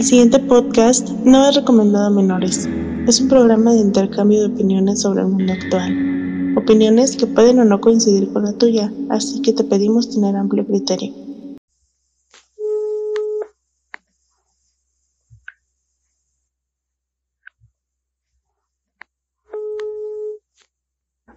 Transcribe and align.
El 0.00 0.06
siguiente 0.06 0.38
podcast 0.38 1.10
no 1.26 1.46
es 1.46 1.56
recomendado 1.56 2.06
a 2.06 2.10
menores. 2.10 2.66
Es 3.06 3.20
un 3.20 3.28
programa 3.28 3.74
de 3.74 3.80
intercambio 3.80 4.40
de 4.40 4.54
opiniones 4.54 5.02
sobre 5.02 5.20
el 5.20 5.28
mundo 5.28 5.52
actual. 5.52 6.54
Opiniones 6.56 7.18
que 7.18 7.26
pueden 7.26 7.58
o 7.58 7.66
no 7.66 7.82
coincidir 7.82 8.32
con 8.32 8.44
la 8.44 8.54
tuya, 8.54 8.90
así 9.10 9.42
que 9.42 9.52
te 9.52 9.62
pedimos 9.62 10.08
tener 10.08 10.36
amplio 10.36 10.66
criterio. 10.66 11.12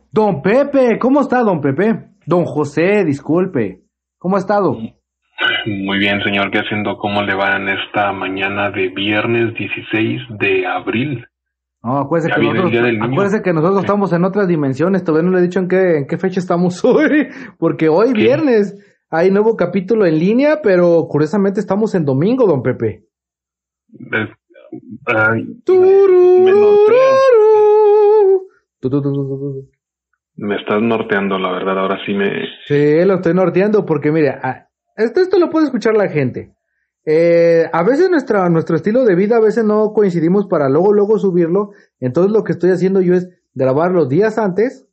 Don 0.09 0.41
Pepe, 0.41 0.97
¿cómo 0.99 1.19
está 1.19 1.43
don 1.43 1.59
Pepe? 1.59 2.15
Don 2.25 2.45
José, 2.45 3.03
disculpe. 3.03 3.83
¿Cómo 4.17 4.37
ha 4.37 4.39
estado? 4.39 4.77
Muy 5.65 5.97
bien, 5.99 6.21
señor. 6.23 6.51
¿Qué 6.51 6.59
haciendo? 6.59 6.97
¿Cómo 6.97 7.21
le 7.21 7.35
va 7.35 7.55
en 7.55 7.69
esta 7.69 8.11
mañana 8.11 8.71
de 8.71 8.89
viernes 8.89 9.53
16 9.55 10.21
de 10.39 10.67
abril? 10.67 11.25
No, 11.83 11.97
acuérdese, 11.99 12.33
que 12.33 12.41
nosotros, 12.41 12.73
acuérdese 13.01 13.41
que 13.41 13.49
estamos 13.81 14.13
en 14.13 14.23
otras 14.23 14.47
dimensiones. 14.47 15.03
Todavía 15.03 15.29
no 15.29 15.35
le 15.35 15.39
he 15.39 15.47
dicho 15.47 15.59
en 15.59 15.67
qué, 15.67 15.97
en 15.97 16.07
qué 16.07 16.17
fecha 16.17 16.39
estamos 16.39 16.83
hoy. 16.85 17.27
Porque 17.57 17.89
hoy, 17.89 18.13
¿Qué? 18.13 18.21
viernes, 18.21 18.77
hay 19.09 19.31
nuevo 19.31 19.55
capítulo 19.55 20.05
en 20.05 20.17
línea, 20.17 20.59
pero 20.63 21.05
curiosamente 21.09 21.59
estamos 21.59 21.93
en 21.95 22.05
domingo, 22.05 22.47
don 22.47 22.63
Pepe. 22.63 23.03
Ay, 25.05 25.45
Me 30.35 30.55
estás 30.55 30.81
norteando, 30.81 31.37
la 31.37 31.51
verdad. 31.51 31.79
Ahora 31.79 31.99
sí 32.05 32.13
me... 32.13 32.31
Sí, 32.65 33.05
lo 33.05 33.15
estoy 33.15 33.33
norteando 33.33 33.85
porque, 33.85 34.11
mire, 34.11 34.35
esto, 34.97 35.21
esto 35.21 35.39
lo 35.39 35.49
puede 35.49 35.65
escuchar 35.65 35.95
la 35.95 36.09
gente. 36.09 36.53
Eh, 37.05 37.65
a 37.73 37.83
veces 37.83 38.09
nuestra, 38.09 38.47
nuestro 38.49 38.75
estilo 38.77 39.03
de 39.03 39.15
vida, 39.15 39.35
a 39.37 39.41
veces 39.41 39.65
no 39.65 39.91
coincidimos 39.93 40.47
para 40.47 40.69
luego, 40.69 40.93
luego 40.93 41.19
subirlo. 41.19 41.71
Entonces 41.99 42.31
lo 42.31 42.43
que 42.43 42.53
estoy 42.53 42.71
haciendo 42.71 43.01
yo 43.01 43.13
es 43.13 43.29
grabar 43.53 43.91
los 43.91 44.07
días 44.09 44.37
antes, 44.37 44.87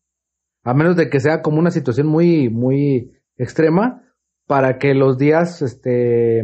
a 0.65 0.75
menos 0.75 0.97
de 0.97 1.09
que 1.09 1.20
sea 1.20 1.41
como 1.42 1.59
una 1.59 1.70
situación 1.70 2.07
muy, 2.09 2.48
muy 2.51 3.12
extrema, 3.37 4.03
para 4.47 4.79
que 4.79 4.95
los 4.95 5.17
días, 5.19 5.62
este, 5.62 6.42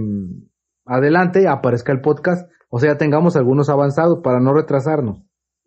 adelante 0.85 1.49
aparezca 1.49 1.93
el 1.93 2.01
podcast. 2.01 2.49
O 2.69 2.79
sea, 2.79 2.97
tengamos 2.99 3.37
algunos 3.37 3.69
avanzados 3.69 4.21
para 4.23 4.41
no 4.41 4.53
retrasarnos. 4.55 5.19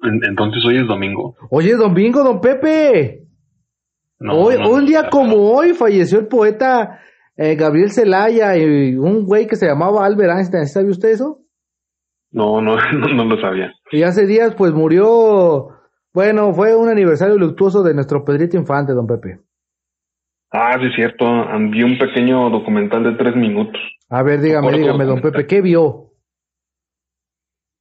en- 0.01 0.23
Entonces 0.23 0.63
hoy 0.65 0.77
es 0.77 0.87
domingo. 0.87 1.35
Oye, 1.49 1.75
domingo, 1.75 2.23
don 2.23 2.39
Pepe. 2.39 3.25
No, 4.19 4.33
hoy, 4.37 4.55
no, 4.57 4.71
un 4.71 4.85
día 4.85 5.09
como 5.09 5.51
hoy 5.51 5.73
falleció 5.73 6.19
el 6.19 6.27
poeta 6.27 6.99
eh, 7.41 7.55
Gabriel 7.55 7.89
Zelaya 7.89 8.57
y 8.57 8.97
un 8.97 9.25
güey 9.25 9.47
que 9.47 9.55
se 9.55 9.65
llamaba 9.65 10.05
Albert 10.05 10.31
Einstein. 10.35 10.65
¿Sabe 10.65 10.89
usted 10.89 11.11
eso? 11.11 11.39
No, 12.31 12.61
no, 12.61 12.75
no, 12.93 13.07
no 13.07 13.23
lo 13.23 13.39
sabía. 13.39 13.71
Y 13.91 14.03
hace 14.03 14.27
días 14.27 14.55
pues 14.55 14.73
murió, 14.73 15.69
bueno, 16.13 16.53
fue 16.53 16.75
un 16.75 16.89
aniversario 16.89 17.37
luctuoso 17.37 17.81
de 17.81 17.93
nuestro 17.93 18.25
Pedrito 18.25 18.57
Infante, 18.57 18.91
don 18.91 19.07
Pepe. 19.07 19.39
Ah, 20.51 20.77
sí, 20.81 20.87
es 20.87 20.95
cierto. 20.95 21.25
Vi 21.71 21.81
un 21.81 21.97
pequeño 21.97 22.49
documental 22.49 23.03
de 23.03 23.13
tres 23.13 23.35
minutos. 23.37 23.79
A 24.09 24.21
ver, 24.21 24.41
dígame, 24.41 24.77
dígame, 24.77 25.05
don. 25.05 25.21
Pepe, 25.21 25.47
¿qué 25.47 25.61
vio? 25.61 26.11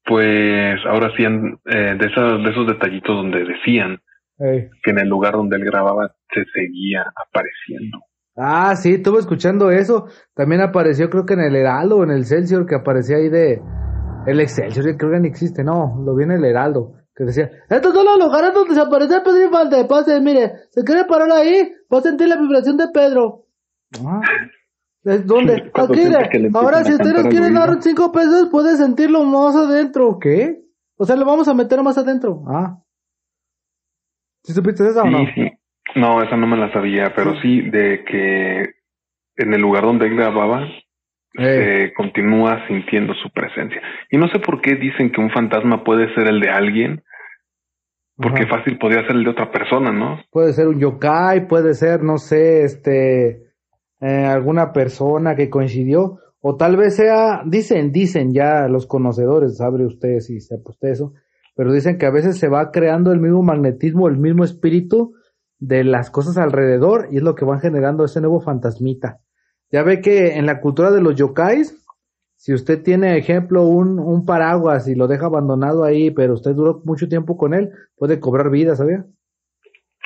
Pues 0.05 0.79
ahora 0.87 1.11
sí, 1.17 1.25
eh, 1.25 1.97
de, 1.99 2.07
esos, 2.07 2.45
de 2.45 2.51
esos 2.51 2.67
detallitos 2.67 3.17
donde 3.17 3.45
decían 3.45 3.99
que 4.39 4.91
en 4.91 4.99
el 5.01 5.09
lugar 5.09 5.33
donde 5.33 5.57
él 5.57 5.65
grababa 5.65 6.15
se 6.33 6.45
seguía 6.55 7.13
apareciendo. 7.27 7.99
Ah, 8.41 8.77
sí, 8.77 8.95
estuve 8.95 9.19
escuchando 9.19 9.71
eso. 9.71 10.07
También 10.35 10.61
apareció, 10.61 11.11
creo 11.11 11.27
que 11.27 11.35
en 11.35 11.41
el 11.41 11.57
Heraldo, 11.57 12.05
en 12.05 12.11
el 12.11 12.25
Celsior, 12.25 12.67
que 12.67 12.77
aparecía 12.77 13.17
ahí 13.17 13.29
de... 13.29 13.61
El 14.27 14.41
Excelsior, 14.41 14.97
creo 14.97 15.11
que 15.13 15.21
ni 15.21 15.29
existe, 15.29 15.65
no, 15.65 16.03
lo 16.05 16.15
vi 16.15 16.25
en 16.25 16.33
el 16.33 16.45
Heraldo, 16.45 16.93
que 17.15 17.25
decía, 17.25 17.51
estos 17.71 17.95
son 17.95 18.05
los 18.05 18.19
lugares 18.19 18.53
donde 18.53 18.75
se 18.75 18.81
aparece 18.81 19.21
Pedro 19.21 19.43
Infante, 19.45 19.85
pase, 19.87 20.21
mire, 20.21 20.53
se 20.71 20.85
quiere 20.85 21.05
parar 21.07 21.31
ahí, 21.33 21.73
va 21.93 21.99
a 21.99 22.03
sentir 22.03 22.29
la 22.29 22.37
vibración 22.37 22.77
de 22.77 22.89
Pedro. 22.93 23.47
Ah, 24.05 24.21
¿es 25.05 25.25
¿Dónde? 25.27 25.71
Aquí, 25.73 26.01
ahora 26.53 26.85
si 26.85 26.93
usted 26.93 27.05
cantar 27.05 27.15
nos 27.15 27.25
al 27.25 27.31
quiere 27.31 27.47
oído. 27.47 27.59
dar 27.61 27.83
cinco 27.83 28.13
pesos, 28.13 28.49
puede 28.51 28.77
sentirlo 28.77 29.25
más 29.25 29.57
adentro. 29.57 30.19
¿Qué? 30.21 30.63
O 30.99 31.07
sea, 31.07 31.17
lo 31.17 31.25
vamos 31.25 31.49
a 31.49 31.55
meter 31.55 31.83
más 31.83 31.97
adentro. 31.97 32.43
Ah. 32.49 32.83
¿Sí 34.45 34.53
supiste 34.53 34.87
eso 34.87 35.01
o 35.01 35.05
Sí, 35.05 35.11
no? 35.11 35.19
sí. 35.35 35.58
No, 35.95 36.23
esa 36.23 36.37
no 36.37 36.47
me 36.47 36.57
la 36.57 36.73
sabía, 36.73 37.13
pero 37.15 37.41
sí 37.41 37.63
de 37.63 38.05
que 38.05 38.63
en 39.37 39.55
el 39.55 39.61
lugar 39.61 39.85
donde 39.85 40.07
él 40.07 40.17
grababa 40.17 40.67
Ey. 41.35 41.89
se 41.89 41.95
continúa 41.95 42.67
sintiendo 42.67 43.15
su 43.15 43.31
presencia. 43.31 43.81
Y 44.11 44.19
no 44.19 44.29
sé 44.29 44.39
por 44.41 44.61
qué 44.61 44.75
dicen 44.75 45.11
que 45.11 45.21
un 45.21 45.31
fantasma 45.31 45.85
puede 45.85 46.13
ser 46.15 46.27
el 46.29 46.41
de 46.41 46.51
alguien, 46.51 47.03
porque 48.17 48.43
Ajá. 48.43 48.59
fácil 48.59 48.79
podría 48.79 49.07
ser 49.07 49.17
el 49.17 49.25
de 49.25 49.31
otra 49.31 49.51
persona, 49.51 49.93
¿no? 49.93 50.21
Puede 50.31 50.53
ser 50.53 50.67
un 50.67 50.81
yokai, 50.81 51.47
puede 51.47 51.75
ser, 51.75 52.03
no 52.03 52.19
sé, 52.19 52.65
este, 52.65 53.45
eh, 54.01 54.27
alguna 54.27 54.73
persona 54.73 55.37
que 55.37 55.49
coincidió, 55.49 56.19
o 56.41 56.57
tal 56.57 56.77
vez 56.77 56.97
sea, 56.97 57.43
dicen, 57.45 57.93
dicen 57.93 58.33
ya 58.33 58.69
los 58.69 58.87
conocedores, 58.87 59.57
sabe 59.57 59.85
usted 59.85 60.19
si 60.21 60.41
sepa 60.41 60.71
usted 60.71 60.89
eso, 60.89 61.13
pero 61.55 61.73
dicen 61.73 61.99
que 61.99 62.07
a 62.07 62.11
veces 62.11 62.39
se 62.39 62.49
va 62.49 62.71
creando 62.71 63.13
el 63.13 63.21
mismo 63.21 63.43
magnetismo, 63.43 64.09
el 64.09 64.17
mismo 64.17 64.45
espíritu 64.45 65.15
de 65.59 65.85
las 65.85 66.11
cosas 66.11 66.37
alrededor, 66.37 67.09
y 67.11 67.17
es 67.17 67.23
lo 67.23 67.35
que 67.35 67.45
van 67.45 67.61
generando 67.61 68.05
ese 68.05 68.21
nuevo 68.21 68.41
fantasmita. 68.41 69.21
Ya 69.71 69.83
ve 69.83 70.01
que 70.01 70.37
en 70.37 70.47
la 70.47 70.61
cultura 70.61 70.91
de 70.91 71.01
los 71.01 71.17
yokais, 71.17 71.77
si 72.37 72.55
usted 72.55 72.83
tiene, 72.83 73.19
ejemplo, 73.19 73.65
un, 73.65 73.99
un 73.99 74.25
paraguas 74.25 74.87
y 74.89 74.95
lo 74.95 75.09
deja 75.09 75.27
abandonado 75.27 75.85
ahí, 75.85 76.11
pero 76.11 76.35
usted 76.35 76.55
duró 76.55 76.81
mucho 76.85 77.09
tiempo 77.09 77.37
con 77.37 77.53
él, 77.53 77.73
puede 77.97 78.21
cobrar 78.21 78.51
vida, 78.51 78.77
¿sabía? 78.77 79.05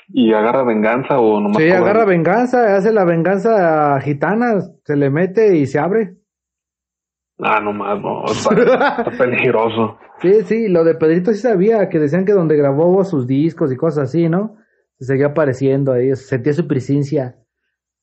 Y 0.08 0.32
agarra 0.32 0.64
venganza 0.64 1.20
o 1.20 1.40
nomás. 1.40 1.62
Sí, 1.62 1.70
agarra 1.70 2.04
venganza, 2.04 2.74
hace 2.76 2.92
la 2.92 3.04
venganza 3.04 4.00
gitana, 4.00 4.60
se 4.84 4.96
le 4.96 5.10
mete 5.10 5.56
y 5.56 5.66
se 5.66 5.78
abre. 5.78 6.16
Ah, 7.38 7.60
nomás, 7.60 8.00
no, 8.00 8.24
está, 8.24 8.54
está 8.54 9.10
peligroso. 9.18 9.98
Sí, 10.20 10.42
sí, 10.44 10.68
lo 10.68 10.84
de 10.84 10.94
Pedrito 10.94 11.32
sí 11.32 11.40
sabía, 11.40 11.88
que 11.88 11.98
decían 11.98 12.24
que 12.24 12.32
donde 12.32 12.56
grabó 12.56 13.02
sus 13.04 13.26
discos 13.26 13.72
y 13.72 13.76
cosas 13.76 14.04
así, 14.04 14.28
¿no? 14.28 14.56
Se 15.02 15.14
seguía 15.14 15.26
apareciendo 15.26 15.92
ahí, 15.92 16.14
sentía 16.14 16.52
su 16.52 16.68
presencia. 16.68 17.34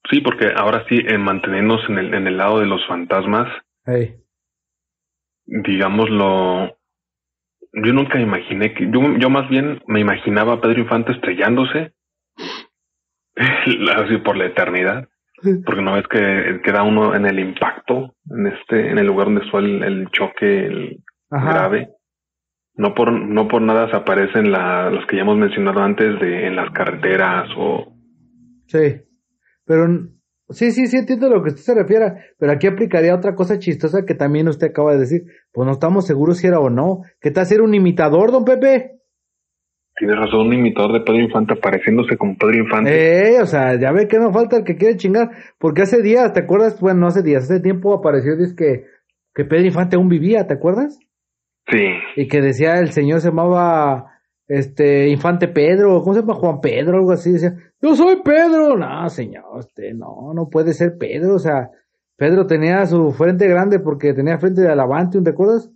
Sí, 0.09 0.19
porque 0.19 0.51
ahora 0.53 0.83
sí, 0.89 0.99
en 1.07 1.21
mantenernos 1.21 1.79
en 1.87 1.97
el, 1.97 2.13
en 2.13 2.27
el 2.27 2.35
lado 2.35 2.59
de 2.59 2.65
los 2.65 2.85
fantasmas, 2.87 3.47
Ey. 3.85 4.17
digámoslo, 5.45 6.77
yo 7.71 7.93
nunca 7.93 8.19
imaginé 8.19 8.73
que, 8.73 8.91
yo, 8.91 8.99
yo 9.17 9.29
más 9.29 9.49
bien 9.49 9.81
me 9.87 10.01
imaginaba 10.01 10.55
a 10.55 10.61
Pedro 10.61 10.81
Infante 10.81 11.13
estrellándose 11.13 11.93
así 13.95 14.17
por 14.17 14.35
la 14.35 14.47
eternidad, 14.47 15.07
porque 15.65 15.81
no 15.81 15.93
ves 15.93 16.07
que 16.09 16.59
queda 16.65 16.83
uno 16.83 17.15
en 17.15 17.25
el 17.25 17.39
impacto, 17.39 18.13
en 18.29 18.47
este, 18.47 18.89
en 18.91 18.97
el 18.97 19.07
lugar 19.07 19.27
donde 19.27 19.49
fue 19.49 19.61
el, 19.61 19.83
el 19.83 20.09
choque 20.11 20.65
el 20.65 21.03
grave. 21.29 21.93
No 22.79 22.93
por, 22.93 23.11
no 23.11 23.47
por 23.49 23.61
nada 23.61 23.89
se 23.89 23.97
aparecen 23.97 24.51
la, 24.53 24.89
los 24.89 25.05
que 25.05 25.17
ya 25.17 25.23
hemos 25.23 25.37
mencionado 25.37 25.81
antes 25.81 26.17
de 26.21 26.47
en 26.47 26.55
las 26.55 26.71
carreteras 26.71 27.49
o 27.57 27.93
Sí. 28.69 29.01
Pero 29.65 29.87
sí, 30.49 30.71
sí, 30.71 30.87
sí 30.87 30.97
entiendo 30.97 31.27
a 31.27 31.29
lo 31.29 31.43
que 31.43 31.49
usted 31.49 31.61
se 31.61 31.75
refiere, 31.75 32.13
pero 32.37 32.51
aquí 32.51 32.67
aplicaría 32.67 33.15
otra 33.15 33.35
cosa 33.35 33.59
chistosa 33.59 34.05
que 34.05 34.13
también 34.13 34.47
usted 34.47 34.67
acaba 34.67 34.93
de 34.93 34.99
decir. 34.99 35.23
Pues 35.51 35.65
no 35.65 35.73
estamos 35.73 36.07
seguros 36.07 36.37
si 36.37 36.47
era 36.47 36.59
o 36.59 36.69
no. 36.69 37.01
¿Qué 37.19 37.31
tal 37.31 37.45
si 37.45 37.55
era 37.55 37.63
un 37.63 37.73
imitador, 37.73 38.31
don 38.31 38.45
Pepe? 38.45 38.99
Tienes 39.97 40.17
razón, 40.17 40.47
un 40.47 40.53
imitador 40.53 40.93
de 40.93 41.01
Pedro 41.01 41.19
Infante 41.19 41.53
apareciéndose 41.53 42.15
como 42.15 42.37
Pedro 42.37 42.63
Infante. 42.63 43.35
Eh, 43.35 43.41
o 43.41 43.45
sea, 43.45 43.77
ya 43.77 43.91
ve 43.91 44.07
que 44.07 44.19
no 44.19 44.31
falta 44.31 44.55
el 44.55 44.63
que 44.63 44.77
quiere 44.77 44.95
chingar, 44.95 45.31
porque 45.57 45.81
hace 45.81 46.01
días, 46.01 46.31
¿te 46.31 46.39
acuerdas? 46.39 46.79
Bueno, 46.79 47.01
no 47.01 47.07
hace 47.07 47.23
días, 47.23 47.43
hace 47.43 47.59
tiempo 47.59 47.93
apareció, 47.93 48.37
dice 48.37 48.55
que, 48.55 48.85
que 49.35 49.43
Pedro 49.43 49.65
Infante 49.65 49.97
aún 49.97 50.07
vivía, 50.07 50.47
¿te 50.47 50.53
acuerdas? 50.53 50.97
Sí, 51.71 51.85
Y 52.15 52.27
que 52.27 52.41
decía 52.41 52.79
el 52.79 52.91
señor 52.91 53.21
se 53.21 53.29
llamaba, 53.29 54.13
este, 54.47 55.09
Infante 55.09 55.47
Pedro, 55.47 56.01
¿cómo 56.01 56.13
se 56.13 56.21
llama? 56.21 56.33
Juan 56.33 56.61
Pedro, 56.61 56.97
algo 56.97 57.11
así, 57.11 57.31
decía, 57.33 57.55
yo 57.81 57.95
soy 57.95 58.21
Pedro, 58.23 58.75
no, 58.77 59.09
señor, 59.09 59.43
este, 59.59 59.93
no, 59.93 60.33
no 60.33 60.49
puede 60.49 60.73
ser 60.73 60.97
Pedro, 60.97 61.35
o 61.35 61.39
sea, 61.39 61.69
Pedro 62.17 62.47
tenía 62.47 62.85
su 62.85 63.11
frente 63.11 63.47
grande 63.47 63.79
porque 63.79 64.13
tenía 64.13 64.37
frente 64.39 64.61
de 64.61 64.69
Alavante, 64.69 65.21
¿te 65.21 65.29
acuerdas? 65.29 65.71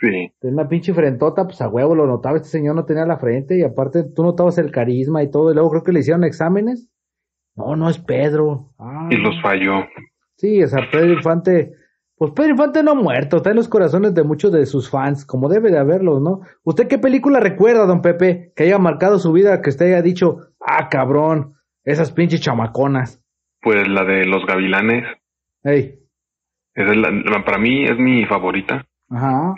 sí. 0.00 0.32
Tenía 0.40 0.54
una 0.60 0.68
pinche 0.68 0.92
frentota, 0.94 1.44
pues 1.44 1.60
a 1.60 1.68
huevo 1.68 1.94
lo 1.94 2.06
notaba, 2.06 2.36
este 2.36 2.48
señor 2.48 2.74
no 2.74 2.84
tenía 2.84 3.04
la 3.06 3.18
frente 3.18 3.56
y 3.58 3.62
aparte 3.62 4.04
tú 4.04 4.22
notabas 4.22 4.58
el 4.58 4.70
carisma 4.72 5.22
y 5.22 5.30
todo, 5.30 5.50
y 5.50 5.54
luego 5.54 5.70
creo 5.70 5.82
que 5.84 5.92
le 5.92 6.00
hicieron 6.00 6.24
exámenes. 6.24 6.88
No, 7.54 7.76
no 7.76 7.90
es 7.90 7.98
Pedro. 7.98 8.72
Ah, 8.78 9.08
Y 9.10 9.16
los 9.16 9.40
falló. 9.42 9.84
Sí, 10.36 10.62
o 10.62 10.66
sea, 10.66 10.88
Pedro 10.90 11.12
Infante, 11.12 11.72
pues 12.22 12.32
Pedro 12.36 12.50
Infante 12.50 12.82
no 12.84 12.92
ha 12.92 12.94
muerto, 12.94 13.38
está 13.38 13.50
en 13.50 13.56
los 13.56 13.68
corazones 13.68 14.14
de 14.14 14.22
muchos 14.22 14.52
de 14.52 14.64
sus 14.64 14.88
fans, 14.88 15.26
como 15.26 15.48
debe 15.48 15.72
de 15.72 15.78
haberlos, 15.78 16.22
¿no? 16.22 16.42
¿Usted 16.62 16.86
qué 16.86 16.96
película 16.98 17.40
recuerda, 17.40 17.84
don 17.84 18.00
Pepe, 18.00 18.52
que 18.54 18.62
haya 18.62 18.78
marcado 18.78 19.18
su 19.18 19.32
vida, 19.32 19.60
que 19.60 19.70
usted 19.70 19.86
haya 19.86 20.02
dicho, 20.02 20.36
ah, 20.60 20.88
cabrón, 20.88 21.54
esas 21.84 22.12
pinches 22.12 22.40
chamaconas? 22.40 23.20
Pues 23.60 23.88
la 23.88 24.04
de 24.04 24.24
los 24.26 24.46
gavilanes. 24.46 25.04
Ey, 25.64 25.98
Esa 26.74 26.90
es 26.92 26.96
la- 26.96 27.10
la- 27.10 27.44
para 27.44 27.58
mí 27.58 27.84
es 27.84 27.98
mi 27.98 28.24
favorita. 28.26 28.86
Ajá. 29.10 29.54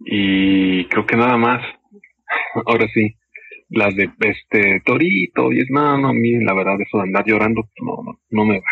Y 0.00 0.86
creo 0.86 1.04
que 1.06 1.16
nada 1.16 1.36
más. 1.36 1.60
Ahora 2.66 2.86
sí, 2.94 3.14
las 3.68 3.94
de 3.94 4.10
este 4.20 4.80
Torito 4.84 5.52
y 5.52 5.58
es, 5.60 5.66
no, 5.70 5.98
no, 5.98 6.12
miren, 6.14 6.46
la 6.46 6.54
verdad, 6.54 6.74
eso 6.80 6.96
de 6.98 7.04
andar 7.04 7.24
llorando, 7.26 7.62
no, 7.82 8.02
no, 8.02 8.18
no 8.30 8.44
me 8.44 8.58
va. 8.58 8.64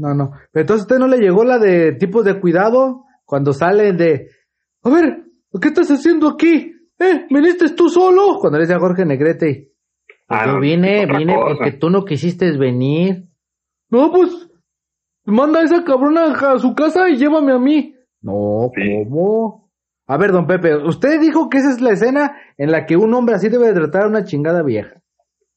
No, 0.00 0.14
no. 0.14 0.30
Pero 0.50 0.62
entonces 0.62 0.82
usted 0.86 0.98
no 0.98 1.06
le 1.06 1.18
llegó 1.18 1.44
la 1.44 1.58
de 1.58 1.92
tipos 1.92 2.24
de 2.24 2.40
cuidado 2.40 3.04
cuando 3.24 3.52
salen 3.52 3.96
de, 3.96 4.28
a 4.82 4.90
ver, 4.90 5.24
¿qué 5.60 5.68
estás 5.68 5.90
haciendo 5.90 6.28
aquí? 6.28 6.72
¿Eh? 6.98 7.26
¿Viniste 7.28 7.68
tú 7.74 7.88
solo? 7.88 8.38
Cuando 8.40 8.58
le 8.58 8.64
dice 8.64 8.74
a 8.74 8.80
Jorge 8.80 9.04
Negrete, 9.04 9.68
Ah, 10.28 10.46
yo 10.46 10.52
no, 10.54 10.60
vine, 10.60 11.06
vine 11.06 11.34
cosa. 11.34 11.54
porque 11.56 11.72
tú 11.72 11.90
no 11.90 12.04
quisiste 12.04 12.56
venir. 12.56 13.24
No, 13.90 14.10
pues, 14.12 14.48
manda 15.24 15.60
a 15.60 15.64
esa 15.64 15.82
cabrona 15.84 16.32
a 16.32 16.58
su 16.58 16.74
casa 16.74 17.08
y 17.08 17.16
llévame 17.16 17.52
a 17.52 17.58
mí. 17.58 17.94
No, 18.22 18.70
Sí. 18.74 19.04
¿cómo? 19.08 19.70
A 20.06 20.16
ver, 20.16 20.32
don 20.32 20.46
Pepe, 20.46 20.76
usted 20.76 21.20
dijo 21.20 21.48
que 21.48 21.58
esa 21.58 21.70
es 21.70 21.80
la 21.80 21.90
escena 21.92 22.36
en 22.56 22.70
la 22.72 22.86
que 22.86 22.96
un 22.96 23.12
hombre 23.14 23.34
así 23.34 23.48
debe 23.48 23.66
de 23.68 23.74
tratar 23.74 24.04
a 24.04 24.08
una 24.08 24.24
chingada 24.24 24.62
vieja. 24.62 24.94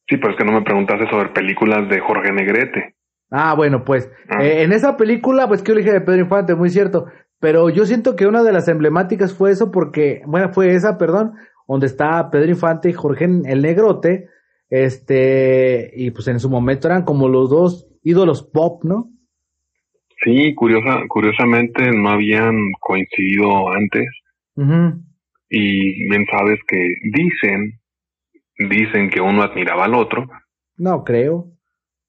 Sí, 0.07 0.17
pero 0.17 0.31
es 0.31 0.37
que 0.37 0.45
no 0.45 0.51
me 0.53 0.63
preguntaste 0.63 1.09
sobre 1.09 1.29
películas 1.29 1.87
de 1.89 1.99
Jorge 1.99 2.31
Negrete. 2.31 2.95
Ah, 3.35 3.55
bueno, 3.55 3.83
pues 3.83 4.11
Ah. 4.29 4.45
eh, 4.45 4.61
en 4.61 4.71
esa 4.73 4.95
película, 4.95 5.47
pues 5.47 5.63
que 5.63 5.71
yo 5.71 5.77
dije 5.79 5.91
de 5.91 6.01
Pedro 6.01 6.21
Infante, 6.21 6.53
muy 6.53 6.69
cierto, 6.69 7.07
pero 7.39 7.69
yo 7.71 7.83
siento 7.87 8.15
que 8.15 8.27
una 8.27 8.43
de 8.43 8.51
las 8.51 8.67
emblemáticas 8.67 9.33
fue 9.33 9.49
eso 9.49 9.71
porque, 9.71 10.21
bueno, 10.27 10.53
fue 10.53 10.75
esa, 10.75 10.99
perdón, 10.99 11.33
donde 11.67 11.87
está 11.87 12.29
Pedro 12.29 12.51
Infante 12.51 12.89
y 12.89 12.93
Jorge 12.93 13.25
el 13.25 13.61
Negrote, 13.63 14.27
este, 14.69 15.91
y 15.95 16.11
pues 16.11 16.27
en 16.27 16.39
su 16.39 16.49
momento 16.49 16.87
eran 16.87 17.03
como 17.05 17.27
los 17.27 17.49
dos 17.49 17.87
ídolos 18.03 18.43
pop, 18.43 18.83
¿no? 18.83 19.09
Sí, 20.23 20.53
curiosa, 20.53 21.01
curiosamente 21.07 21.91
no 21.91 22.09
habían 22.09 22.55
coincidido 22.79 23.69
antes 23.71 24.05
y 25.49 26.07
bien 26.09 26.25
sabes 26.31 26.59
que 26.67 26.77
dicen, 27.11 27.79
dicen 28.69 29.09
que 29.09 29.19
uno 29.19 29.41
admiraba 29.41 29.85
al 29.85 29.95
otro. 29.95 30.27
No 30.77 31.03
creo. 31.03 31.52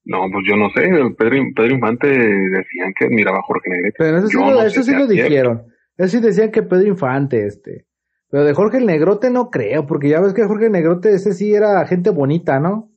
No, 0.05 0.19
pues 0.31 0.45
yo 0.47 0.55
no 0.55 0.69
sé, 0.69 0.81
Pedro, 1.17 1.43
Pedro 1.55 1.73
Infante 1.73 2.07
decían 2.07 2.93
que 2.97 3.05
admiraba 3.05 3.39
a 3.39 3.43
Jorge 3.43 3.69
Negrete. 3.69 3.95
Pero 3.97 4.17
eso 4.19 4.27
sí, 4.27 4.33
Yo 4.37 4.39
lo, 4.45 4.51
no 4.51 4.61
eso 4.61 4.83
sí 4.83 4.93
dijeron. 5.09 5.63
Eso 5.97 6.09
sí 6.09 6.19
decían 6.23 6.51
que 6.51 6.61
Pedro 6.63 6.87
Infante, 6.87 7.45
este. 7.45 7.85
Pero 8.29 8.43
de 8.43 8.53
Jorge 8.53 8.77
el 8.77 8.85
Negrote 8.85 9.29
no 9.31 9.49
creo, 9.49 9.85
porque 9.87 10.09
ya 10.09 10.19
ves 10.21 10.33
que 10.33 10.43
Jorge 10.45 10.65
el 10.67 10.71
Negrote 10.73 11.09
ese 11.13 11.33
sí 11.33 11.53
era 11.53 11.85
gente 11.87 12.09
bonita, 12.11 12.59
¿no? 12.59 12.91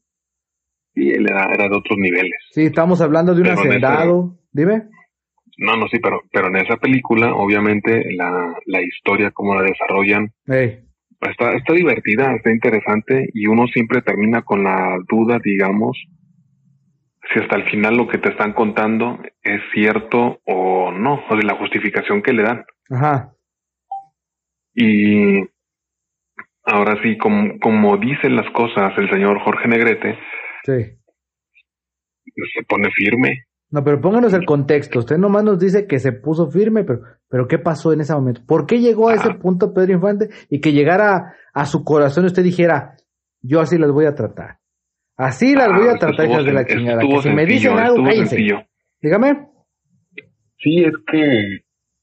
Sí, 0.94 1.10
él 1.10 1.26
era, 1.30 1.44
era 1.54 1.68
de 1.68 1.76
otros 1.76 1.96
niveles. 1.98 2.38
Sí, 2.50 2.64
estamos 2.64 3.00
hablando 3.00 3.34
de 3.34 3.40
un 3.42 3.48
Pero 3.48 3.60
ese- 3.60 3.68
hacendado. 3.68 4.36
Dime. 4.52 4.82
No, 5.58 5.76
no, 5.76 5.88
sí, 5.88 5.98
pero, 6.00 6.20
pero 6.32 6.48
en 6.48 6.56
esa 6.56 6.76
película, 6.76 7.34
obviamente, 7.34 8.02
la, 8.16 8.54
la 8.66 8.82
historia, 8.82 9.30
como 9.32 9.54
la 9.54 9.62
desarrollan, 9.62 10.32
Ey. 10.46 10.80
está, 11.20 11.52
está 11.52 11.72
divertida, 11.72 12.34
está 12.34 12.50
interesante, 12.52 13.28
y 13.34 13.46
uno 13.46 13.66
siempre 13.66 14.00
termina 14.02 14.42
con 14.42 14.62
la 14.62 14.98
duda, 15.08 15.38
digamos, 15.42 15.98
si 17.32 17.40
hasta 17.40 17.56
el 17.56 17.64
final 17.70 17.96
lo 17.96 18.08
que 18.08 18.18
te 18.18 18.30
están 18.30 18.52
contando 18.52 19.18
es 19.42 19.60
cierto 19.74 20.40
o 20.46 20.90
no, 20.92 21.20
o 21.28 21.36
de 21.36 21.42
la 21.44 21.56
justificación 21.56 22.22
que 22.22 22.32
le 22.32 22.42
dan. 22.42 22.64
Ajá. 22.90 23.32
Y 24.74 25.40
ahora 26.64 27.00
sí, 27.02 27.18
como, 27.18 27.58
como 27.60 27.96
dicen 27.96 28.36
las 28.36 28.50
cosas 28.52 28.92
el 28.98 29.10
señor 29.10 29.40
Jorge 29.40 29.68
Negrete, 29.68 30.18
Sí. 30.64 30.96
se 32.54 32.62
pone 32.68 32.90
firme. 32.94 33.44
No, 33.70 33.84
pero 33.84 34.00
pónganos 34.00 34.32
el 34.32 34.46
contexto. 34.46 35.00
Usted 35.00 35.18
nomás 35.18 35.44
nos 35.44 35.58
dice 35.58 35.86
que 35.86 35.98
se 35.98 36.12
puso 36.12 36.50
firme, 36.50 36.84
pero, 36.84 37.00
pero 37.28 37.46
¿qué 37.48 37.58
pasó 37.58 37.92
en 37.92 38.00
ese 38.00 38.14
momento? 38.14 38.40
¿Por 38.46 38.64
qué 38.66 38.78
llegó 38.80 39.08
a 39.10 39.14
ese 39.14 39.28
Ah. 39.30 39.38
punto 39.40 39.74
Pedro 39.74 39.92
Infante 39.92 40.28
y 40.48 40.60
que 40.60 40.72
llegara 40.72 41.34
a 41.52 41.66
su 41.66 41.84
corazón 41.84 42.24
y 42.24 42.28
usted 42.28 42.42
dijera, 42.42 42.96
yo 43.42 43.60
así 43.60 43.76
las 43.76 43.90
voy 43.90 44.06
a 44.06 44.14
tratar? 44.14 44.58
Así 45.18 45.54
las 45.54 45.68
voy 45.68 45.88
a 45.88 45.92
Ah, 45.92 45.98
tratar, 45.98 46.26
estuvo 46.26 46.42
de 46.44 46.52
la 46.52 46.64
chingada. 46.66 47.02
Que 47.02 47.22
si 47.22 47.30
me 47.30 47.44
dicen 47.44 47.76
algo, 47.78 48.04
cállense. 48.04 48.28
sencillo. 48.36 48.62
Dígame. 49.02 49.48
Sí, 50.58 50.84
es 50.84 50.94
que 51.10 51.60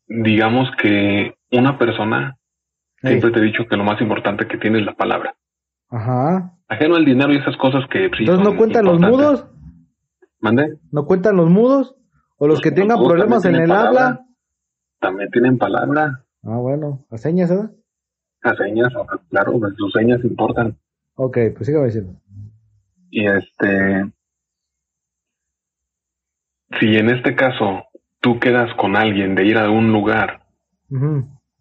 digamos 0.08 0.70
que 0.82 1.34
una 1.52 1.78
persona, 1.80 2.38
siempre 3.02 3.32
te 3.32 3.40
he 3.40 3.44
dicho 3.44 3.66
que 3.70 3.78
lo 3.78 3.84
más 3.86 4.00
importante 4.02 4.48
que 4.48 4.58
tiene 4.58 4.80
es 4.80 4.86
la 4.86 4.94
palabra. 4.96 5.36
Ajá. 5.90 6.52
Ajeno 6.68 6.96
al 6.96 7.06
dinero 7.06 7.32
y 7.34 7.38
esas 7.38 7.56
cosas 7.58 7.84
que 7.90 8.10
sí 8.18 8.24
Entonces, 8.24 8.46
¿no 8.46 8.56
cuentan 8.58 8.86
los 8.86 9.00
mudos? 9.00 9.48
¿Mande? 10.40 10.78
¿No 10.92 11.06
cuentan 11.06 11.38
los 11.38 11.50
mudos? 11.50 11.96
¿O 12.38 12.48
los 12.48 12.56
Los 12.58 12.62
que 12.62 12.72
tengan 12.72 12.98
problemas 13.02 13.46
en 13.46 13.56
el 13.56 13.62
tienen 13.62 13.76
habla? 13.78 13.92
palabra. 13.92 14.26
También 15.00 15.30
tienen 15.32 15.58
palabra, 15.58 16.22
Ah, 16.44 16.58
bueno. 16.58 17.06
¿A 17.10 17.18
señas, 17.18 17.50
¿verdad? 17.50 17.72
las 18.44 18.58
señas, 18.58 18.90
claro, 19.30 19.60
sus 19.76 19.92
señas 19.94 20.24
importan. 20.24 20.78
Ok, 21.16 21.38
pues 21.56 21.66
sígame 21.66 21.86
diciendo. 21.88 22.14
Y 23.10 23.26
este, 23.26 24.12
si 26.80 26.98
en 26.98 27.10
este 27.10 27.36
caso 27.36 27.86
tú 28.20 28.40
quedas 28.40 28.74
con 28.76 28.96
alguien 28.96 29.36
de 29.36 29.46
ir 29.46 29.58
a 29.58 29.70
un 29.70 29.92
lugar 29.92 30.42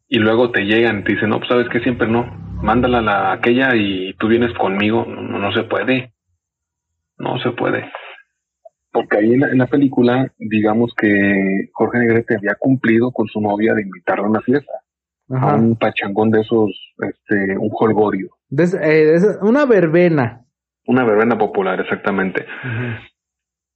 y 0.08 0.18
luego 0.18 0.50
te 0.50 0.62
llegan 0.64 1.00
y 1.00 1.04
te 1.04 1.12
dicen, 1.12 1.30
no, 1.30 1.38
pues 1.38 1.48
sabes 1.48 1.68
que 1.68 1.80
siempre 1.80 2.08
no, 2.08 2.24
mándala 2.62 2.98
a 2.98 3.02
la 3.02 3.32
aquella 3.32 3.74
y 3.74 4.14
tú 4.14 4.28
vienes 4.28 4.52
conmigo, 4.54 5.04
no, 5.06 5.22
no, 5.22 5.38
no 5.38 5.52
se 5.52 5.64
puede, 5.64 6.12
no 7.18 7.38
se 7.38 7.50
puede. 7.50 7.90
Porque 8.92 9.18
ahí 9.18 9.32
en 9.34 9.40
la, 9.40 9.48
en 9.48 9.58
la 9.58 9.66
película, 9.66 10.32
digamos 10.38 10.94
que 10.96 11.68
Jorge 11.72 11.98
Negrete 11.98 12.36
había 12.36 12.54
cumplido 12.54 13.10
con 13.10 13.26
su 13.26 13.40
novia 13.40 13.74
de 13.74 13.82
invitarla 13.82 14.26
a 14.26 14.30
una 14.30 14.40
fiesta, 14.40 14.72
a 15.30 15.56
un 15.56 15.76
pachangón 15.76 16.30
de 16.30 16.42
esos, 16.42 16.70
este, 16.98 17.58
un 17.58 17.70
jolgorio, 17.70 18.30
eh, 18.56 19.16
una 19.42 19.66
verbena. 19.66 20.43
Una 20.86 21.04
verbena 21.04 21.36
popular, 21.38 21.80
exactamente. 21.80 22.44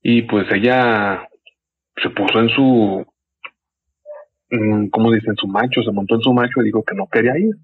Y 0.02 0.22
pues 0.22 0.46
ella 0.52 1.26
se 2.02 2.10
puso 2.10 2.38
en 2.40 2.48
su, 2.50 3.06
mm, 4.50 4.88
¿cómo 4.88 5.12
dicen? 5.12 5.34
Su 5.36 5.48
macho, 5.48 5.82
se 5.82 5.92
montó 5.92 6.14
en 6.16 6.20
su 6.22 6.32
macho 6.32 6.60
y 6.60 6.66
dijo 6.66 6.82
que 6.84 6.94
no 6.94 7.06
quería 7.10 7.36
ir. 7.38 7.54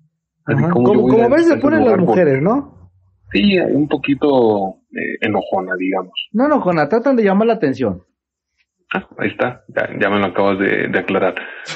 Así 0.46 0.62
como 0.70 0.85
Como, 0.87 1.08
como 1.08 1.23
a 1.25 1.29
ves, 1.29 1.49
se 1.49 1.56
ponen 1.56 1.81
las 1.85 1.94
por- 1.94 2.00
mujeres, 2.02 2.43
¿no? 2.43 2.91
Sí, 3.32 3.58
un 3.58 3.88
poquito 3.88 4.76
eh, 4.93 5.19
enojona, 5.23 5.75
digamos. 5.76 6.12
No, 6.32 6.46
no, 6.46 6.61
Jona, 6.61 6.88
tratan 6.88 7.17
de 7.17 7.25
llamar 7.25 7.49
la 7.49 7.55
atención. 7.55 8.02
Ah, 8.94 9.08
ahí 9.19 9.29
está, 9.31 9.64
ya, 9.69 9.88
ya 9.99 10.08
me 10.11 10.20
lo 10.20 10.26
acabas 10.26 10.58
de, 10.58 10.87
de 10.88 10.99
aclarar. 10.99 11.35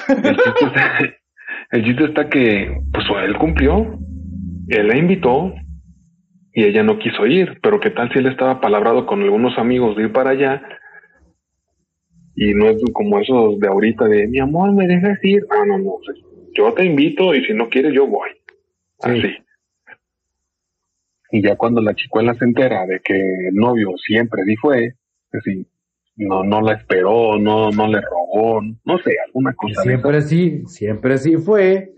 El 0.08 0.36
chiste, 0.36 0.64
está, 0.66 0.98
el 1.72 1.84
chiste 1.84 2.04
está 2.04 2.28
que, 2.28 2.80
pues 2.92 3.06
él 3.24 3.36
cumplió, 3.38 3.98
él 4.68 4.86
la 4.88 4.96
invitó 4.98 5.52
y 6.58 6.64
ella 6.64 6.82
no 6.82 6.98
quiso 6.98 7.24
ir, 7.24 7.60
pero 7.62 7.78
qué 7.78 7.90
tal 7.90 8.10
si 8.12 8.18
él 8.18 8.26
estaba 8.26 8.60
palabrado 8.60 9.06
con 9.06 9.22
algunos 9.22 9.56
amigos 9.58 9.96
de 9.96 10.02
ir 10.02 10.12
para 10.12 10.30
allá 10.30 10.60
y 12.34 12.52
no 12.52 12.68
es 12.68 12.82
como 12.92 13.20
esos 13.20 13.60
de 13.60 13.68
ahorita 13.68 14.06
de, 14.06 14.26
mi 14.26 14.40
amor, 14.40 14.72
¿me 14.72 14.88
dejas 14.88 15.20
ir? 15.22 15.46
Ah, 15.50 15.64
no, 15.64 15.78
no, 15.78 16.00
yo 16.54 16.74
te 16.74 16.84
invito 16.84 17.32
y 17.32 17.44
si 17.44 17.52
no 17.52 17.68
quieres 17.68 17.94
yo 17.94 18.08
voy. 18.08 18.30
Sí. 18.98 19.08
Así. 19.08 19.36
Y 21.30 21.42
ya 21.42 21.54
cuando 21.54 21.80
la 21.80 21.94
chicuela 21.94 22.34
se 22.34 22.44
entera 22.44 22.86
de 22.86 22.98
que 23.04 23.14
el 23.14 23.54
novio 23.54 23.90
siempre 24.04 24.42
sí 24.42 24.56
fue, 24.56 24.94
así, 25.32 25.64
no, 26.16 26.42
no 26.42 26.60
la 26.60 26.72
esperó, 26.72 27.38
no, 27.38 27.70
no 27.70 27.86
le 27.86 28.00
rogó, 28.00 28.62
no 28.84 28.98
sé, 28.98 29.14
alguna 29.26 29.52
cosa 29.52 29.82
de 29.82 29.88
Siempre 29.90 30.20
sí, 30.22 30.62
siempre 30.66 31.18
sí 31.18 31.36
fue. 31.36 31.92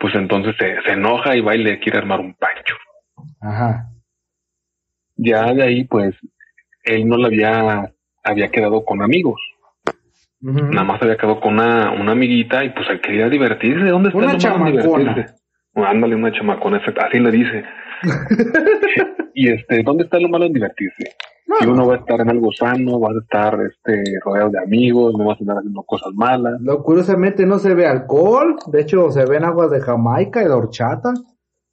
pues 0.00 0.16
entonces 0.16 0.56
se, 0.58 0.82
se 0.82 0.94
enoja 0.94 1.36
y 1.36 1.42
va 1.42 1.54
y 1.54 1.62
le 1.62 1.78
quiere 1.78 1.98
armar 1.98 2.18
un 2.18 2.34
pancho. 2.34 2.74
Ajá. 3.40 3.90
Ya 5.16 5.52
de 5.52 5.62
ahí, 5.62 5.84
pues, 5.84 6.14
él 6.84 7.08
no 7.08 7.16
le 7.16 7.26
había, 7.26 7.92
había 8.22 8.48
quedado 8.50 8.84
con 8.84 9.02
amigos, 9.02 9.40
Ujú. 10.42 10.60
nada 10.66 10.84
más 10.84 11.02
había 11.02 11.16
quedado 11.16 11.40
con 11.40 11.54
una, 11.54 11.90
una 11.92 12.12
amiguita 12.12 12.62
y 12.64 12.70
pues 12.70 12.86
él 12.90 13.00
quería 13.00 13.28
divertirse. 13.28 13.86
¿Dónde 13.86 14.10
está 14.10 14.18
Una 14.18 14.32
lo 14.34 14.38
malo 14.38 14.68
en 14.68 14.76
chamacona. 14.76 15.12
divertirse? 15.14 15.34
Ándale, 15.74 16.14
una 16.14 16.32
chamacona, 16.32 16.80
así 17.04 17.18
le 17.18 17.30
dice. 17.30 17.64
y 19.34 19.50
este, 19.50 19.82
¿dónde 19.82 20.04
está 20.04 20.18
lo 20.20 20.28
malo 20.28 20.44
en 20.44 20.52
divertirse? 20.52 21.14
No, 21.46 21.56
Y 21.60 21.66
uno 21.66 21.86
va 21.86 21.94
a 21.94 21.98
estar 21.98 22.20
en 22.20 22.28
algo 22.30 22.50
sano, 22.52 22.98
vas 22.98 23.14
a 23.16 23.20
estar 23.20 23.58
este, 23.62 24.02
rodeado 24.24 24.50
de 24.50 24.58
amigos, 24.58 25.14
no 25.16 25.26
vas 25.26 25.38
a 25.38 25.42
estar 25.42 25.56
haciendo 25.58 25.82
cosas 25.84 26.12
malas. 26.14 26.60
Lo, 26.60 26.82
curiosamente 26.82 27.46
no 27.46 27.58
se 27.58 27.74
ve 27.74 27.86
alcohol, 27.86 28.56
de 28.66 28.80
hecho 28.80 29.10
se 29.10 29.24
ven 29.26 29.44
aguas 29.44 29.70
de 29.70 29.80
Jamaica 29.80 30.42
y 30.42 30.46
de 30.46 30.50
horchata. 30.52 31.12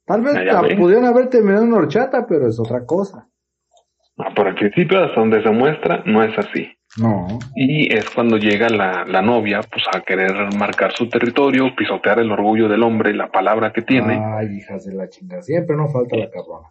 Tal 0.06 0.22
vez 0.22 0.34
Ah, 0.36 0.62
la 0.62 0.76
pudieron 0.76 1.04
haber 1.04 1.28
terminado 1.28 1.64
en 1.64 1.72
horchata, 1.72 2.26
pero 2.26 2.46
es 2.48 2.58
otra 2.60 2.84
cosa. 2.84 3.28
Ah, 4.18 4.32
Por 4.34 4.46
al 4.48 4.54
principio, 4.54 5.02
hasta 5.02 5.18
donde 5.20 5.42
se 5.42 5.50
muestra, 5.50 6.02
no 6.06 6.22
es 6.22 6.36
así. 6.38 6.68
No. 6.96 7.26
Y 7.56 7.92
es 7.92 8.08
cuando 8.10 8.36
llega 8.36 8.68
la, 8.68 9.04
la 9.04 9.20
novia, 9.22 9.60
pues 9.70 9.82
a 9.92 10.00
querer 10.02 10.32
marcar 10.56 10.92
su 10.92 11.08
territorio, 11.08 11.74
pisotear 11.76 12.20
el 12.20 12.30
orgullo 12.30 12.68
del 12.68 12.82
hombre, 12.84 13.12
la 13.14 13.32
palabra 13.32 13.72
que 13.72 13.82
tiene. 13.82 14.20
Ay, 14.22 14.58
hijas 14.58 14.84
de 14.84 14.94
la 14.94 15.08
chingada, 15.08 15.42
siempre 15.42 15.74
no 15.76 15.88
falta 15.88 16.16
la 16.16 16.30
cabrona. 16.30 16.68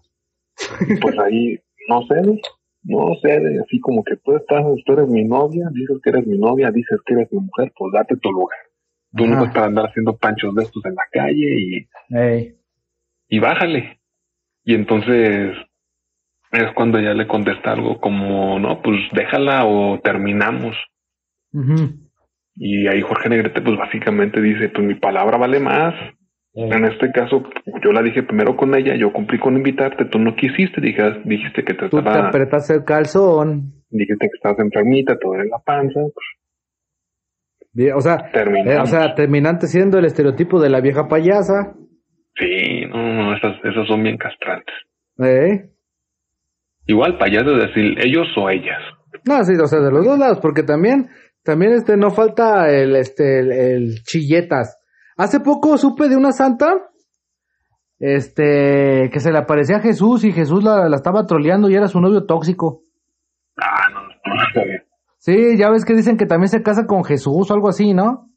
Pues 1.02 1.20
ahí 1.20 1.60
no 1.90 2.04
cede, 2.08 2.40
no 2.84 3.08
cede, 3.22 3.60
así 3.60 3.80
como 3.82 4.04
que 4.04 4.16
tú 4.18 4.36
estás, 4.38 4.64
tú 4.86 4.94
eres 4.94 5.10
mi 5.10 5.26
novia, 5.26 5.68
dices 5.74 5.98
que 6.02 6.12
eres 6.12 6.26
mi 6.26 6.38
novia, 6.38 6.72
dices 6.72 7.00
que 7.06 7.16
eres 7.16 7.28
mi 7.34 7.40
mujer, 7.40 7.74
pues 7.76 7.92
date 7.92 8.16
tu 8.18 8.32
lugar. 8.32 8.60
Tú 9.18 9.26
no 9.28 9.34
Ajá. 9.34 9.42
estás 9.42 9.54
para 9.56 9.66
andar 9.68 9.86
haciendo 9.88 10.16
panchos 10.18 10.56
de 10.56 10.64
estos 10.64 10.86
en 10.86 10.96
la 10.96 11.04
calle 11.12 11.56
y, 11.60 11.88
Ey. 12.16 12.56
Y 13.28 13.40
bájale. 13.40 14.00
Y 14.64 14.76
entonces 14.76 15.56
es 16.52 16.72
cuando 16.76 17.00
ella 17.00 17.14
le 17.14 17.28
contesta 17.28 17.72
algo 17.72 18.00
como, 18.00 18.60
no, 18.60 18.82
pues 18.82 19.00
déjala 19.12 19.66
o 19.66 20.00
terminamos. 20.02 20.76
Y 22.56 22.88
ahí 22.88 23.02
Jorge 23.02 23.30
Negrete 23.30 23.62
pues 23.62 23.78
básicamente 23.78 24.42
dice, 24.42 24.70
pues 24.70 24.86
mi 24.86 24.96
palabra 24.96 25.38
vale 25.38 25.60
más. 25.60 25.94
En 26.56 26.86
este 26.86 27.12
caso, 27.12 27.44
yo 27.84 27.92
la 27.92 28.04
dije 28.04 28.22
primero 28.22 28.56
con 28.56 28.76
ella, 28.76 28.96
yo 28.96 29.12
cumplí 29.12 29.40
con 29.40 29.58
invitarte, 29.58 30.06
tú 30.06 30.20
no 30.20 30.36
quisiste, 30.36 30.80
dijiste, 30.82 31.22
dijiste 31.26 31.64
que 31.64 31.74
te 31.74 31.90
Tú 31.90 31.98
te 32.00 32.08
estaba, 32.08 32.28
apretaste 32.28 32.76
el 32.76 32.84
calzón. 32.84 33.74
dijiste 33.90 34.28
que 34.30 34.36
estabas 34.36 34.60
enfermita, 34.60 35.18
todo 35.18 35.34
en 35.34 35.50
la 35.50 35.58
panza, 35.58 36.00
pues 36.00 36.26
Bien, 37.74 37.94
O 37.96 38.02
sea, 38.02 38.30
eh, 38.32 38.78
o 38.78 38.86
sea, 38.86 39.16
terminante 39.16 39.66
siendo 39.66 39.98
el 39.98 40.06
estereotipo 40.06 40.62
de 40.62 40.70
la 40.70 40.80
vieja 40.80 41.08
payasa. 41.08 41.74
Sí, 42.36 42.83
no, 43.02 43.24
no, 43.24 43.36
esas, 43.36 43.54
esas 43.64 43.88
son 43.88 44.04
bien 44.04 44.18
castrantes. 44.18 44.76
¿Eh? 45.20 45.70
Igual 46.86 47.18
payaso 47.18 47.56
es 47.56 47.68
decir, 47.68 47.96
ellos 48.00 48.28
o 48.38 48.50
ellas. 48.50 48.82
No, 49.26 49.44
sí, 49.44 49.54
o 49.56 49.68
sea, 49.68 49.80
de 49.80 49.92
los 49.92 50.06
dos 50.06 50.20
lados, 50.20 50.40
porque 50.42 50.64
también, 50.64 51.10
también 51.44 51.74
este, 51.74 51.98
no 51.98 52.10
falta 52.12 52.70
el, 52.70 52.96
este, 52.96 53.40
el, 53.40 53.52
el 53.52 54.04
chilletas. 54.04 54.80
Hace 55.18 55.40
poco 55.40 55.78
supe 55.78 56.10
de 56.10 56.18
una 56.18 56.32
santa, 56.32 56.74
este, 58.00 59.10
que 59.12 59.20
se 59.20 59.32
le 59.32 59.38
aparecía 59.38 59.78
a 59.78 59.82
Jesús 59.82 60.26
y 60.26 60.32
Jesús 60.32 60.64
la, 60.64 60.90
la 60.90 60.96
estaba 60.96 61.26
troleando 61.26 61.70
y 61.70 61.76
era 61.76 61.88
su 61.88 62.02
novio 62.02 62.26
tóxico. 62.26 62.84
Ah, 63.58 63.90
no, 63.94 64.02
no, 64.02 64.36
no 64.36 64.44
está 64.48 64.64
bien. 64.64 64.84
Sí, 65.20 65.58
ya 65.58 65.70
ves 65.70 65.86
que 65.86 65.94
dicen 65.94 66.18
que 66.18 66.26
también 66.26 66.50
se 66.50 66.64
casa 66.64 66.86
con 66.86 67.06
Jesús 67.06 67.50
o 67.50 67.54
algo 67.54 67.70
así, 67.70 67.94
¿no? 67.94 68.30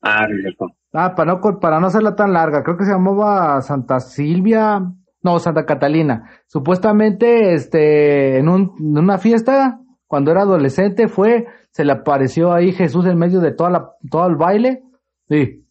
Ah, 0.00 0.26
cierto. 0.26 0.66
Ah, 0.92 1.14
para 1.14 1.34
no, 1.34 1.40
para 1.58 1.80
no 1.80 1.86
hacerla 1.86 2.14
tan 2.14 2.32
larga, 2.32 2.62
creo 2.62 2.76
que 2.76 2.84
se 2.84 2.92
llamaba 2.92 3.60
Santa 3.62 3.98
Silvia, 4.00 4.92
no, 5.22 5.38
Santa 5.38 5.64
Catalina. 5.64 6.30
Supuestamente, 6.46 7.54
este, 7.54 8.38
en, 8.38 8.48
un, 8.48 8.74
en 8.78 8.98
una 8.98 9.18
fiesta, 9.18 9.80
cuando 10.06 10.30
era 10.30 10.42
adolescente, 10.42 11.08
fue, 11.08 11.46
se 11.70 11.84
le 11.84 11.92
apareció 11.92 12.52
ahí 12.52 12.72
Jesús 12.72 13.06
en 13.06 13.16
medio 13.16 13.40
de 13.40 13.52
toda 13.52 13.70
la, 13.70 13.90
todo 14.10 14.26
el 14.26 14.36
baile, 14.36 14.82
sí, 15.28 15.66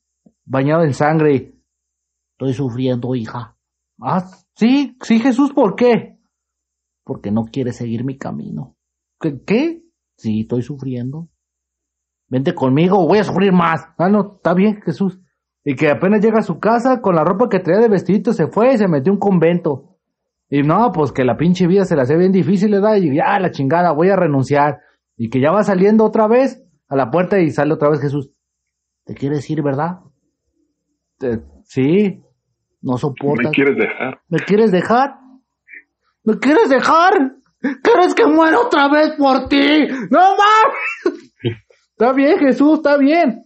bañado 0.45 0.83
en 0.83 0.93
sangre. 0.93 1.35
y, 1.35 1.61
Estoy 2.31 2.53
sufriendo, 2.55 3.13
hija. 3.13 3.55
Ah, 4.01 4.25
sí, 4.55 4.97
sí, 5.01 5.19
Jesús, 5.19 5.53
¿por 5.53 5.75
qué? 5.75 6.17
Porque 7.03 7.29
no 7.29 7.45
quiere 7.45 7.73
seguir 7.73 8.03
mi 8.03 8.17
camino. 8.17 8.75
¿Qué? 9.19 9.39
¿Qué? 9.45 9.83
Sí, 10.17 10.41
estoy 10.41 10.63
sufriendo. 10.63 11.29
Vente 12.31 12.55
conmigo, 12.55 13.05
voy 13.05 13.17
a 13.19 13.23
sufrir 13.25 13.51
más. 13.51 13.85
Ah, 13.97 14.07
no, 14.07 14.35
está 14.37 14.53
bien, 14.53 14.81
Jesús. 14.81 15.19
Y 15.65 15.75
que 15.75 15.89
apenas 15.89 16.21
llega 16.21 16.39
a 16.39 16.43
su 16.43 16.59
casa 16.59 17.01
con 17.01 17.13
la 17.13 17.25
ropa 17.25 17.49
que 17.49 17.59
traía 17.59 17.81
de 17.81 17.89
vestidito, 17.89 18.31
se 18.31 18.47
fue 18.47 18.73
y 18.73 18.77
se 18.77 18.87
metió 18.87 19.11
a 19.11 19.15
un 19.15 19.19
convento. 19.19 19.97
Y 20.49 20.63
no, 20.63 20.93
pues 20.93 21.11
que 21.11 21.25
la 21.25 21.35
pinche 21.35 21.67
vida 21.67 21.83
se 21.83 21.95
la 21.97 22.03
hace 22.03 22.15
bien 22.17 22.31
difícil, 22.31 22.71
¿verdad? 22.71 22.95
Y 22.95 23.13
ya, 23.13 23.37
la 23.37 23.51
chingada, 23.51 23.91
voy 23.91 24.09
a 24.09 24.15
renunciar. 24.15 24.79
Y 25.17 25.29
que 25.29 25.41
ya 25.41 25.51
va 25.51 25.61
saliendo 25.63 26.05
otra 26.05 26.27
vez 26.27 26.63
a 26.87 26.95
la 26.95 27.11
puerta 27.11 27.37
y 27.39 27.51
sale 27.51 27.73
otra 27.73 27.89
vez 27.89 27.99
Jesús. 28.01 28.31
¿Te 29.05 29.13
quieres 29.13 29.49
ir, 29.49 29.61
verdad? 29.61 29.99
"Te- 31.17 31.41
sí, 31.65 32.23
no 32.81 32.97
soportas. 32.97 33.47
¿Me 33.47 33.51
quieres 33.51 33.75
dejar? 33.77 34.21
¿Me 34.29 34.39
quieres 34.39 34.71
dejar? 34.71 35.15
¿Me 36.23 36.39
quieres 36.39 36.69
dejar? 36.69 37.33
¿Quieres 37.83 38.15
que 38.15 38.25
muera 38.25 38.57
otra 38.59 38.87
vez 38.87 39.11
por 39.17 39.47
ti? 39.49 39.85
¡No 40.09 40.19
mames! 40.19 41.31
Está 42.01 42.13
bien, 42.13 42.39
Jesús, 42.39 42.77
está 42.77 42.97
bien. 42.97 43.45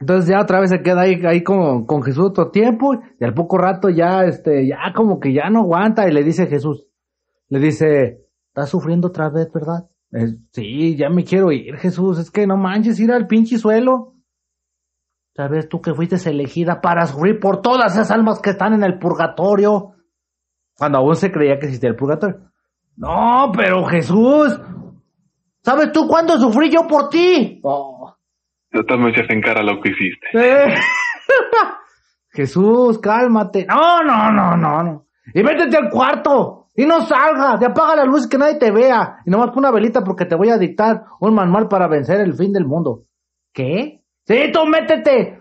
Entonces 0.00 0.30
ya 0.30 0.40
otra 0.40 0.58
vez 0.58 0.70
se 0.70 0.80
queda 0.80 1.02
ahí, 1.02 1.20
ahí 1.26 1.42
con, 1.42 1.84
con 1.84 2.02
Jesús 2.02 2.30
otro 2.30 2.50
tiempo, 2.50 2.94
y 3.20 3.22
al 3.22 3.34
poco 3.34 3.58
rato 3.58 3.90
ya, 3.90 4.24
este, 4.24 4.66
ya 4.66 4.78
como 4.96 5.20
que 5.20 5.34
ya 5.34 5.50
no 5.50 5.60
aguanta, 5.60 6.08
y 6.08 6.12
le 6.12 6.24
dice 6.24 6.46
Jesús, 6.46 6.86
le 7.50 7.58
dice, 7.58 8.22
¿estás 8.46 8.70
sufriendo 8.70 9.08
otra 9.08 9.28
vez, 9.28 9.52
verdad? 9.52 9.86
"Eh, 10.12 10.38
sí, 10.50 10.96
ya 10.96 11.10
me 11.10 11.24
quiero 11.24 11.52
ir, 11.52 11.76
Jesús, 11.76 12.18
es 12.18 12.30
que 12.30 12.46
no 12.46 12.56
manches, 12.56 12.98
ir 13.00 13.12
al 13.12 13.26
pinche 13.26 13.58
suelo. 13.58 14.14
¿Sabes 15.36 15.68
tú 15.68 15.82
que 15.82 15.92
fuiste 15.92 16.16
elegida 16.26 16.80
para 16.80 17.04
sufrir 17.04 17.38
por 17.38 17.60
todas 17.60 17.92
esas 17.92 18.10
almas 18.10 18.40
que 18.40 18.48
están 18.48 18.72
en 18.72 18.82
el 18.82 18.98
purgatorio? 18.98 19.92
Cuando 20.74 20.98
aún 20.98 21.16
se 21.16 21.30
creía 21.30 21.58
que 21.58 21.66
existía 21.66 21.90
el 21.90 21.96
purgatorio. 21.96 22.50
No, 22.96 23.52
pero 23.54 23.84
Jesús, 23.84 24.58
¿sabes 25.68 25.92
tú 25.92 26.08
cuándo 26.08 26.38
sufrí 26.38 26.70
yo 26.70 26.86
por 26.86 27.10
ti? 27.10 27.60
Oh. 27.62 28.14
También 28.88 29.14
se 29.14 29.32
en 29.32 29.42
cara 29.42 29.62
lo 29.62 29.80
que 29.82 29.90
hiciste. 29.90 30.26
Eh. 30.32 30.74
Jesús, 32.30 32.98
cálmate. 32.98 33.66
No, 33.66 34.02
no, 34.02 34.32
no, 34.32 34.56
no, 34.56 34.82
no. 34.82 35.06
Y 35.34 35.42
métete 35.42 35.76
al 35.76 35.90
cuarto. 35.90 36.68
Y 36.74 36.86
no 36.86 37.02
salgas. 37.02 37.60
Y 37.60 37.66
apaga 37.66 37.96
la 37.96 38.04
luz 38.04 38.26
y 38.26 38.28
que 38.30 38.38
nadie 38.38 38.58
te 38.58 38.70
vea. 38.70 39.18
Y 39.26 39.30
nomás 39.30 39.48
pon 39.48 39.58
una 39.58 39.70
velita 39.70 40.02
porque 40.02 40.24
te 40.24 40.36
voy 40.36 40.48
a 40.48 40.56
dictar 40.56 41.04
un 41.20 41.34
manual 41.34 41.68
para 41.68 41.86
vencer 41.86 42.20
el 42.20 42.32
fin 42.34 42.52
del 42.52 42.64
mundo. 42.64 43.04
¿Qué? 43.52 44.02
Sí, 44.24 44.50
tú 44.52 44.64
métete. 44.64 45.40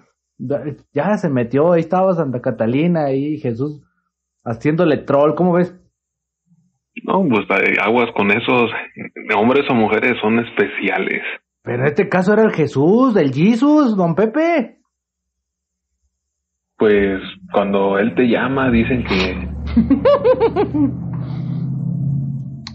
Ya 0.93 1.17
se 1.17 1.29
metió. 1.29 1.71
Ahí 1.71 1.81
estaba 1.81 2.15
Santa 2.15 2.41
Catalina 2.41 3.13
y 3.13 3.37
Jesús 3.37 3.81
haciéndole 4.43 4.97
troll. 4.97 5.35
¿Cómo 5.35 5.53
ves? 5.53 5.73
No, 7.07 7.25
pues 7.29 7.45
eh, 7.63 7.77
aguas 7.81 8.11
con 8.13 8.29
esos 8.31 8.69
hombres 9.35 9.63
o 9.69 9.73
mujeres 9.73 10.17
son 10.21 10.39
especiales. 10.39 11.23
Pero 11.63 11.79
en 11.83 11.87
este 11.87 12.09
caso 12.09 12.33
era 12.33 12.43
el 12.43 12.51
Jesús, 12.51 13.13
del 13.13 13.33
Jesus, 13.33 13.95
don 13.95 14.13
Pepe. 14.13 14.75
Pues 16.77 17.21
cuando 17.51 17.97
él 17.97 18.13
te 18.13 18.27
llama 18.27 18.69
dicen 18.69 19.03
que 19.05 19.31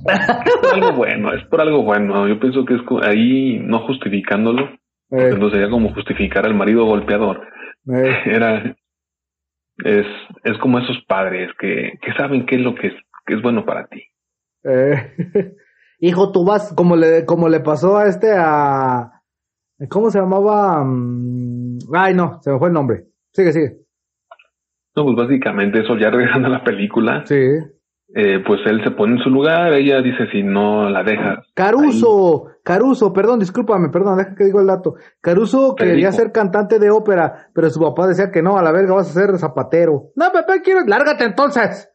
es 0.07 0.57
por 0.61 0.75
algo 0.75 0.93
bueno, 0.97 1.33
es 1.33 1.45
por 1.47 1.61
algo 1.61 1.83
bueno. 1.83 2.27
Yo 2.29 2.41
pienso 2.41 2.65
que 2.65 2.75
es 2.75 2.81
ahí 3.07 3.59
no 3.61 3.81
justificándolo, 3.87 4.65
Eh, 5.11 5.29
entonces 5.31 5.53
sería 5.53 5.71
como 5.71 5.93
justificar 5.95 6.47
al 6.47 6.55
marido 6.55 6.85
golpeador. 6.87 7.47
eh, 7.95 8.17
Era 8.27 8.75
es 9.85 10.07
es 10.45 10.59
como 10.59 10.79
esos 10.79 11.03
padres 11.07 11.51
que, 11.59 11.93
que 12.03 12.13
saben 12.15 12.47
qué 12.47 12.57
es 12.57 12.63
lo 12.63 12.75
que 12.75 12.89
es, 12.89 12.95
que 13.27 13.35
es 13.35 13.43
bueno 13.43 13.65
para 13.65 13.87
ti. 13.87 14.03
Eh, 14.65 14.95
hijo, 16.01 16.33
tú 16.33 16.45
vas, 16.45 16.73
como 16.75 16.97
le, 16.97 17.25
como 17.25 17.49
le 17.49 17.61
pasó 17.61 17.97
a 17.99 18.07
este, 18.07 18.33
a, 18.37 19.23
¿cómo 19.89 20.11
se 20.11 20.19
llamaba? 20.21 20.85
Mm, 20.85 21.79
Ay, 21.95 22.15
no, 22.15 22.41
se 22.43 22.51
me 22.53 22.59
fue 22.59 22.69
el 22.69 22.75
nombre. 22.75 23.07
Sigue, 23.33 23.53
sigue. 23.53 23.79
No, 24.95 25.05
pues 25.05 25.17
básicamente 25.17 25.81
eso, 25.81 25.97
ya 25.97 26.11
regresando 26.11 26.49
a 26.49 26.51
la 26.51 26.65
película, 26.65 27.25
Sí. 27.25 27.35
eh, 28.15 28.43
pues 28.47 28.61
él 28.67 28.83
se 28.85 28.91
pone 28.91 29.15
en 29.17 29.23
su 29.23 29.31
lugar, 29.31 29.73
ella 29.73 30.03
dice 30.03 30.27
si 30.31 30.43
no 30.43 30.91
la 30.91 31.03
dejas. 31.03 31.47
Caruso, 31.55 32.49
Caruso, 32.63 33.13
perdón, 33.13 33.39
discúlpame, 33.41 33.89
perdón, 33.89 34.19
deja 34.19 34.35
que 34.35 34.45
digo 34.45 34.61
el 34.61 34.67
dato. 34.67 34.95
Caruso 35.23 35.75
quería 35.75 36.13
ser 36.13 36.31
cantante 36.31 36.79
de 36.79 36.91
ópera, 36.91 37.49
pero 37.55 37.71
su 37.71 37.81
papá 37.81 38.07
decía 38.07 38.31
que 38.31 38.43
no, 38.43 38.59
a 38.59 38.63
la 38.63 38.71
verga 38.71 38.95
vas 38.95 39.09
a 39.11 39.19
ser 39.21 39.37
zapatero. 39.39 40.11
No, 40.15 40.31
papá, 40.31 40.61
quiero, 40.63 40.81
lárgate 40.87 41.25
entonces. 41.25 41.92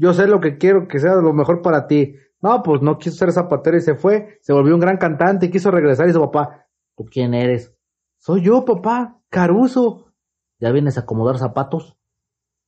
Yo 0.00 0.14
sé 0.14 0.26
lo 0.26 0.40
que 0.40 0.56
quiero, 0.56 0.88
que 0.88 0.98
sea 0.98 1.16
lo 1.16 1.34
mejor 1.34 1.60
para 1.60 1.86
ti. 1.86 2.16
No, 2.40 2.62
pues 2.62 2.80
no 2.80 2.96
quiso 2.96 3.16
ser 3.16 3.32
zapatero 3.32 3.76
y 3.76 3.82
se 3.82 3.94
fue, 3.94 4.38
se 4.40 4.54
volvió 4.54 4.74
un 4.74 4.80
gran 4.80 4.96
cantante 4.96 5.44
y 5.44 5.50
quiso 5.50 5.70
regresar 5.70 6.08
y 6.08 6.12
su 6.14 6.20
papá, 6.20 6.66
¿tú 6.96 7.04
quién 7.04 7.34
eres? 7.34 7.76
Soy 8.16 8.42
yo, 8.42 8.64
papá, 8.64 9.20
Caruso. 9.28 10.14
¿Ya 10.58 10.72
vienes 10.72 10.96
a 10.96 11.02
acomodar 11.02 11.36
zapatos? 11.36 11.98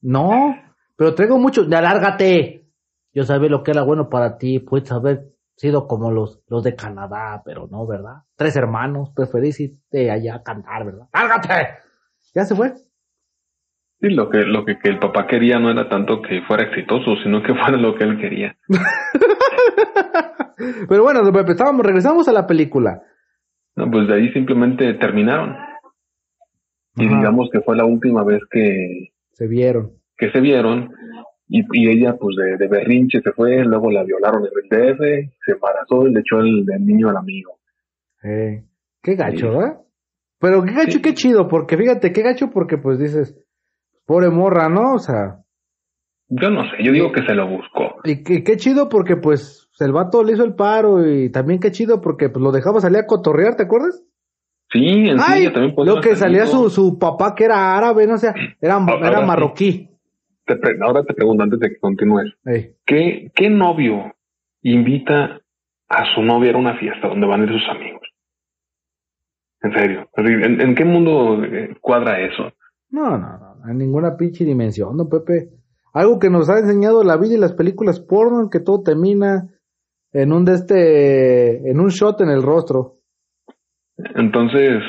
No, 0.03 0.31
pero 0.95 1.15
traigo 1.15 1.39
mucho, 1.39 1.67
ya 1.67 1.81
lárgate. 1.81 2.71
Yo 3.15 3.25
sabía 3.25 3.49
lo 3.49 3.63
que 3.63 3.71
era 3.71 3.83
bueno 3.83 4.11
para 4.11 4.37
ti, 4.37 4.59
puedes 4.59 4.93
haber 4.93 5.33
sido 5.57 5.87
como 5.87 6.11
los, 6.11 6.43
los 6.49 6.63
de 6.63 6.77
Canadá, 6.77 7.41
pero 7.47 7.67
no, 7.67 7.87
¿verdad? 7.87 8.25
Tres 8.37 8.57
hermanos, 8.57 9.09
preferís 9.15 9.59
irte 9.59 10.11
allá 10.11 10.35
a 10.35 10.43
cantar, 10.43 10.85
¿verdad? 10.85 11.09
¡Lárgate! 11.15 11.79
Ya 12.35 12.45
se 12.45 12.55
fue. 12.55 12.75
Sí, 14.03 14.11
lo 14.11 14.29
que, 14.29 14.39
lo 14.43 14.65
que, 14.65 14.79
que 14.79 14.89
el 14.91 14.99
papá 14.99 15.27
quería 15.29 15.59
no 15.61 15.71
era 15.71 15.89
tanto 15.89 16.21
que 16.21 16.43
fuera 16.43 16.65
exitoso, 16.65 17.15
sino 17.23 17.41
que 17.43 17.55
fuera 17.55 17.77
lo 17.79 17.95
que 17.95 18.05
él 18.05 18.19
quería. 18.21 18.57
Pero 20.89 21.03
bueno, 21.03 21.21
estábamos, 21.49 21.85
regresamos 21.85 22.29
a 22.29 22.33
la 22.33 22.47
película. 22.47 23.03
No, 23.77 23.91
pues 23.91 24.07
de 24.09 24.15
ahí 24.15 24.33
simplemente 24.33 24.95
terminaron. 24.95 25.57
Y 26.97 27.07
Ajá. 27.07 27.17
digamos 27.17 27.49
que 27.53 27.61
fue 27.63 27.77
la 27.77 27.85
última 27.87 28.23
vez 28.25 28.41
que, 28.51 29.09
Se 29.33 29.47
vieron. 29.47 29.93
que 30.19 30.31
se 30.31 30.41
vieron. 30.41 30.91
Y, 31.49 31.63
y 31.73 31.89
ella, 31.91 32.17
pues 32.19 32.37
de, 32.37 32.57
de 32.59 32.69
berrinche 32.69 33.21
se 33.23 33.33
fue, 33.33 33.65
luego 33.65 33.91
la 33.91 34.05
violaron 34.05 34.43
en 34.45 34.51
el 34.63 34.69
DF, 34.69 34.99
se 35.45 35.53
embarazó 35.53 36.07
y 36.07 36.13
le 36.13 36.21
echó 36.21 36.39
el, 36.41 36.65
el 36.71 36.87
niño 36.87 37.09
al 37.11 37.17
amigo. 37.17 37.59
Eh, 38.23 38.63
qué 39.03 39.15
gacho, 39.15 39.53
Sí. 39.53 39.59
¿eh? 39.67 39.73
Pero 40.39 40.63
qué 40.65 40.73
gacho, 40.73 40.93
Sí. 40.93 40.99
y 40.99 41.03
qué 41.03 41.15
chido, 41.15 41.49
porque 41.49 41.77
fíjate, 41.77 42.13
qué 42.13 42.23
gacho, 42.23 42.51
porque 42.51 42.79
pues 42.79 42.99
dices, 42.99 43.37
pobre 44.13 44.29
morra, 44.31 44.69
¿no? 44.69 44.95
O 44.95 44.99
sea, 44.99 45.39
Yo 46.29 46.51
no 46.51 46.65
sé, 46.71 46.83
yo 46.85 46.93
digo 46.93 47.13
que 47.13 47.23
se 47.25 47.35
lo 47.35 47.47
buscó. 47.49 47.97
y 48.05 48.23
qué, 48.23 48.45
qué 48.45 48.57
chido 48.59 48.89
porque 48.91 49.17
pues 49.17 49.71
el 49.81 49.93
vato 49.93 50.23
le 50.23 50.33
hizo 50.35 50.45
el 50.45 50.55
paro 50.55 51.05
y 51.07 51.31
también 51.33 51.59
qué 51.61 51.71
chido 51.71 52.01
porque 52.03 52.29
pues 52.29 52.43
lo 52.43 52.53
dejaba 52.53 52.81
salir 52.81 52.99
a 52.99 53.07
cotorrear, 53.07 53.57
¿te 53.57 53.63
acuerdas? 53.65 54.03
Sí, 54.71 54.79
en 55.09 55.19
sí, 55.19 55.25
Ay, 55.27 55.43
ella 55.43 55.53
también 55.53 55.75
podía 55.75 55.95
lo 55.95 56.01
que 56.01 56.15
salía 56.17 56.47
su, 56.47 56.69
su 56.71 56.99
papá 56.99 57.35
que 57.35 57.45
era 57.45 57.77
árabe, 57.77 58.07
no 58.07 58.17
era, 58.61 58.75
Ahora 58.77 59.09
era 59.09 59.21
sí. 59.21 59.27
marroquí. 59.27 59.89
Te 60.47 60.57
pre- 60.57 60.79
ahora 60.83 61.03
te 61.05 61.15
pregunto 61.15 61.43
antes 61.45 61.59
de 61.61 61.69
que 61.71 61.79
continúes. 61.79 62.33
¿Qué, 62.87 63.31
¿Qué 63.35 63.49
novio 63.51 64.15
invita 64.63 65.41
a 65.89 66.15
su 66.15 66.23
novia 66.23 66.53
a 66.53 66.57
una 66.59 66.77
fiesta 66.79 67.09
donde 67.09 67.27
van 67.27 67.41
a 67.41 67.45
ir 67.45 67.53
sus 67.61 67.69
amigos? 67.71 68.03
En 69.63 69.73
serio. 69.75 70.09
¿En, 70.17 70.61
en 70.61 70.75
qué 70.75 70.85
mundo 70.85 71.45
eh, 71.45 71.77
cuadra 71.81 72.21
eso? 72.21 72.53
No, 72.91 73.17
no, 73.19 73.39
no, 73.39 73.52
en 73.67 73.79
ninguna 73.79 74.17
pinche 74.17 74.45
dimensión, 74.45 74.97
no, 74.97 75.09
Pepe. 75.09 75.51
Algo 75.93 76.19
que 76.19 76.31
nos 76.31 76.49
ha 76.49 76.59
enseñado 76.59 77.05
la 77.05 77.17
vida 77.17 77.35
y 77.35 77.39
las 77.39 77.53
películas 77.53 78.01
porno, 78.01 78.41
en 78.43 78.51
que 78.51 78.61
todo 78.61 78.83
termina 78.83 79.49
en 80.13 80.33
un 80.33 80.45
de 80.45 80.55
este, 80.55 81.71
en 81.71 81.81
un 81.81 81.89
shot 81.89 82.21
en 82.23 82.31
el 82.31 82.43
rostro. 82.43 82.99
Entonces, 83.97 84.83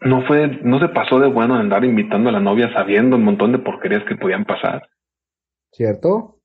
no 0.00 0.24
fue, 0.26 0.48
no 0.62 0.78
se 0.80 0.88
pasó 0.88 1.18
de 1.18 1.28
bueno 1.28 1.54
andar 1.54 1.84
invitando 1.84 2.28
a 2.28 2.32
la 2.32 2.40
novia 2.40 2.72
sabiendo 2.72 3.16
un 3.16 3.24
montón 3.24 3.52
de 3.52 3.58
porquerías 3.58 4.04
que 4.08 4.16
podían 4.16 4.44
pasar. 4.44 4.88
¿Cierto? 5.72 6.38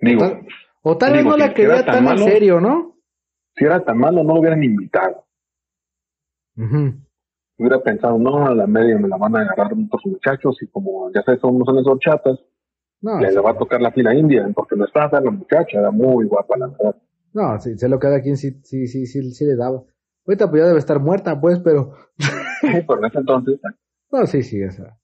Digo, 0.00 0.20
Tal- 0.20 0.46
o 0.82 0.96
tal 0.98 1.12
vez 1.14 1.24
no 1.24 1.32
si 1.34 1.38
la 1.40 1.54
quería 1.54 1.74
era 1.74 1.84
tan 1.84 1.94
tan 1.94 1.98
en 1.98 2.04
malo- 2.04 2.24
serio, 2.26 2.60
¿no? 2.60 2.96
si 3.54 3.64
era 3.64 3.84
tan 3.84 3.98
malo, 3.98 4.22
no 4.22 4.34
lo 4.34 4.40
hubieran 4.40 4.62
invitado. 4.62 5.24
Ujú. 6.56 6.94
Hubiera 7.58 7.80
pensado, 7.82 8.18
no, 8.18 8.46
a 8.46 8.54
la 8.54 8.66
media 8.66 8.98
me 8.98 9.08
la 9.08 9.16
van 9.16 9.36
a 9.36 9.40
agarrar 9.40 9.72
otros 9.72 10.02
muchachos 10.06 10.56
y 10.62 10.66
como 10.68 11.10
ya 11.14 11.22
sabes, 11.22 11.40
somos 11.40 11.64
son 11.66 11.78
esos 11.78 11.98
chatas, 12.00 12.38
No, 13.00 13.18
le 13.20 13.30
sí, 13.30 13.36
va 13.40 13.50
a 13.52 13.58
tocar 13.58 13.80
la 13.80 13.92
fila 13.92 14.14
india, 14.14 14.48
porque 14.54 14.76
no 14.76 14.84
estaba 14.84 15.10
fea 15.10 15.20
la 15.20 15.30
muchacha, 15.30 15.78
era 15.80 15.90
muy 15.90 16.26
guapa 16.26 16.56
la 16.58 16.68
verdad. 16.68 16.96
no, 17.32 17.58
sí, 17.60 17.76
sé 17.78 17.88
lo 17.88 17.98
que 17.98 18.06
cada 18.08 18.20
quien 18.22 18.36
sí, 18.36 18.50
sí, 18.62 18.86
sí, 18.86 19.06
sí, 19.06 19.30
sí 19.32 19.44
le 19.44 19.56
daba. 19.56 19.82
Ahorita 20.26 20.50
pues 20.50 20.62
ya 20.62 20.66
debe 20.68 20.78
estar 20.78 21.00
muerta, 21.00 21.40
pues, 21.40 21.60
pero, 21.60 21.92
Sí, 22.60 22.82
pero 22.86 22.98
en 23.00 23.04
ese 23.06 23.18
entonces 23.18 23.60
no, 24.12 24.26
sí, 24.26 24.42
sí, 24.42 24.62
o 24.64 24.70
sea, 24.70 24.96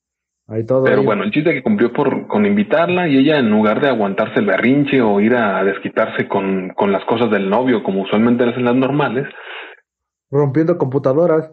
ahí 0.48 0.64
todo. 0.66 0.84
Pero 0.84 1.00
ahí. 1.00 1.04
bueno, 1.04 1.24
el 1.24 1.30
chiste 1.32 1.52
que 1.52 1.62
cumplió 1.62 1.92
por 1.92 2.26
con 2.28 2.46
invitarla 2.46 3.08
y 3.08 3.18
ella 3.18 3.38
en 3.38 3.50
lugar 3.50 3.80
de 3.80 3.88
aguantarse 3.88 4.40
el 4.40 4.46
berrinche 4.46 5.00
o 5.02 5.20
ir 5.20 5.34
a 5.36 5.62
desquitarse 5.64 6.28
con, 6.28 6.70
con 6.76 6.92
las 6.92 7.04
cosas 7.06 7.30
del 7.30 7.48
novio 7.50 7.82
como 7.82 8.02
usualmente 8.02 8.44
hacen 8.44 8.64
las 8.64 8.76
normales, 8.76 9.26
Rompiendo 10.30 10.78
computadoras. 10.78 11.52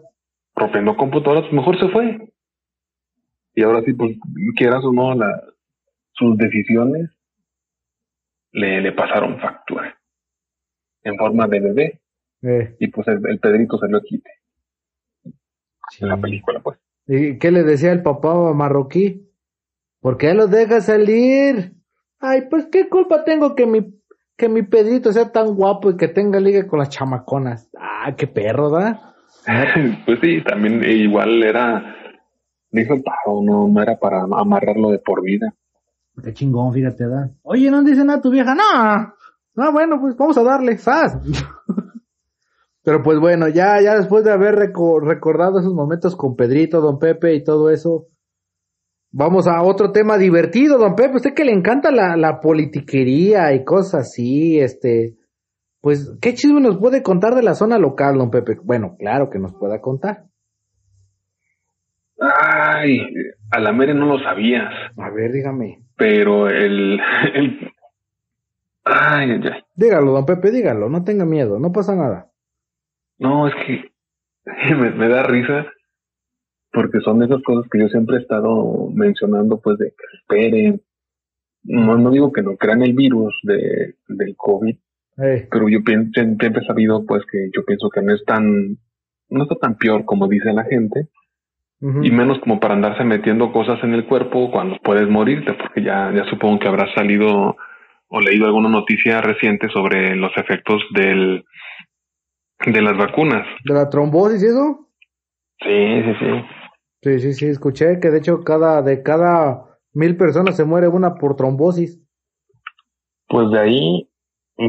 Rompiendo 0.60 0.96
computadoras, 0.96 1.44
pues 1.44 1.54
mejor 1.54 1.78
se 1.80 1.88
fue. 1.88 2.32
Y 3.54 3.62
ahora 3.62 3.82
sí, 3.84 3.92
pues 3.94 4.16
quieras 4.56 4.84
o 4.84 4.92
no, 4.92 5.14
la, 5.14 5.42
sus 6.12 6.36
decisiones 6.38 7.10
le, 8.52 8.80
le 8.80 8.92
pasaron 8.92 9.40
factura 9.40 9.98
en 11.02 11.16
forma 11.16 11.48
de 11.48 11.60
bebé 11.60 12.00
Eh, 12.42 12.74
y 12.78 12.88
pues 12.88 13.06
el, 13.08 13.20
el 13.28 13.38
Pedrito 13.38 13.78
se 13.78 13.88
lo 13.88 14.00
quite 14.00 14.30
sí. 15.90 16.04
en 16.04 16.08
la 16.08 16.16
película, 16.16 16.60
pues. 16.60 16.78
¿Y 17.06 17.38
qué 17.38 17.50
le 17.50 17.64
decía 17.64 17.92
el 17.92 18.02
papá 18.02 18.34
marroquí? 18.54 19.28
¿Por 20.00 20.16
qué 20.16 20.32
lo 20.34 20.46
deja 20.46 20.80
salir? 20.80 21.74
Ay, 22.18 22.42
pues 22.50 22.66
qué 22.72 22.88
culpa 22.88 23.24
tengo 23.24 23.54
que 23.54 23.66
mi, 23.66 23.94
que 24.36 24.48
mi 24.48 24.62
Pedrito 24.62 25.12
sea 25.12 25.32
tan 25.32 25.54
guapo 25.54 25.90
y 25.90 25.96
que 25.96 26.08
tenga 26.08 26.40
liga 26.40 26.66
con 26.66 26.78
las 26.78 26.90
chamaconas. 26.90 27.70
Ah, 27.78 28.14
qué 28.16 28.26
perro, 28.26 28.70
¿da? 28.70 29.09
pues 30.06 30.18
sí, 30.20 30.42
también 30.42 30.82
igual 30.84 31.42
era, 31.42 31.94
dijo 32.70 32.94
paro, 33.02 33.40
no, 33.42 33.68
no 33.68 33.82
era 33.82 33.98
para 33.98 34.22
amarrarlo 34.22 34.90
de 34.90 34.98
por 34.98 35.22
vida. 35.22 35.54
Qué 36.22 36.34
chingón, 36.34 36.72
fíjate, 36.72 37.06
¿da? 37.08 37.30
Oye, 37.42 37.70
no 37.70 37.82
dice 37.82 38.04
nada 38.04 38.20
tu 38.20 38.30
vieja, 38.30 38.54
no. 38.54 39.14
No, 39.54 39.72
bueno, 39.72 40.00
pues 40.00 40.16
vamos 40.16 40.36
a 40.38 40.42
darle, 40.42 40.76
¡zas! 40.78 41.16
Pero 42.82 43.02
pues 43.02 43.18
bueno, 43.18 43.48
ya, 43.48 43.80
ya 43.80 43.96
después 43.96 44.24
de 44.24 44.32
haber 44.32 44.54
reco- 44.56 45.00
recordado 45.02 45.60
esos 45.60 45.74
momentos 45.74 46.16
con 46.16 46.34
Pedrito, 46.36 46.80
don 46.80 46.98
Pepe 46.98 47.34
y 47.34 47.44
todo 47.44 47.70
eso, 47.70 48.06
vamos 49.12 49.46
a 49.46 49.62
otro 49.62 49.92
tema 49.92 50.16
divertido, 50.16 50.78
don 50.78 50.94
Pepe. 50.94 51.16
Usted 51.16 51.34
que 51.34 51.44
le 51.44 51.52
encanta 51.52 51.90
la, 51.90 52.16
la 52.16 52.40
politiquería 52.40 53.52
y 53.52 53.64
cosas 53.64 54.08
así, 54.08 54.58
este, 54.58 55.16
pues, 55.80 56.18
¿qué 56.20 56.34
chisme 56.34 56.60
nos 56.60 56.78
puede 56.78 57.02
contar 57.02 57.34
de 57.34 57.42
la 57.42 57.54
zona 57.54 57.78
local, 57.78 58.18
don 58.18 58.30
Pepe? 58.30 58.58
Bueno, 58.62 58.96
claro 58.98 59.30
que 59.30 59.38
nos 59.38 59.54
pueda 59.54 59.80
contar. 59.80 60.24
Ay, 62.20 63.00
a 63.50 63.60
la 63.60 63.72
mere 63.72 63.94
no 63.94 64.06
lo 64.06 64.18
sabías, 64.18 64.70
A 64.98 65.10
ver, 65.10 65.32
dígame. 65.32 65.82
pero 65.96 66.48
el, 66.48 67.00
el 67.34 67.72
ay, 68.84 69.30
ay, 69.30 69.40
ay. 69.52 69.60
Dígalo, 69.74 70.12
don 70.12 70.26
Pepe, 70.26 70.50
dígalo, 70.50 70.88
no 70.88 71.02
tenga 71.02 71.24
miedo, 71.24 71.58
no 71.58 71.72
pasa 71.72 71.94
nada. 71.96 72.30
No, 73.18 73.48
es 73.48 73.54
que 73.66 73.90
me, 74.74 74.90
me 74.90 75.08
da 75.08 75.22
risa 75.22 75.66
porque 76.72 77.00
son 77.00 77.18
de 77.18 77.26
esas 77.26 77.42
cosas 77.42 77.68
que 77.70 77.80
yo 77.80 77.88
siempre 77.88 78.16
he 78.16 78.20
estado 78.20 78.88
mencionando, 78.92 79.60
pues 79.60 79.78
de 79.78 79.86
que 79.90 80.16
esperen. 80.18 80.82
No, 81.62 81.98
no 81.98 82.10
digo 82.10 82.32
que 82.32 82.42
no 82.42 82.56
crean 82.56 82.82
el 82.82 82.94
virus 82.94 83.34
de, 83.42 83.96
del 84.08 84.36
COVID, 84.36 84.76
Eh, 85.18 85.48
pero 85.50 85.68
yo 85.68 85.82
pienso, 85.84 86.10
siempre 86.14 86.62
he 86.62 86.66
sabido, 86.66 87.04
pues 87.06 87.22
que 87.30 87.50
yo 87.54 87.64
pienso 87.64 87.90
que 87.90 88.02
no 88.02 88.14
es 88.14 88.24
tan, 88.24 88.78
no 89.28 89.42
está 89.42 89.54
tan 89.56 89.76
peor 89.76 90.04
como 90.04 90.28
dice 90.28 90.52
la 90.52 90.64
gente, 90.64 91.08
y 91.82 92.10
menos 92.10 92.38
como 92.40 92.60
para 92.60 92.74
andarse 92.74 93.04
metiendo 93.04 93.52
cosas 93.52 93.82
en 93.82 93.94
el 93.94 94.06
cuerpo 94.06 94.50
cuando 94.50 94.76
puedes 94.84 95.08
morirte, 95.08 95.54
porque 95.54 95.82
ya, 95.82 96.12
ya 96.14 96.24
supongo 96.28 96.58
que 96.58 96.68
habrás 96.68 96.92
salido 96.94 97.56
o 98.08 98.20
leído 98.20 98.44
alguna 98.44 98.68
noticia 98.68 99.22
reciente 99.22 99.68
sobre 99.70 100.14
los 100.14 100.30
efectos 100.36 100.82
del, 100.94 101.44
de 102.66 102.82
las 102.82 102.98
vacunas. 102.98 103.46
¿De 103.64 103.72
la 103.72 103.88
trombosis 103.88 104.42
y 104.42 104.46
eso? 104.46 104.88
Sí, 105.62 106.02
sí, 106.02 106.12
sí. 106.20 106.44
Sí, 107.02 107.20
sí, 107.20 107.32
sí, 107.32 107.46
escuché 107.46 107.98
que 107.98 108.10
de 108.10 108.18
hecho 108.18 108.40
cada, 108.44 108.82
de 108.82 109.02
cada 109.02 109.64
mil 109.94 110.16
personas 110.18 110.56
se 110.56 110.64
muere 110.64 110.88
una 110.88 111.14
por 111.14 111.34
trombosis. 111.34 111.98
Pues 113.26 113.50
de 113.50 113.58
ahí, 113.58 114.09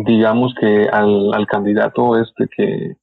digamos 0.05 0.53
que 0.59 0.87
al, 0.91 1.33
al 1.33 1.45
candidato 1.47 2.17
este 2.21 2.47
que, 2.55 2.95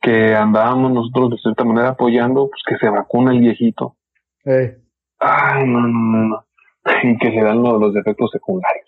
que 0.00 0.34
andábamos 0.34 0.92
nosotros 0.92 1.30
de 1.30 1.36
cierta 1.38 1.64
manera 1.64 1.90
apoyando, 1.90 2.48
pues 2.48 2.62
que 2.66 2.76
se 2.76 2.88
vacuna 2.90 3.32
el 3.32 3.40
viejito. 3.40 3.96
Eh. 4.44 4.76
Ay, 5.18 5.66
no, 5.66 5.80
no, 5.80 5.88
no, 5.88 6.28
no. 6.28 6.44
Y 7.04 7.16
que 7.18 7.30
le 7.30 7.42
dan 7.42 7.62
lo- 7.62 7.78
los 7.78 7.94
efectos 7.96 8.30
secundarios. 8.32 8.86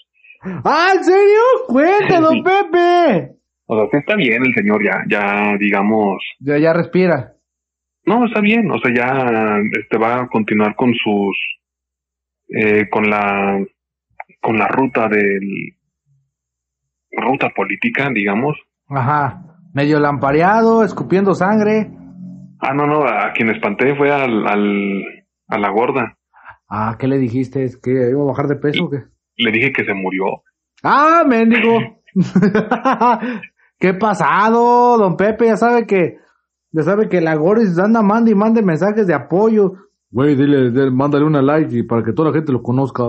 ¡Ah, 0.65 0.91
en 0.97 1.05
serio! 1.05 1.41
¡Cuenta, 1.69 2.21
don 2.21 2.35
Sí. 2.35 2.43
Pepe! 2.43 3.37
O 3.67 3.77
sea, 3.77 3.87
sí 3.91 3.97
está 3.97 4.15
bien 4.17 4.45
el 4.45 4.53
señor 4.55 4.85
ya, 4.85 5.03
ya 5.09 5.57
digamos, 5.59 6.23
Ya, 6.41 6.59
ya 6.59 6.73
respira. 6.75 7.35
no, 8.05 8.27
está 8.27 8.41
bien, 8.41 8.71
o 8.71 8.79
sea, 8.79 8.93
ya 8.95 9.59
este 9.81 9.97
va 9.97 10.23
a 10.23 10.29
continuar 10.29 10.77
con 10.77 10.93
sus, 10.93 11.37
eh, 12.49 12.91
con 12.91 13.09
la, 13.09 13.59
con 14.45 14.59
la 14.59 14.69
ruta 14.69 15.09
del, 15.09 15.75
ruta 17.11 17.49
política, 17.57 18.11
digamos. 18.13 18.59
Ajá. 18.89 19.43
Medio 19.73 19.99
lampareado, 19.99 20.85
escupiendo 20.85 21.35
sangre. 21.35 21.91
Ah, 22.61 22.75
no, 22.75 22.87
no, 22.87 23.05
a 23.05 23.33
quien 23.33 23.49
espanté 23.49 23.97
fue 23.97 24.13
al, 24.13 24.47
al, 24.47 25.03
a 25.49 25.59
la 25.59 25.71
gorda. 25.71 26.19
Ah, 26.69 26.97
¿qué 26.99 27.09
le 27.09 27.17
dijiste? 27.17 27.65
¿Es 27.65 27.79
que 27.79 28.11
iba 28.11 28.23
a 28.23 28.27
bajar 28.27 28.47
de 28.47 28.57
peso 28.57 28.85
o 28.85 28.91
qué? 28.91 29.05
Le 29.37 29.51
dije 29.51 29.73
que 29.73 29.85
se 29.87 29.95
murió. 29.95 30.43
¡Ah, 30.83 31.25
mendigo! 31.27 32.03
¿Qué 33.79 33.95
pasado, 33.95 34.99
don 34.99 35.17
Pepe? 35.17 35.47
Ya 35.47 35.57
sabe 35.57 35.87
que, 35.87 36.19
ya 36.71 36.83
sabe 36.83 37.09
que 37.09 37.23
la 37.23 37.35
Goris 37.35 37.79
anda 37.79 38.03
mande 38.03 38.33
y 38.33 38.35
mande 38.35 38.61
mensajes 38.63 39.07
de 39.07 39.15
apoyo. 39.15 39.73
Güey, 40.11 40.37
dile, 40.37 40.71
dile, 40.71 40.91
mándale 40.91 41.25
una 41.25 41.41
like 41.41 41.75
y 41.75 41.83
para 41.83 42.05
que 42.05 42.13
toda 42.13 42.29
la 42.29 42.35
gente 42.37 42.53
lo 42.53 42.63
conozca. 42.63 43.05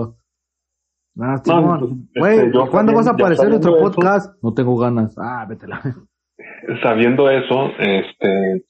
Simón. 1.44 2.08
pues, 2.12 2.20
Güey, 2.34 2.38
este, 2.46 2.52
yo 2.52 2.70
¿cuándo 2.70 2.92
vas 2.92 3.06
a 3.06 3.10
aparecer 3.12 3.44
en 3.46 3.50
nuestro 3.52 3.76
eso- 3.76 3.84
podcast? 3.84 4.42
No 4.42 4.52
tengo 4.54 4.76
ganas. 4.76 5.16
Ah, 5.18 5.46
vétela. 5.48 5.80
Sabiendo 6.82 7.30
eso, 7.30 7.70
este, 7.78 8.64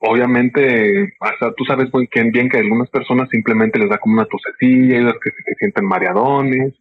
obviamente, 0.00 1.02
o 1.20 1.38
sea, 1.38 1.52
tú 1.56 1.64
sabes 1.64 1.88
bien, 2.14 2.30
bien 2.30 2.48
que 2.48 2.58
algunas 2.58 2.90
personas 2.90 3.28
simplemente 3.30 3.78
les 3.78 3.88
da 3.90 3.98
como 3.98 4.14
una 4.14 4.26
tosecilla, 4.26 4.96
hay 4.98 5.04
otras 5.04 5.20
que 5.22 5.30
se, 5.30 5.54
sienten 5.58 5.86
mareadones, 5.86 6.74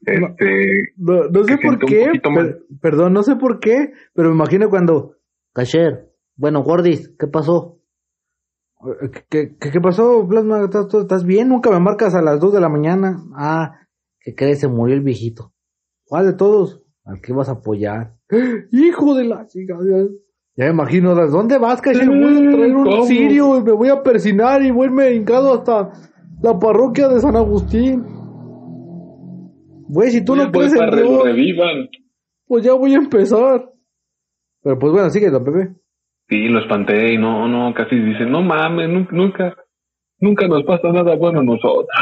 este, 0.00 0.92
No, 0.96 1.28
no 1.30 1.44
sé 1.44 1.58
por 1.58 1.78
qué, 1.78 2.10
per- 2.22 2.58
perdón, 2.80 3.12
no 3.12 3.22
sé 3.22 3.36
por 3.36 3.60
qué, 3.60 3.92
pero 4.14 4.30
me 4.30 4.34
imagino 4.34 4.68
cuando... 4.68 5.16
Cacher, 5.54 6.08
bueno, 6.34 6.62
Gordis, 6.62 7.14
¿qué 7.18 7.26
pasó? 7.26 7.78
¿Qué, 9.30 9.54
qué, 9.60 9.70
qué 9.70 9.80
pasó, 9.80 10.26
Plasma? 10.28 10.64
¿Estás, 10.64 10.88
tú- 10.88 11.00
¿Estás 11.00 11.24
bien? 11.24 11.48
Nunca 11.48 11.70
me 11.70 11.78
marcas 11.80 12.14
a 12.14 12.22
las 12.22 12.40
2 12.40 12.52
de 12.54 12.60
la 12.60 12.68
mañana. 12.68 13.22
Ah, 13.34 13.76
¿qué 14.20 14.34
crees? 14.34 14.60
Se 14.60 14.68
murió 14.68 14.94
el 14.94 15.02
viejito. 15.02 15.52
¿Cuál 16.06 16.26
de 16.26 16.32
todos? 16.34 16.82
Al 17.04 17.20
que 17.20 17.32
vas 17.32 17.48
a 17.48 17.52
apoyar. 17.52 18.14
¡Hijo 18.72 19.14
de 19.14 19.24
la 19.24 19.46
chica! 19.46 19.76
Ya 20.56 20.66
me 20.66 20.70
imagino, 20.70 21.14
¿de 21.14 21.28
¿dónde 21.28 21.58
vas, 21.58 21.80
Cacher? 21.80 22.06
Voy 22.08 22.24
a 22.48 22.50
traer 22.50 22.76
un 22.76 22.84
¿Cómo? 22.84 23.04
cirio 23.04 23.58
y 23.58 23.62
me 23.62 23.72
voy 23.72 23.88
a 23.88 24.02
persinar 24.02 24.62
y 24.62 24.70
voy 24.70 24.82
a 24.82 24.90
irme 24.90 25.12
hincado 25.14 25.54
hasta 25.54 25.90
la 26.42 26.58
parroquia 26.58 27.08
de 27.08 27.20
San 27.20 27.36
Agustín. 27.36 28.04
Güey, 29.88 30.10
si 30.10 30.24
tú 30.24 30.36
no 30.36 30.50
crees 30.50 30.72
en 30.74 30.90
Dios, 30.90 31.24
revivan. 31.24 31.88
pues 32.46 32.64
ya 32.64 32.72
voy 32.74 32.94
a 32.94 32.98
empezar. 32.98 33.70
Pero 34.62 34.78
pues 34.78 34.92
bueno, 34.92 35.10
sigue, 35.10 35.30
don 35.30 35.44
Pepe. 35.44 35.74
Sí, 36.28 36.48
lo 36.48 36.60
espanté 36.60 37.12
y 37.12 37.18
no, 37.18 37.46
no, 37.48 37.74
casi 37.74 37.96
dice, 37.96 38.24
no 38.24 38.40
mames, 38.42 38.88
nu- 38.88 39.06
nunca, 39.10 39.54
nunca 40.18 40.46
nos 40.48 40.62
pasa 40.64 40.88
nada 40.92 41.14
bueno 41.16 41.40
a 41.40 41.44
nosotros. 41.44 41.86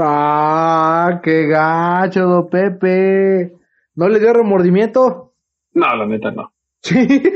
Ah, 0.00 1.20
qué 1.22 1.46
gacho, 1.46 2.26
don 2.26 2.48
Pepe. 2.50 3.52
¿No 3.94 4.08
le 4.08 4.18
dio 4.18 4.32
remordimiento? 4.32 5.34
No, 5.72 5.94
la 5.94 6.04
neta 6.04 6.32
no. 6.32 6.52
Sí. 6.82 7.06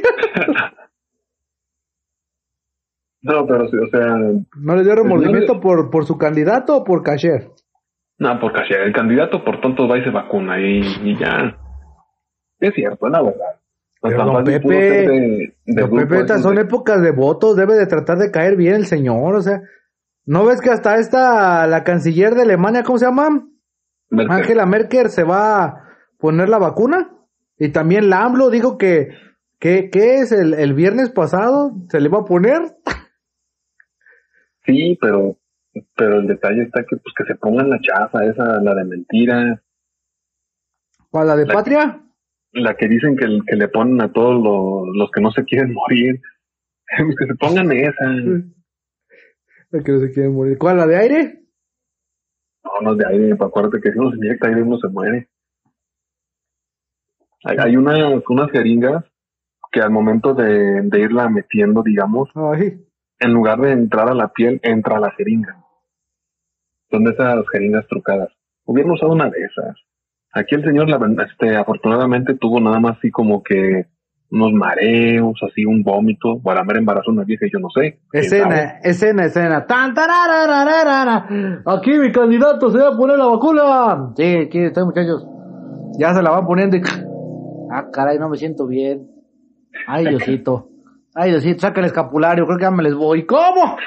No, 3.22 3.46
pero 3.46 3.68
sí, 3.68 3.76
o 3.76 3.86
sea, 3.86 4.16
¿No 4.56 4.74
le 4.74 4.82
dio 4.82 4.96
remordimiento 4.96 5.60
por, 5.60 5.90
por 5.90 6.04
su 6.06 6.18
candidato 6.18 6.76
o 6.78 6.84
por 6.84 7.02
Casher? 7.04 7.50
no, 8.18 8.40
por 8.40 8.52
casi 8.52 8.74
el 8.74 8.92
candidato 8.92 9.44
por 9.44 9.60
tontos 9.60 9.88
va 9.90 9.98
y 9.98 10.02
se 10.04 10.10
vacuna 10.10 10.58
y, 10.60 10.80
y 11.04 11.16
ya. 11.18 11.56
Es 12.58 12.74
cierto, 12.74 13.08
la 13.08 13.22
verdad. 13.22 13.60
Pero 14.02 14.24
don 14.24 14.44
Pepe, 14.44 14.68
de- 14.68 15.54
de 15.64 15.82
Don 15.82 15.90
Pepe, 16.00 16.20
estas 16.20 16.42
son 16.42 16.58
épocas 16.58 17.00
de 17.00 17.12
votos, 17.12 17.56
debe 17.56 17.74
de 17.76 17.86
tratar 17.86 18.18
de 18.18 18.30
caer 18.32 18.56
bien 18.56 18.74
el 18.74 18.86
señor, 18.86 19.34
o 19.36 19.42
sea, 19.42 19.62
¿no 20.26 20.44
ves 20.44 20.60
que 20.60 20.70
hasta 20.70 20.96
esta, 20.96 21.66
la 21.68 21.84
canciller 21.84 22.34
de 22.34 22.42
Alemania, 22.42 22.82
¿cómo 22.82 22.98
se 22.98 23.06
llama? 23.06 23.46
Merkel. 24.10 24.36
Angela 24.36 24.66
Merkel 24.66 25.08
se 25.08 25.22
va 25.22 25.64
a 25.64 25.84
poner 26.18 26.48
la 26.48 26.58
vacuna. 26.58 27.10
Y 27.58 27.68
también 27.68 28.10
la 28.10 28.24
AMLO 28.24 28.50
dijo 28.50 28.76
que, 28.76 29.10
que, 29.60 29.88
que 29.88 30.16
es 30.18 30.32
el, 30.32 30.54
el 30.54 30.74
viernes 30.74 31.10
pasado, 31.10 31.70
se 31.88 32.00
le 32.00 32.08
va 32.08 32.18
a 32.20 32.24
poner. 32.24 32.60
Sí, 34.66 34.98
pero, 35.00 35.36
pero 35.96 36.18
el 36.20 36.26
detalle 36.26 36.62
está 36.62 36.80
que, 36.82 36.96
pues, 36.96 37.14
que 37.16 37.24
se 37.24 37.34
pongan 37.36 37.70
la 37.70 37.78
chafa 37.80 38.24
esa, 38.24 38.60
la 38.60 38.74
de 38.74 38.84
mentiras, 38.84 39.60
¿Para 41.10 41.24
la 41.26 41.36
de 41.36 41.46
La- 41.46 41.54
patria? 41.54 42.00
La 42.52 42.74
que 42.76 42.88
dicen 42.88 43.16
que, 43.16 43.26
que 43.46 43.56
le 43.56 43.68
ponen 43.68 44.00
a 44.00 44.12
todos 44.12 44.34
los, 44.42 44.96
los 44.96 45.10
que 45.10 45.20
no 45.20 45.30
se 45.32 45.44
quieren 45.44 45.72
morir. 45.74 46.20
Pues 46.96 47.16
que 47.18 47.26
se 47.26 47.34
pongan 47.36 47.72
esa. 47.72 48.04
La 49.70 49.82
que 49.82 49.92
no 49.92 50.00
se 50.00 50.12
quiere 50.12 50.28
morir. 50.28 50.58
¿Cuál, 50.58 50.76
la 50.76 50.86
de 50.86 50.96
aire? 50.96 51.38
No, 52.64 52.70
no 52.82 52.92
es 52.92 52.98
de 52.98 53.06
aire, 53.06 53.36
pa- 53.36 53.46
acuérdate 53.46 53.80
que 53.80 53.92
si 53.92 53.98
uno 53.98 54.10
se 54.10 54.16
inyecta 54.18 54.48
aire 54.48 54.62
uno 54.62 54.78
se 54.78 54.88
muere. 54.88 55.28
Hay, 57.44 57.56
hay 57.58 57.76
unas, 57.76 58.22
unas 58.28 58.50
jeringas 58.50 59.04
que 59.72 59.80
al 59.80 59.90
momento 59.90 60.34
de, 60.34 60.82
de 60.82 61.00
irla 61.00 61.28
metiendo, 61.28 61.82
digamos, 61.82 62.28
Ay, 62.34 62.84
en 63.18 63.32
lugar 63.32 63.60
de 63.60 63.72
entrar 63.72 64.08
a 64.08 64.14
la 64.14 64.28
piel, 64.32 64.60
entra 64.62 64.96
a 64.96 65.00
la 65.00 65.10
jeringa. 65.12 65.56
Son 66.90 67.04
de 67.04 67.12
esas 67.12 67.48
jeringas 67.50 67.86
trucadas. 67.88 68.28
Hubieran 68.64 68.92
usado 68.92 69.12
una 69.12 69.30
de 69.30 69.40
esas. 69.40 69.76
Aquí 70.32 70.54
el 70.54 70.64
señor, 70.64 70.88
este, 71.26 71.56
afortunadamente 71.56 72.34
tuvo 72.34 72.58
nada 72.58 72.80
más 72.80 72.96
así 72.98 73.10
como 73.10 73.42
que 73.42 73.86
unos 74.30 74.52
mareos, 74.54 75.38
así 75.46 75.66
un 75.66 75.82
vómito, 75.82 76.40
a 76.44 76.64
mera 76.64 76.78
embarazo 76.78 77.10
una 77.10 77.24
vieja, 77.24 77.44
yo 77.52 77.58
no 77.58 77.68
sé. 77.68 78.00
escena, 78.12 78.78
escena, 78.82 79.26
escena. 79.26 79.66
Tan. 79.66 79.94
Aquí 81.66 81.90
mi 81.98 82.10
candidato 82.10 82.70
se 82.70 82.78
va 82.78 82.88
a 82.88 82.96
poner 82.96 83.18
la 83.18 83.26
vacuna. 83.26 84.12
Sí, 84.16 84.36
aquí 84.46 84.60
está, 84.60 84.84
muchachos. 84.86 85.26
Ya 85.98 86.14
se 86.14 86.22
la 86.22 86.30
van 86.30 86.46
poniendo 86.46 86.76
y... 86.76 86.82
Ah, 87.74 87.88
caray, 87.90 88.18
no 88.18 88.28
me 88.28 88.36
siento 88.36 88.66
bien. 88.66 89.08
Ay, 89.86 90.06
Diosito. 90.06 90.68
Ay, 91.14 91.30
Diosito, 91.30 91.60
saca 91.60 91.80
el 91.80 91.86
escapulario, 91.86 92.44
creo 92.44 92.58
que 92.58 92.64
ya 92.64 92.70
me 92.70 92.82
les 92.82 92.94
voy. 92.94 93.24
¿Cómo? 93.24 93.78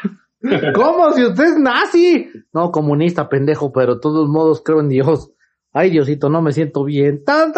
¿Cómo? 0.74 1.12
Si 1.12 1.24
usted 1.24 1.44
es 1.44 1.60
nazi. 1.60 2.28
No, 2.52 2.72
comunista, 2.72 3.30
pendejo, 3.30 3.72
pero 3.72 3.96
de 3.96 4.02
todos 4.02 4.28
modos 4.28 4.64
creo 4.66 4.80
en 4.80 4.90
Dios. 4.90 5.32
Ay, 5.78 5.90
Diosito, 5.90 6.30
no 6.30 6.42
me 6.42 6.54
siento 6.54 6.86
bien. 6.86 7.26
Tan. 7.26 7.52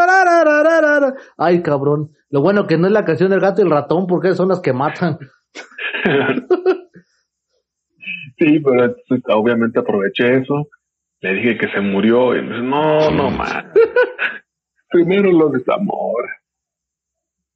Ay, 1.38 1.62
cabrón. 1.62 2.13
Lo 2.32 2.41
bueno 2.41 2.65
que 2.65 2.75
no 2.75 2.88
es 2.88 2.91
la 2.93 3.06
canción 3.06 3.30
del 3.30 3.39
gato 3.39 3.62
y 3.62 3.65
el 3.65 3.69
ratón, 3.69 4.08
porque 4.08 4.34
son 4.34 4.49
las 4.49 4.60
que 4.60 4.73
matan. 4.73 5.19
sí, 8.39 8.60
pero 8.60 8.95
obviamente 9.36 9.77
aproveché 9.80 10.38
eso. 10.39 10.67
Le 11.21 11.34
dije 11.36 11.60
que 11.60 11.67
se 11.69 11.80
murió 11.80 12.36
y 12.36 12.41
me 12.41 12.56
dice, 12.56 12.63
no, 12.63 13.12
no 13.12 13.30
más. 13.30 13.65
Primero 14.89 15.32
lo 15.32 15.49
desamor. 15.49 16.25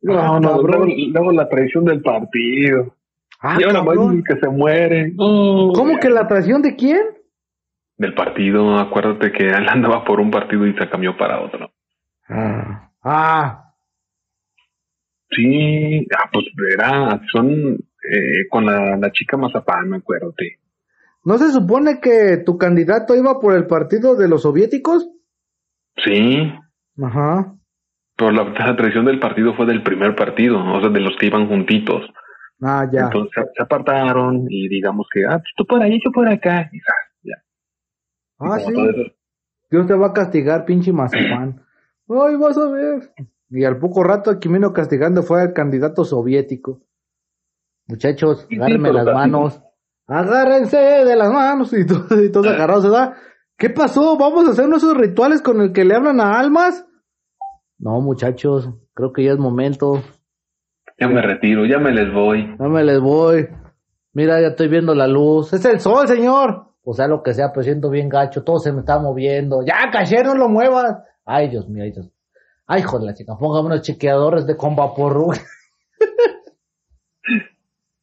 No, 0.04 0.20
Ah, 0.20 0.40
no, 0.40 0.62
luego, 0.62 0.86
luego 0.86 1.32
la 1.32 1.50
traición 1.50 1.86
del 1.86 2.04
partido. 2.04 2.96
Ah, 3.42 3.58
y 3.60 3.64
ahora 3.64 3.82
más 3.82 3.98
que 4.28 4.36
se 4.40 4.48
muere. 4.48 5.12
No, 5.16 5.72
¿Cómo 5.74 5.98
que 6.00 6.10
la 6.12 6.28
traición 6.28 6.62
de 6.62 6.76
quién? 6.76 7.02
Del 8.02 8.16
partido, 8.16 8.78
acuérdate 8.80 9.32
que 9.32 9.48
él 9.48 9.70
andaba 9.70 10.04
por 10.04 10.20
un 10.20 10.32
partido 10.32 10.66
y 10.66 10.74
se 10.74 10.90
cambió 10.90 11.16
para 11.16 11.40
otro. 11.40 11.72
Ah, 12.28 12.90
ah, 13.04 13.74
Sí, 15.30 16.08
ah, 16.18 16.30
pues 16.32 16.46
verá, 16.56 17.22
son 17.32 17.76
eh, 17.76 18.48
con 18.50 18.66
la, 18.66 18.98
la 18.98 19.12
chica 19.12 19.38
Mazapán, 19.38 19.94
acuérdate. 19.94 20.58
¿no 21.24 21.38
se 21.38 21.52
supone 21.52 22.00
que 22.02 22.38
tu 22.44 22.58
candidato 22.58 23.16
iba 23.16 23.40
por 23.40 23.54
el 23.56 23.68
partido 23.68 24.16
de 24.16 24.28
los 24.28 24.42
soviéticos? 24.42 25.08
Sí, 26.04 26.52
Ajá. 27.02 27.54
pero 28.18 28.32
la, 28.32 28.46
la 28.46 28.76
traición 28.76 29.06
del 29.06 29.20
partido 29.20 29.54
fue 29.54 29.68
del 29.68 29.84
primer 29.84 30.16
partido, 30.16 30.58
o 30.58 30.82
sea, 30.82 30.90
de 30.90 31.00
los 31.00 31.16
que 31.18 31.28
iban 31.28 31.48
juntitos. 31.48 32.02
Ah, 32.64 32.88
ya. 32.92 33.02
Entonces 33.02 33.46
se, 33.56 33.64
apartaron 33.64 34.48
y 34.50 34.68
digamos 34.68 35.08
que, 35.14 35.24
ah, 35.26 35.38
pues 35.38 35.54
tú 35.56 35.66
por 35.66 35.82
ahí, 35.82 36.00
yo 36.04 36.12
por 36.12 36.28
acá. 36.28 36.70
Y 36.74 36.80
ah, 38.42 38.60
sí. 38.60 38.72
eso- 38.72 39.12
Dios 39.70 39.88
te 39.88 39.94
va 39.94 40.08
a 40.08 40.14
castigar, 40.14 40.66
pinche 40.66 40.92
mazapán. 40.92 41.64
Ay, 42.10 42.36
vas 42.36 42.58
a 42.58 42.70
ver. 42.70 43.14
Y 43.50 43.64
al 43.64 43.78
poco 43.80 44.04
rato 44.04 44.30
aquí 44.32 44.50
vino 44.50 44.74
castigando 44.74 45.24
fue 45.24 45.42
al 45.42 45.54
candidato 45.54 46.04
soviético. 46.04 46.82
Muchachos, 47.88 48.46
Sí, 48.50 48.56
agárrenme 48.56 48.92
las 48.94 49.06
manos. 49.06 49.62
Agárrense 50.08 50.78
de 50.78 51.16
las 51.16 51.32
manos 51.32 51.74
y 51.74 51.86
todos, 51.86 52.12
y 52.22 52.32
todos 52.32 52.48
agarrados, 52.54 52.84
¿verdad? 52.84 53.14
¿Qué 53.58 53.70
pasó? 53.70 54.18
¿Vamos 54.18 54.48
a 54.48 54.52
hacer 54.52 54.66
esos 54.74 54.98
rituales 54.98 55.42
con 55.42 55.62
el 55.62 55.72
que 55.72 55.86
le 55.86 55.96
hablan 55.96 56.20
a 56.20 56.40
almas? 56.40 56.86
No, 57.78 58.00
muchachos, 58.02 58.70
creo 58.94 59.14
que 59.14 59.24
ya 59.24 59.32
es 59.34 59.38
momento. 59.40 60.02
ya 61.00 61.08
me 61.08 61.22
retiro, 61.22 61.66
ya 61.66 61.78
me 61.80 61.92
les 61.92 62.12
voy. 62.14 62.56
No 62.60 62.70
me 62.70 62.84
les 62.84 63.00
voy. 63.00 63.48
Mira, 64.14 64.42
ya 64.42 64.48
estoy 64.48 64.68
viendo 64.68 64.94
la 64.96 65.08
luz. 65.08 65.54
Es 65.54 65.64
el 65.66 65.80
sol, 65.80 66.08
señor. 66.08 66.71
O 66.84 66.94
sea, 66.94 67.08
lo 67.08 67.22
que 67.24 67.34
sea, 67.34 67.52
pero 67.54 67.64
siento 67.64 67.90
bien 67.90 68.10
gacho. 68.10 68.44
Todo 68.44 68.60
se 68.60 68.72
me 68.72 68.80
está 68.80 69.00
moviendo. 69.00 69.62
Ya, 69.64 69.90
caché, 69.92 70.24
no 70.24 70.34
lo 70.36 70.50
muevas. 70.50 70.98
Ay, 71.26 71.50
Dios 71.50 71.70
mío, 71.70 71.84
ay, 71.84 71.92
Dios. 71.92 72.12
Ay, 72.68 72.82
joder, 72.82 73.06
la 73.08 73.14
chica. 73.14 73.38
Póngame 73.38 73.68
unos 73.68 73.82
chequeadores 73.82 74.48
de 74.48 74.56
con 74.58 74.76
vaporru. 74.76 75.32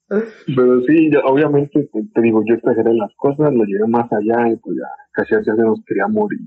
Pero 0.09 0.81
sí, 0.87 1.11
yo- 1.13 1.21
obviamente, 1.27 1.89
te, 1.93 2.03
te 2.15 2.21
digo, 2.23 2.43
yo 2.47 2.55
exageré 2.55 2.95
las 2.95 3.13
cosas, 3.17 3.53
lo 3.53 3.65
llevé 3.65 3.87
más 3.89 4.11
allá 4.13 4.49
y 4.51 4.57
pues 4.57 4.77
ya, 4.79 4.89
casi 5.13 5.35
ya 5.35 5.43
se 5.55 5.63
nos 5.63 5.81
quería 5.87 6.07
morir. 6.09 6.39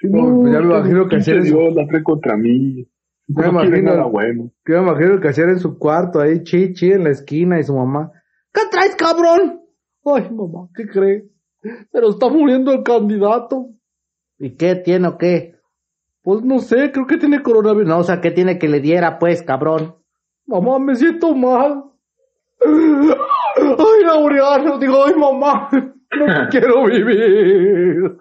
Sí, 0.00 0.08
No, 0.10 0.40
pues 0.40 0.52
ya 0.52 0.60
me 0.60 0.74
imagino 0.74 1.04
que 1.08 1.16
pinche 1.16 1.32
hacer 1.32 1.36
eso. 1.46 1.56
Dios 1.58 1.74
la 1.74 1.86
trae 1.86 2.02
contra 2.02 2.36
mí. 2.36 2.88
Ya 3.26 3.46
no 3.46 3.52
me 3.52 3.60
quiere 3.60 3.78
imagino. 3.80 3.90
nada 3.94 4.04
bueno. 4.04 4.50
Que 4.64 4.72
me 4.72 4.78
imagino 4.78 5.20
que 5.20 5.28
hacer 5.28 5.50
en 5.50 5.58
su 5.58 5.78
cuarto, 5.78 6.20
ahí, 6.20 6.42
chi, 6.44 6.72
chi, 6.72 6.92
en 6.92 7.04
la 7.04 7.10
esquina, 7.10 7.58
y 7.60 7.64
su 7.64 7.74
mamá. 7.76 8.10
¿Qué 8.54 8.62
traes, 8.70 8.94
cabrón? 8.96 9.60
Ay, 10.04 10.30
mamá, 10.30 10.68
¿qué 10.74 10.86
cree? 11.60 11.86
Pero 11.92 12.10
está 12.10 12.28
muriendo 12.28 12.72
el 12.72 12.82
candidato. 12.82 13.70
¿Y 14.38 14.56
qué 14.56 14.76
tiene 14.76 15.08
o 15.08 15.18
qué? 15.18 15.56
Pues 16.22 16.42
no 16.42 16.58
sé, 16.58 16.92
creo 16.92 17.06
que 17.06 17.16
tiene 17.16 17.42
coronavirus. 17.42 17.88
No, 17.88 17.98
o 17.98 18.04
sea, 18.04 18.20
¿qué 18.20 18.30
tiene 18.30 18.58
que 18.58 18.68
le 18.68 18.80
diera, 18.80 19.18
pues, 19.18 19.42
cabrón? 19.42 19.96
Mamá, 20.46 20.78
me 20.78 20.94
siento 20.94 21.34
mal. 21.34 21.84
Ay, 22.64 24.04
Laureano, 24.04 24.78
digo, 24.78 25.04
ay, 25.04 25.14
mamá, 25.14 25.68
no 25.72 26.48
quiero 26.50 26.86
vivir. 26.86 28.16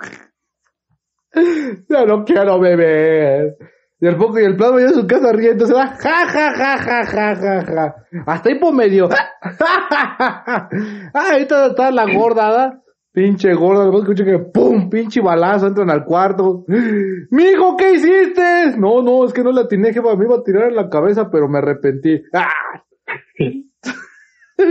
Ya 1.89 2.06
no 2.06 2.23
quiero 2.26 2.60
beber. 2.60 3.58
Y 4.00 4.06
el 4.06 4.15
poco 4.15 4.39
y 4.39 4.43
el 4.43 4.56
plano 4.56 4.80
ya 4.80 4.88
en 4.88 4.93
su 4.93 5.08
casa 5.08 5.32
riendo, 5.34 5.65
se 5.65 5.73
va, 5.73 5.88
ja, 5.88 6.28
ja, 6.28 6.52
ja, 6.54 6.78
ja, 6.78 7.06
ja, 7.06 7.36
ja, 7.36 7.65
ja. 7.65 7.95
Hasta 8.28 8.50
ahí 8.50 8.60
por 8.60 8.73
medio. 8.73 9.10
Ah, 11.13 11.32
ahorita 11.32 11.67
está 11.67 11.89
la 11.91 12.06
gorda, 12.13 12.50
¿verdad? 12.50 12.84
Pinche 13.17 13.51
gorda, 13.56 13.82
luego 13.82 14.01
escucho 14.03 14.23
que 14.23 14.38
pum, 14.38 14.91
pinche 14.91 15.19
balazo, 15.21 15.65
entran 15.65 15.89
al 15.89 16.06
cuarto. 16.06 16.65
Mijo, 17.32 17.75
¿qué 17.75 17.93
hiciste? 17.93 18.77
No, 18.77 19.01
no, 19.01 19.25
es 19.25 19.34
que 19.34 19.41
no 19.43 19.51
la 19.51 19.62
atiné, 19.62 19.91
jefa, 19.91 20.15
me 20.15 20.25
iba 20.25 20.36
a 20.36 20.43
tirar 20.43 20.67
en 20.69 20.75
la 20.75 20.88
cabeza, 20.88 21.32
pero 21.32 21.47
me 21.49 21.58
arrepentí. 21.58 22.21
¡Ah! 22.32 22.53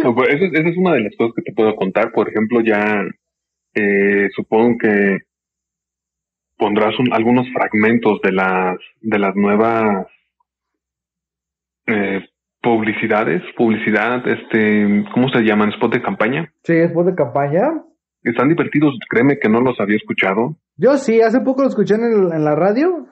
No, 0.05 0.15
pues, 0.15 0.29
esa, 0.33 0.45
esa 0.45 0.69
es 0.69 0.77
una 0.77 0.93
de 0.95 1.01
las 1.01 1.17
cosas 1.17 1.35
que 1.35 1.43
te 1.43 1.53
puedo 1.55 1.75
contar. 1.75 2.13
Por 2.13 2.29
ejemplo, 2.29 2.61
ya 2.61 3.03
eh, 3.75 4.29
supongo 4.37 4.79
que 4.79 5.19
pondrás 6.57 6.97
un- 7.01 7.13
algunos 7.13 7.49
fragmentos 7.53 8.21
de 8.23 8.31
las 8.31 8.79
de 9.01 9.19
las 9.19 9.35
nuevas 9.35 10.07
eh, 11.89 12.21
publicidades, 12.63 13.43
publicidad, 13.57 14.23
este, 14.29 15.05
¿cómo 15.13 15.31
se 15.31 15.41
llaman? 15.43 15.71
Spot 15.71 15.93
de 15.93 16.03
campaña. 16.03 16.53
Sí, 16.63 16.75
después 16.75 17.07
de 17.07 17.15
campaña. 17.17 17.83
Están 18.31 18.49
divertidos, 18.49 18.95
créeme 19.09 19.39
que 19.39 19.49
no 19.49 19.61
los 19.61 19.79
había 19.81 19.97
escuchado. 19.97 20.57
Yo 20.77 20.97
sí, 20.99 21.21
hace 21.21 21.41
poco 21.41 21.63
lo 21.63 21.69
escuché 21.69 21.95
en, 21.95 22.05
el- 22.05 22.33
en 22.33 22.45
la 22.45 22.55
radio 22.55 23.07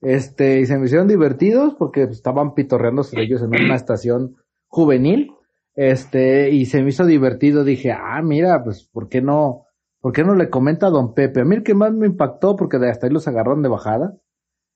Este, 0.00 0.60
y 0.60 0.66
se 0.66 0.78
me 0.78 0.86
hicieron 0.86 1.08
divertidos 1.08 1.74
porque 1.78 2.04
estaban 2.04 2.54
pitorreándose 2.54 3.20
ellos 3.20 3.42
en 3.42 3.48
una 3.64 3.74
estación 3.74 4.36
juvenil. 4.68 5.32
Este, 5.74 6.50
y 6.50 6.66
se 6.66 6.82
me 6.82 6.90
hizo 6.90 7.04
divertido. 7.04 7.64
Dije, 7.64 7.90
ah, 7.92 8.20
mira, 8.22 8.62
pues, 8.62 8.88
¿por 8.92 9.08
qué 9.08 9.20
no? 9.22 9.64
¿Por 10.00 10.12
qué 10.12 10.22
no 10.22 10.34
le 10.36 10.50
comenta 10.50 10.86
a 10.86 10.90
don 10.90 11.14
Pepe? 11.14 11.40
A 11.40 11.44
mí 11.44 11.56
el 11.56 11.62
que 11.64 11.74
más 11.74 11.92
me 11.92 12.06
impactó, 12.06 12.54
porque 12.54 12.78
de 12.78 12.88
hasta 12.90 13.06
ahí 13.08 13.12
los 13.12 13.26
agarraron 13.26 13.62
de 13.62 13.68
bajada, 13.68 14.14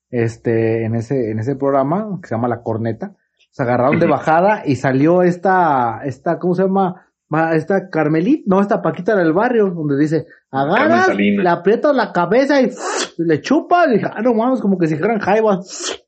este, 0.09 0.83
en 0.85 0.95
ese, 0.95 1.31
en 1.31 1.39
ese 1.39 1.55
programa, 1.55 2.19
que 2.21 2.27
se 2.27 2.35
llama 2.35 2.47
La 2.47 2.61
Corneta, 2.61 3.15
se 3.51 3.63
agarraron 3.63 3.99
de 3.99 4.07
bajada 4.07 4.63
y 4.65 4.75
salió 4.75 5.21
esta, 5.23 6.01
esta, 6.03 6.39
¿cómo 6.39 6.53
se 6.55 6.63
llama? 6.63 7.07
Esta 7.53 7.89
Carmelit, 7.89 8.45
no, 8.45 8.61
esta 8.61 8.81
Paquita 8.81 9.15
del 9.15 9.33
barrio, 9.33 9.69
donde 9.69 9.97
dice, 9.97 10.25
agarras, 10.51 11.15
le 11.15 11.49
aprietas 11.49 11.95
la 11.95 12.11
cabeza 12.11 12.61
y 12.61 12.69
le 13.17 13.41
chupa, 13.41 13.87
y 13.87 13.93
dije, 13.93 14.07
ah, 14.13 14.21
no 14.21 14.33
mames, 14.33 14.61
como 14.61 14.77
que 14.77 14.87
si 14.87 14.95
fueran 14.97 15.19
jaivas. 15.19 16.03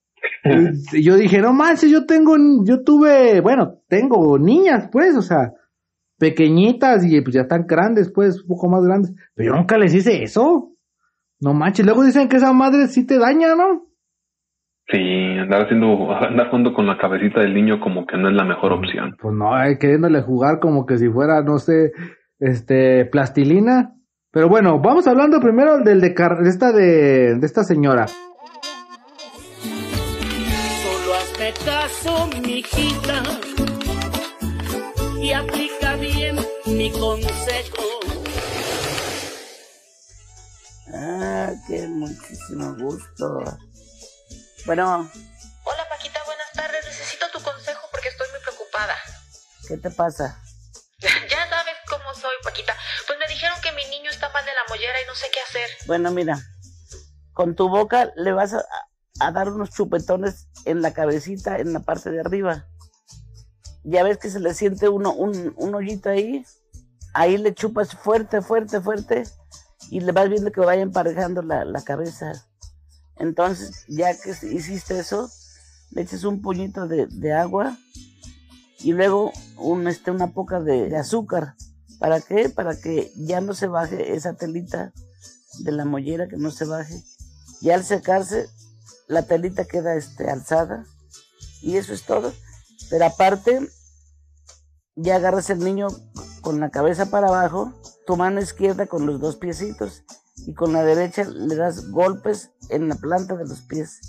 y 0.94 1.04
yo 1.04 1.16
dije, 1.16 1.40
no 1.40 1.54
manches, 1.54 1.90
yo 1.90 2.06
tengo, 2.06 2.36
yo 2.64 2.84
tuve, 2.84 3.42
bueno, 3.42 3.80
tengo 3.88 4.38
niñas, 4.38 4.90
pues, 4.92 5.16
o 5.16 5.22
sea, 5.22 5.54
pequeñitas 6.18 7.04
y 7.06 7.22
pues 7.22 7.34
ya 7.34 7.42
están 7.42 7.66
grandes, 7.68 8.12
pues, 8.12 8.42
un 8.42 8.48
poco 8.48 8.70
más 8.70 8.84
grandes. 8.84 9.14
Pero 9.34 9.52
yo 9.52 9.58
nunca 9.58 9.78
les 9.78 9.94
hice 9.94 10.24
eso. 10.24 10.74
No 11.40 11.54
manches, 11.54 11.86
luego 11.86 12.04
dicen 12.04 12.30
que 12.30 12.38
esa 12.38 12.54
madre 12.54 12.88
sí 12.88 13.06
te 13.06 13.18
daña, 13.18 13.56
¿no? 13.56 13.85
Sí, 14.88 14.98
andar 15.40 15.64
haciendo, 15.64 16.16
andar 16.16 16.50
jugando 16.50 16.72
con 16.74 16.86
la 16.86 16.98
cabecita 16.98 17.40
del 17.40 17.56
niño 17.56 17.80
como 17.80 18.06
que 18.06 18.18
no 18.18 18.30
es 18.30 18.36
la 18.36 18.44
mejor 18.44 18.74
opción. 18.74 19.16
Pues 19.20 19.34
no, 19.34 19.56
hay 19.56 19.80
queriéndole 19.80 20.22
jugar 20.22 20.60
como 20.60 20.86
que 20.86 21.00
si 21.00 21.10
fuera, 21.10 21.42
no 21.42 21.58
sé, 21.58 21.92
este, 22.40 23.06
plastilina. 23.06 23.96
Pero 24.32 24.48
bueno, 24.48 24.80
vamos 24.80 25.08
hablando 25.08 25.40
primero 25.40 25.80
del 25.80 26.02
de, 26.02 26.10
de 26.10 26.50
esta 26.50 26.72
de, 26.72 27.34
de 27.36 27.46
esta 27.46 27.64
señora. 27.64 28.06
Solo 28.08 28.36
hazme 31.16 31.52
caso, 31.66 32.30
mijita, 32.46 33.24
y 35.20 35.32
aplica 35.32 35.96
bien 35.96 36.36
mi 36.68 36.92
consejo. 36.92 37.82
Ah, 40.94 41.52
qué 41.68 41.88
muchísimo 41.88 42.76
gusto. 42.78 43.44
Bueno. 44.66 45.08
Hola 45.64 45.90
Paquita, 45.90 46.20
buenas 46.26 46.52
tardes. 46.54 46.84
Necesito 46.86 47.28
tu 47.32 47.40
consejo 47.44 47.88
porque 47.92 48.10
estoy 48.10 48.28
muy 48.32 48.40
preocupada. 48.42 48.96
¿Qué 49.68 49.78
te 49.78 49.92
pasa? 49.92 50.42
Ya 51.02 51.50
sabes 51.50 51.76
cómo 51.88 52.14
soy, 52.16 52.34
Paquita. 52.44 52.76
Pues 53.06 53.20
me 53.20 53.28
dijeron 53.28 53.58
que 53.62 53.72
mi 53.74 53.86
niño 53.86 54.10
está 54.10 54.30
mal 54.30 54.44
de 54.44 54.52
la 54.54 54.62
mollera 54.70 55.02
y 55.04 55.08
no 55.08 55.14
sé 55.14 55.28
qué 55.32 55.40
hacer. 55.42 55.70
Bueno, 55.86 56.10
mira, 56.10 56.40
con 57.34 57.56
tu 57.56 57.70
boca 57.70 58.12
le 58.16 58.32
vas 58.32 58.56
a, 58.56 59.32
dar 59.32 59.50
unos 59.50 59.70
chupetones 59.70 60.48
en 60.66 60.82
la 60.82 60.94
cabecita, 60.94 61.60
en 61.60 61.74
la 61.74 61.82
parte 61.82 62.10
de 62.10 62.22
arriba. 62.22 62.66
Ya 63.84 64.04
ves 64.04 64.18
que 64.18 64.32
se 64.32 64.40
le 64.40 64.56
siente 64.56 64.90
uno, 64.90 65.14
un, 65.14 65.54
un 65.58 65.76
hoyito 65.76 66.10
ahí. 66.10 66.44
Ahí 67.14 67.38
le 67.38 67.54
chupas 67.54 67.96
fuerte, 67.96 68.42
fuerte, 68.42 68.82
fuerte. 68.82 69.24
Y 69.92 70.00
le 70.00 70.12
vas 70.12 70.28
viendo 70.28 70.52
que 70.52 70.62
vaya 70.62 70.82
emparejando 70.82 71.44
la, 71.44 71.66
la 71.66 71.84
cabeza. 71.84 72.32
Entonces, 73.18 73.86
ya 73.88 74.16
que 74.18 74.32
hiciste 74.32 75.00
eso, 75.00 75.30
le 75.92 76.02
eches 76.02 76.24
un 76.24 76.42
puñito 76.42 76.88
de, 76.88 77.34
agua 77.34 77.78
y 78.80 78.94
luego 78.94 79.32
este, 79.88 80.12
una 80.12 80.34
poca 80.34 80.60
de, 80.60 80.96
azúcar. 80.98 81.56
¿Para 82.00 82.20
qué? 82.20 82.50
Para 82.50 82.76
que 82.76 83.12
ya 83.16 83.40
no 83.40 83.54
se 83.54 83.68
baje 83.68 84.16
esa 84.16 84.36
telita 84.36 84.92
de 85.60 85.72
la 85.72 85.86
mollera, 85.86 86.28
que 86.28 86.38
no 86.38 86.52
se 86.52 86.66
baje. 86.66 87.02
Y 87.62 87.70
al 87.70 87.86
secarse, 87.86 88.50
la 89.08 89.26
telita 89.26 89.66
queda 89.66 89.96
este, 89.96 90.30
alzada. 90.30 90.86
Y 91.62 91.78
eso 91.78 91.94
es 91.94 92.04
todo. 92.04 92.34
Pero 92.90 93.06
aparte, 93.06 93.70
ya 94.96 95.16
agarras 95.16 95.50
el 95.50 95.60
niño 95.60 95.88
con 96.42 96.60
la 96.60 96.70
cabeza 96.70 97.10
para 97.10 97.30
abajo, 97.30 97.74
tu 98.06 98.18
mano 98.18 98.42
izquierda 98.42 98.86
con 98.86 99.06
los 99.06 99.20
dos 99.22 99.38
piecitos 99.38 100.04
y 100.38 100.54
con 100.54 100.74
la 100.74 100.84
derecha 100.84 101.24
le 101.24 101.56
das 101.56 101.90
golpes 101.90 102.52
en 102.70 102.90
la 102.90 102.96
planta 102.96 103.36
de 103.36 103.48
los 103.48 103.62
pies. 103.62 104.00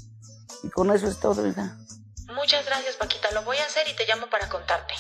Y 0.63 0.71
con 0.71 0.91
eso 0.91 1.07
es 1.07 1.19
todo, 1.19 1.47
hija. 1.47 1.77
Muchas 2.35 2.67
gracias, 2.67 2.97
Paquita. 2.97 3.31
Lo 3.33 3.43
voy 3.45 3.57
a 3.59 3.65
hacer 3.65 3.87
y 3.89 3.97
te 3.97 4.07
llamo 4.07 4.29
para 4.29 4.49
contarte. 4.49 4.95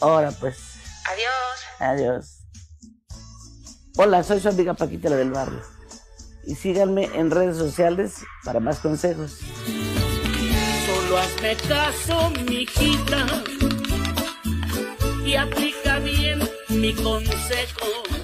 Ahora 0.00 0.30
pues. 0.30 0.56
Adiós. 1.06 1.60
Adiós. 1.78 2.46
Hola, 3.98 4.22
soy 4.22 4.40
su 4.40 4.48
amiga 4.48 4.74
Paquita 4.74 5.08
la 5.08 5.16
del 5.16 5.30
barrio. 5.30 5.62
Y 6.44 6.54
síganme 6.54 7.04
en 7.14 7.30
redes 7.30 7.56
sociales 7.56 8.18
para 8.44 8.60
más 8.60 8.78
consejos. 8.78 9.38
Solo 10.86 11.18
hazme 11.18 11.56
caso, 11.56 12.30
mijita, 12.48 13.26
y 15.24 15.34
aplica 15.34 15.98
bien 15.98 16.48
mi 16.68 16.94
consejo. 16.94 18.15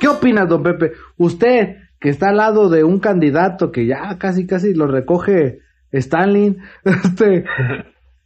¿Qué 0.00 0.08
opinas, 0.08 0.48
don 0.48 0.62
Pepe? 0.62 0.92
Usted, 1.18 1.76
que 2.00 2.08
está 2.08 2.30
al 2.30 2.38
lado 2.38 2.70
de 2.70 2.82
un 2.82 3.00
candidato 3.00 3.70
que 3.70 3.86
ya 3.86 4.16
casi, 4.18 4.46
casi 4.46 4.72
lo 4.72 4.86
recoge 4.86 5.58
Stalin, 5.92 6.58
este, 6.84 7.44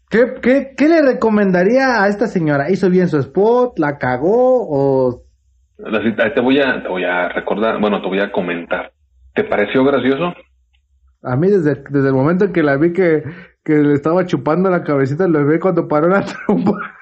¿qué, 0.09 0.35
qué, 0.41 0.75
qué 0.77 0.89
le 0.89 1.03
recomendaría 1.03 2.03
a 2.03 2.09
esta 2.09 2.29
señora? 2.29 2.71
¿Hizo 2.71 2.89
bien 2.89 3.09
su 3.09 3.19
spot? 3.19 3.79
¿La 3.79 3.99
cagó? 3.99 4.69
¿O...? 4.71 5.23
Te 5.77 6.41
voy, 6.41 6.61
a, 6.61 6.83
te 6.83 6.89
voy 6.89 7.03
a 7.03 7.29
recordar, 7.31 7.81
bueno, 7.81 8.01
te 8.01 8.07
voy 8.07 8.21
a 8.21 8.31
comentar. 8.31 8.93
¿Te 9.35 9.43
pareció 9.43 9.85
gracioso? 9.85 10.33
A 11.25 11.35
mí 11.35 11.49
desde, 11.49 11.83
desde 11.91 12.09
el 12.09 12.15
momento 12.15 12.45
en 12.45 12.53
que 12.53 12.63
la 12.63 12.77
vi 12.77 12.93
que, 12.93 13.25
que 13.65 13.73
le 13.73 13.95
estaba 13.95 14.25
chupando 14.25 14.71
la 14.71 14.85
cabecita, 14.85 15.27
lo 15.27 15.45
vi 15.45 15.59
cuando 15.59 15.89
paró 15.89 16.09
la 16.09 16.25
trompa 16.25 16.94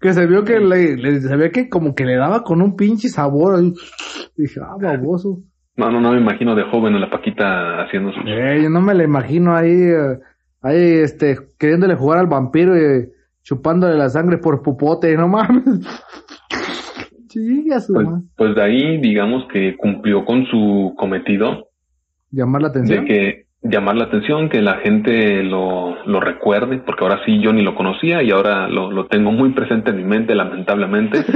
que 0.00 0.12
se 0.14 0.26
vio 0.26 0.44
que 0.44 0.58
le, 0.58 1.20
se 1.20 1.36
ve 1.36 1.50
que 1.50 1.68
como 1.68 1.94
que 1.94 2.04
le 2.04 2.16
daba 2.16 2.42
con 2.42 2.62
un 2.62 2.74
pinche 2.74 3.08
sabor. 3.08 3.60
Dije, 4.36 4.60
ah, 4.62 4.76
baboso. 4.80 5.42
No, 5.76 5.90
no, 5.90 6.00
no 6.00 6.12
me 6.12 6.20
imagino 6.20 6.54
de 6.54 6.64
joven 6.64 6.94
a 6.94 6.98
la 6.98 7.10
Paquita 7.10 7.82
haciendo 7.82 8.10
eso. 8.10 8.20
Eh, 8.26 8.60
yo 8.62 8.70
no 8.70 8.80
me 8.80 8.94
la 8.94 9.04
imagino 9.04 9.54
ahí, 9.54 9.72
eh, 9.72 10.18
ahí, 10.62 10.92
este, 11.00 11.38
queriéndole 11.58 11.94
jugar 11.94 12.18
al 12.18 12.26
vampiro 12.26 12.76
y 12.76 13.08
chupándole 13.42 13.96
la 13.96 14.08
sangre 14.08 14.38
por 14.38 14.62
pupote, 14.62 15.16
no 15.16 15.28
mames. 15.28 15.64
pues, 17.32 17.88
pues 18.36 18.54
de 18.54 18.62
ahí, 18.62 19.00
digamos 19.00 19.44
que 19.52 19.76
cumplió 19.76 20.24
con 20.24 20.46
su 20.46 20.94
cometido. 20.96 21.68
Llamar 22.30 22.62
la 22.62 22.68
atención. 22.68 23.04
De 23.04 23.08
que 23.08 23.46
llamar 23.62 23.96
la 23.96 24.04
atención, 24.04 24.48
que 24.48 24.62
la 24.62 24.78
gente 24.78 25.42
lo, 25.42 26.04
lo 26.06 26.20
recuerde, 26.20 26.78
porque 26.78 27.04
ahora 27.04 27.20
sí 27.24 27.40
yo 27.40 27.52
ni 27.52 27.62
lo 27.62 27.74
conocía 27.74 28.22
y 28.22 28.30
ahora 28.30 28.68
lo, 28.68 28.90
lo 28.90 29.06
tengo 29.06 29.32
muy 29.32 29.52
presente 29.52 29.90
en 29.90 29.96
mi 29.96 30.04
mente, 30.04 30.34
lamentablemente. 30.34 31.24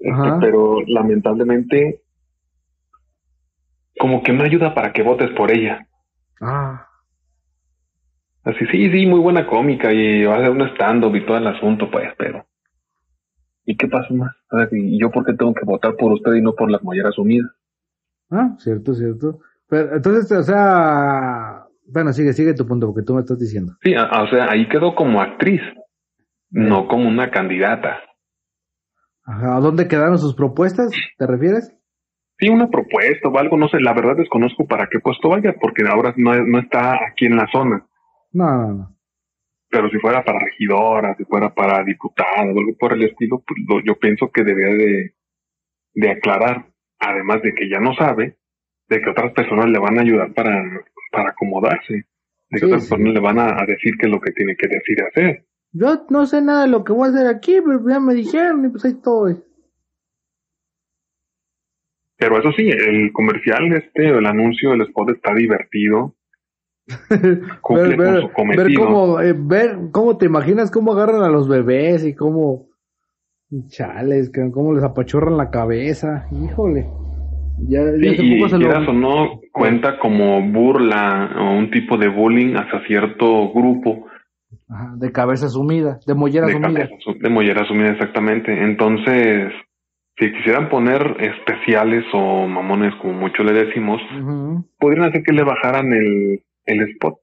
Este, 0.00 0.30
pero 0.40 0.80
lamentablemente, 0.86 2.02
como 3.98 4.22
que 4.22 4.32
me 4.32 4.44
ayuda 4.44 4.72
para 4.72 4.92
que 4.92 5.02
votes 5.02 5.28
por 5.30 5.50
ella. 5.50 5.88
Ah. 6.40 6.86
Así, 8.44 8.64
sí, 8.70 8.90
sí, 8.90 9.06
muy 9.06 9.18
buena 9.18 9.46
cómica 9.46 9.92
y 9.92 10.24
va 10.24 10.36
a 10.36 10.40
ser 10.40 10.50
un 10.50 10.62
stand-up 10.68 11.14
y 11.16 11.26
todo 11.26 11.36
el 11.36 11.48
asunto, 11.48 11.90
pues, 11.90 12.10
pero. 12.16 12.46
¿Y 13.64 13.76
qué 13.76 13.88
pasa 13.88 14.14
más? 14.14 14.34
¿Y 14.70 14.98
yo 15.00 15.10
por 15.10 15.26
qué 15.26 15.34
tengo 15.34 15.52
que 15.52 15.64
votar 15.66 15.96
por 15.96 16.12
usted 16.12 16.34
y 16.34 16.40
no 16.40 16.54
por 16.54 16.70
las 16.70 16.82
molleras 16.82 17.14
sumidas? 17.14 17.50
Ah, 18.30 18.54
cierto, 18.58 18.94
cierto. 18.94 19.40
Pero 19.68 19.96
entonces, 19.96 20.32
o 20.32 20.42
sea, 20.42 21.66
bueno, 21.86 22.12
sigue, 22.12 22.32
sigue 22.32 22.54
tu 22.54 22.66
punto, 22.66 22.86
porque 22.86 23.04
tú 23.04 23.14
me 23.14 23.20
estás 23.20 23.38
diciendo. 23.38 23.74
Sí, 23.82 23.94
o 23.94 24.26
sea, 24.28 24.50
ahí 24.50 24.68
quedó 24.68 24.94
como 24.94 25.20
actriz, 25.20 25.60
no 26.50 26.88
como 26.88 27.08
una 27.08 27.30
candidata. 27.30 28.00
Ajá, 29.24 29.56
¿a 29.56 29.60
dónde 29.60 29.88
quedaron 29.88 30.18
sus 30.18 30.34
propuestas? 30.34 30.90
¿Te 31.18 31.26
refieres? 31.26 31.74
Sí, 32.38 32.48
una 32.48 32.68
propuesta 32.68 33.28
o 33.28 33.38
algo, 33.38 33.56
no 33.58 33.68
sé, 33.68 33.80
la 33.80 33.92
verdad 33.92 34.16
desconozco 34.16 34.66
para 34.66 34.86
qué 34.88 35.00
puesto 35.00 35.28
vaya, 35.28 35.54
porque 35.60 35.82
ahora 35.86 36.14
no, 36.16 36.34
no 36.46 36.60
está 36.60 36.94
aquí 37.10 37.26
en 37.26 37.36
la 37.36 37.46
zona. 37.52 37.86
No, 38.32 38.44
no, 38.44 38.74
no. 38.74 38.96
Pero 39.68 39.90
si 39.90 39.98
fuera 39.98 40.24
para 40.24 40.38
regidora, 40.38 41.14
si 41.16 41.24
fuera 41.24 41.52
para 41.52 41.84
diputada 41.84 42.44
o 42.44 42.58
algo 42.58 42.76
por 42.78 42.94
el 42.94 43.02
estilo, 43.02 43.42
pues 43.46 43.84
yo 43.84 43.98
pienso 43.98 44.30
que 44.32 44.44
debería 44.44 44.74
de, 44.76 45.14
de 45.94 46.10
aclarar, 46.10 46.70
además 46.98 47.42
de 47.42 47.52
que 47.52 47.68
ya 47.68 47.80
no 47.80 47.92
sabe, 47.94 48.37
de 48.88 49.00
que 49.00 49.10
otras 49.10 49.32
personas 49.32 49.66
le 49.70 49.78
van 49.78 49.98
a 49.98 50.02
ayudar 50.02 50.32
para, 50.32 50.62
para 51.12 51.30
acomodarse, 51.30 52.06
de 52.50 52.58
que 52.58 52.66
otras 52.66 52.88
personas 52.88 53.14
le 53.14 53.20
van 53.20 53.38
a, 53.38 53.64
decir 53.66 53.94
qué 53.98 54.06
es 54.06 54.12
lo 54.12 54.20
que 54.20 54.32
tiene 54.32 54.56
que 54.56 54.68
decir 54.68 54.98
y 54.98 55.02
hacer. 55.02 55.44
Yo 55.72 56.06
no 56.08 56.26
sé 56.26 56.40
nada 56.40 56.62
de 56.62 56.70
lo 56.70 56.84
que 56.84 56.92
voy 56.92 57.08
a 57.08 57.10
hacer 57.10 57.26
aquí, 57.26 57.60
pero 57.64 57.86
ya 57.86 58.00
me 58.00 58.14
dijeron 58.14 58.64
y 58.64 58.68
pues 58.70 58.84
ahí 58.84 58.92
estoy. 58.92 59.36
Pero 62.16 62.38
eso 62.38 62.50
sí, 62.52 62.68
el 62.68 63.12
comercial, 63.12 63.72
este, 63.74 64.08
el 64.08 64.26
anuncio 64.26 64.70
del 64.70 64.82
spot 64.82 65.10
está 65.10 65.34
divertido. 65.34 66.16
Cumple 67.60 67.96
ver, 67.96 68.14
con 68.14 68.22
su 68.22 68.32
cometido. 68.32 68.64
Ver 68.64 68.74
cómo, 68.76 69.20
eh, 69.20 69.34
ver 69.36 69.78
cómo 69.92 70.16
te 70.16 70.26
imaginas 70.26 70.70
cómo 70.70 70.92
agarran 70.92 71.22
a 71.22 71.28
los 71.28 71.48
bebés 71.48 72.04
y 72.04 72.14
cómo 72.14 72.70
chales, 73.68 74.32
cómo 74.52 74.74
les 74.74 74.82
apachurran 74.82 75.36
la 75.36 75.50
cabeza. 75.50 76.26
Híjole. 76.32 76.88
Ya, 77.66 77.80
ya 77.82 77.92
Sí, 77.98 78.08
hace 78.08 78.22
y 78.24 78.48
se 78.50 78.58
lo- 78.58 78.90
o 78.90 78.92
no, 78.92 79.40
cuenta 79.52 79.98
como 79.98 80.40
burla 80.42 81.30
o 81.38 81.56
un 81.58 81.70
tipo 81.70 81.96
de 81.96 82.08
bullying 82.08 82.54
hacia 82.54 82.86
cierto 82.86 83.50
grupo 83.52 84.06
Ajá, 84.68 84.92
de 84.96 85.10
cabeza 85.12 85.48
sumida, 85.48 85.98
de 86.06 86.14
mollera 86.14 86.46
de, 86.46 86.52
sumida. 86.52 86.68
cabeza 86.88 86.94
de 87.20 87.28
mollera 87.30 87.64
sumida 87.66 87.90
exactamente. 87.90 88.52
Entonces, 88.62 89.52
si 90.18 90.32
quisieran 90.32 90.68
poner 90.68 91.16
especiales 91.20 92.04
o 92.12 92.46
mamones, 92.46 92.94
como 92.96 93.14
mucho 93.14 93.42
le 93.42 93.52
decimos, 93.52 94.00
podrían 94.78 95.08
hacer 95.08 95.22
que 95.22 95.32
le 95.32 95.42
bajaran 95.42 95.92
el, 95.92 96.42
el 96.66 96.80
spot. 96.90 97.14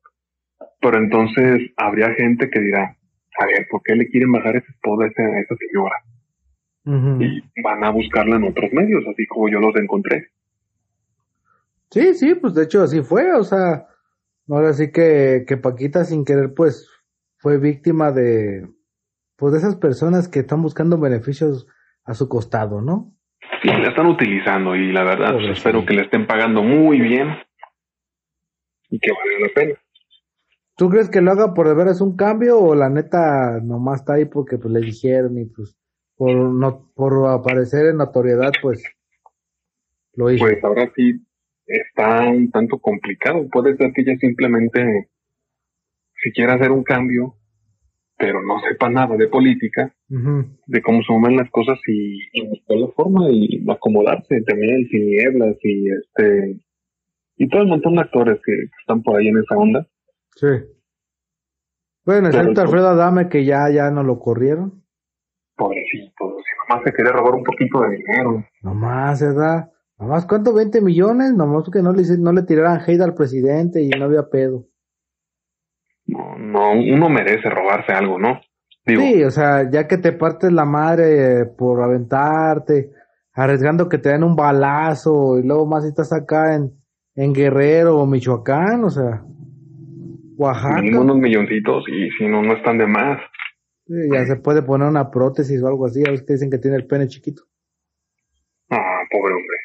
Pero 0.81 0.97
entonces 0.97 1.71
habría 1.77 2.13
gente 2.13 2.49
que 2.49 2.59
dirá, 2.59 2.95
a 3.39 3.45
ver, 3.45 3.67
¿por 3.69 3.81
qué 3.83 3.95
le 3.95 4.07
quieren 4.09 4.31
bajar 4.31 4.55
ese 4.57 4.71
spot 4.71 5.01
a 5.01 5.07
esa, 5.07 5.23
a 5.23 5.39
esa 5.41 5.55
señora? 5.55 5.95
Y 6.85 7.61
van 7.63 7.83
a 7.83 7.89
buscarla 7.89 8.35
en 8.35 8.43
otros 8.43 8.71
medios, 8.71 9.03
así 9.11 9.25
como 9.25 9.49
yo 9.49 9.59
los 9.59 9.75
encontré. 9.75 10.27
Sí, 11.89 12.13
sí, 12.13 12.35
pues 12.35 12.53
de 12.53 12.63
hecho 12.63 12.83
así 12.83 13.01
fue, 13.01 13.33
o 13.33 13.43
sea, 13.43 13.87
ahora 14.49 14.73
sí 14.73 14.91
que, 14.91 15.45
que 15.47 15.57
Paquita 15.57 16.03
sin 16.03 16.25
querer 16.25 16.53
pues 16.53 16.89
fue 17.37 17.57
víctima 17.57 18.11
de 18.11 18.67
pues 19.35 19.53
de 19.53 19.59
esas 19.59 19.75
personas 19.75 20.27
que 20.27 20.39
están 20.39 20.61
buscando 20.61 20.99
beneficios 20.99 21.67
a 22.05 22.13
su 22.13 22.29
costado, 22.29 22.81
¿no? 22.81 23.13
Sí, 23.61 23.67
la 23.67 23.89
están 23.89 24.07
utilizando 24.07 24.75
y 24.75 24.91
la 24.91 25.03
verdad 25.03 25.33
pues, 25.33 25.57
espero 25.57 25.85
que 25.85 25.93
le 25.93 26.03
estén 26.03 26.27
pagando 26.27 26.63
muy 26.63 26.99
bien 26.99 27.29
y 28.89 28.99
que 28.99 29.11
valga 29.11 29.47
la 29.47 29.53
pena. 29.53 29.79
¿Tú 30.77 30.89
crees 30.89 31.09
que 31.09 31.21
lo 31.21 31.31
haga 31.31 31.53
por 31.53 31.67
de 31.67 31.73
veras 31.73 32.01
un 32.01 32.15
cambio 32.15 32.59
o 32.59 32.75
la 32.75 32.89
neta 32.89 33.59
nomás 33.63 34.01
está 34.01 34.13
ahí 34.13 34.25
porque 34.25 34.57
pues 34.57 34.73
le 34.73 34.81
dijeron 34.81 35.37
y 35.37 35.45
pues 35.45 35.77
por 36.17 36.35
no 36.35 36.91
por 36.95 37.27
aparecer 37.27 37.87
en 37.87 37.97
notoriedad 37.97 38.51
pues 38.61 38.83
lo 40.13 40.31
hizo? 40.31 40.45
Pues 40.45 40.63
ahora 40.63 40.91
sí 40.95 41.21
está 41.65 42.29
un 42.29 42.51
tanto 42.51 42.79
complicado. 42.79 43.47
Puede 43.49 43.75
ser 43.77 43.91
que 43.93 44.01
ella 44.01 44.17
simplemente 44.19 45.09
si 46.23 46.31
quiera 46.31 46.53
hacer 46.53 46.71
un 46.71 46.83
cambio, 46.83 47.35
pero 48.17 48.41
no 48.41 48.59
sepa 48.61 48.89
nada 48.89 49.17
de 49.17 49.27
política, 49.27 49.93
de 50.07 50.81
cómo 50.81 51.03
se 51.03 51.13
mueven 51.13 51.37
las 51.37 51.51
cosas 51.51 51.77
y, 51.87 52.19
y 52.31 52.47
buscar 52.47 52.77
la 52.77 52.87
forma 52.89 53.29
y 53.29 53.63
acomodarse. 53.69 54.41
También 54.41 54.75
el 54.75 54.89
Tinieblas 54.89 55.57
y 55.61 55.89
este 55.89 56.59
y 57.37 57.49
todo 57.49 57.63
el 57.63 57.67
montón 57.67 57.95
de 57.95 58.01
actores 58.01 58.39
que, 58.45 58.53
están 58.79 59.03
por 59.03 59.19
ahí 59.19 59.27
en 59.27 59.37
esa 59.37 59.57
onda. 59.57 59.87
Sí. 60.35 60.47
Bueno, 62.05 62.27
excepto 62.29 62.61
Alfredo 62.61 62.89
Adame 62.89 63.29
que 63.29 63.45
ya 63.45 63.69
ya 63.69 63.91
no 63.91 64.03
lo 64.03 64.19
corrieron. 64.19 64.84
Nomás 66.67 66.83
se 66.83 66.93
quería 66.93 67.11
robar 67.11 67.35
un 67.35 67.43
poquito 67.43 67.81
de 67.81 67.97
dinero. 67.97 68.43
Nomás, 68.61 69.21
¿verdad? 69.21 69.71
Nomás, 69.97 70.25
¿cuánto? 70.25 70.53
¿20 70.53 70.81
millones? 70.81 71.33
Nomás 71.33 71.69
que 71.71 71.81
no 71.81 71.93
le, 71.93 72.03
no 72.17 72.31
le 72.31 72.43
tiraran 72.43 72.81
hate 72.85 73.01
al 73.01 73.13
presidente 73.13 73.81
y 73.81 73.89
no 73.89 74.05
había 74.05 74.29
pedo. 74.29 74.65
No, 76.07 76.37
no, 76.37 76.71
uno 76.71 77.09
merece 77.09 77.49
robarse 77.49 77.91
algo, 77.91 78.19
¿no? 78.19 78.39
Digo, 78.85 79.01
Sí, 79.01 79.23
o 79.23 79.31
sea, 79.31 79.69
ya 79.69 79.87
que 79.87 79.97
te 79.97 80.11
partes 80.11 80.51
la 80.51 80.65
madre 80.65 81.45
por 81.57 81.81
aventarte, 81.81 82.91
arriesgando 83.33 83.89
que 83.89 83.97
te 83.97 84.09
den 84.09 84.23
un 84.23 84.35
balazo 84.35 85.39
y 85.39 85.43
luego 85.47 85.65
más 85.65 85.83
si 85.83 85.89
estás 85.89 86.13
acá 86.13 86.55
en, 86.55 86.71
en 87.15 87.33
Guerrero 87.33 87.97
o 87.97 88.05
Michoacán, 88.05 88.83
o 88.83 88.89
sea, 88.89 89.23
Oaxaca, 90.37 90.81
mínimo 90.81 91.01
unos 91.01 91.17
milloncitos 91.17 91.85
y 91.87 92.09
si 92.11 92.27
no, 92.27 92.43
no 92.43 92.53
están 92.53 92.77
de 92.77 92.85
más. 92.85 93.19
Sí, 93.87 93.93
ya 94.11 94.25
se 94.25 94.35
puede 94.37 94.61
poner 94.61 94.87
una 94.87 95.09
prótesis 95.11 95.61
o 95.61 95.67
algo 95.67 95.85
así, 95.85 96.03
a 96.05 96.11
veces 96.11 96.25
dicen 96.27 96.49
que 96.49 96.57
tiene 96.57 96.77
el 96.77 96.87
pene 96.87 97.07
chiquito. 97.07 97.43
Ah, 98.69 99.01
pobre 99.11 99.33
hombre. 99.33 99.57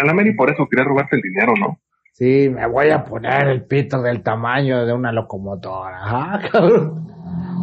A 0.00 0.04
la- 0.04 0.14
Mary 0.14 0.34
por 0.34 0.50
eso 0.50 0.66
quería 0.68 0.84
robarse 0.84 1.16
el 1.16 1.22
dinero, 1.22 1.52
¿no? 1.58 1.80
Sí, 2.12 2.48
me 2.48 2.66
voy 2.66 2.88
a 2.90 3.04
poner 3.04 3.48
el 3.48 3.66
pito 3.66 4.00
del 4.00 4.22
tamaño 4.22 4.86
de 4.86 4.92
una 4.92 5.12
locomotora. 5.12 5.98
Ajá, 6.02 6.48
cabrón. 6.52 7.06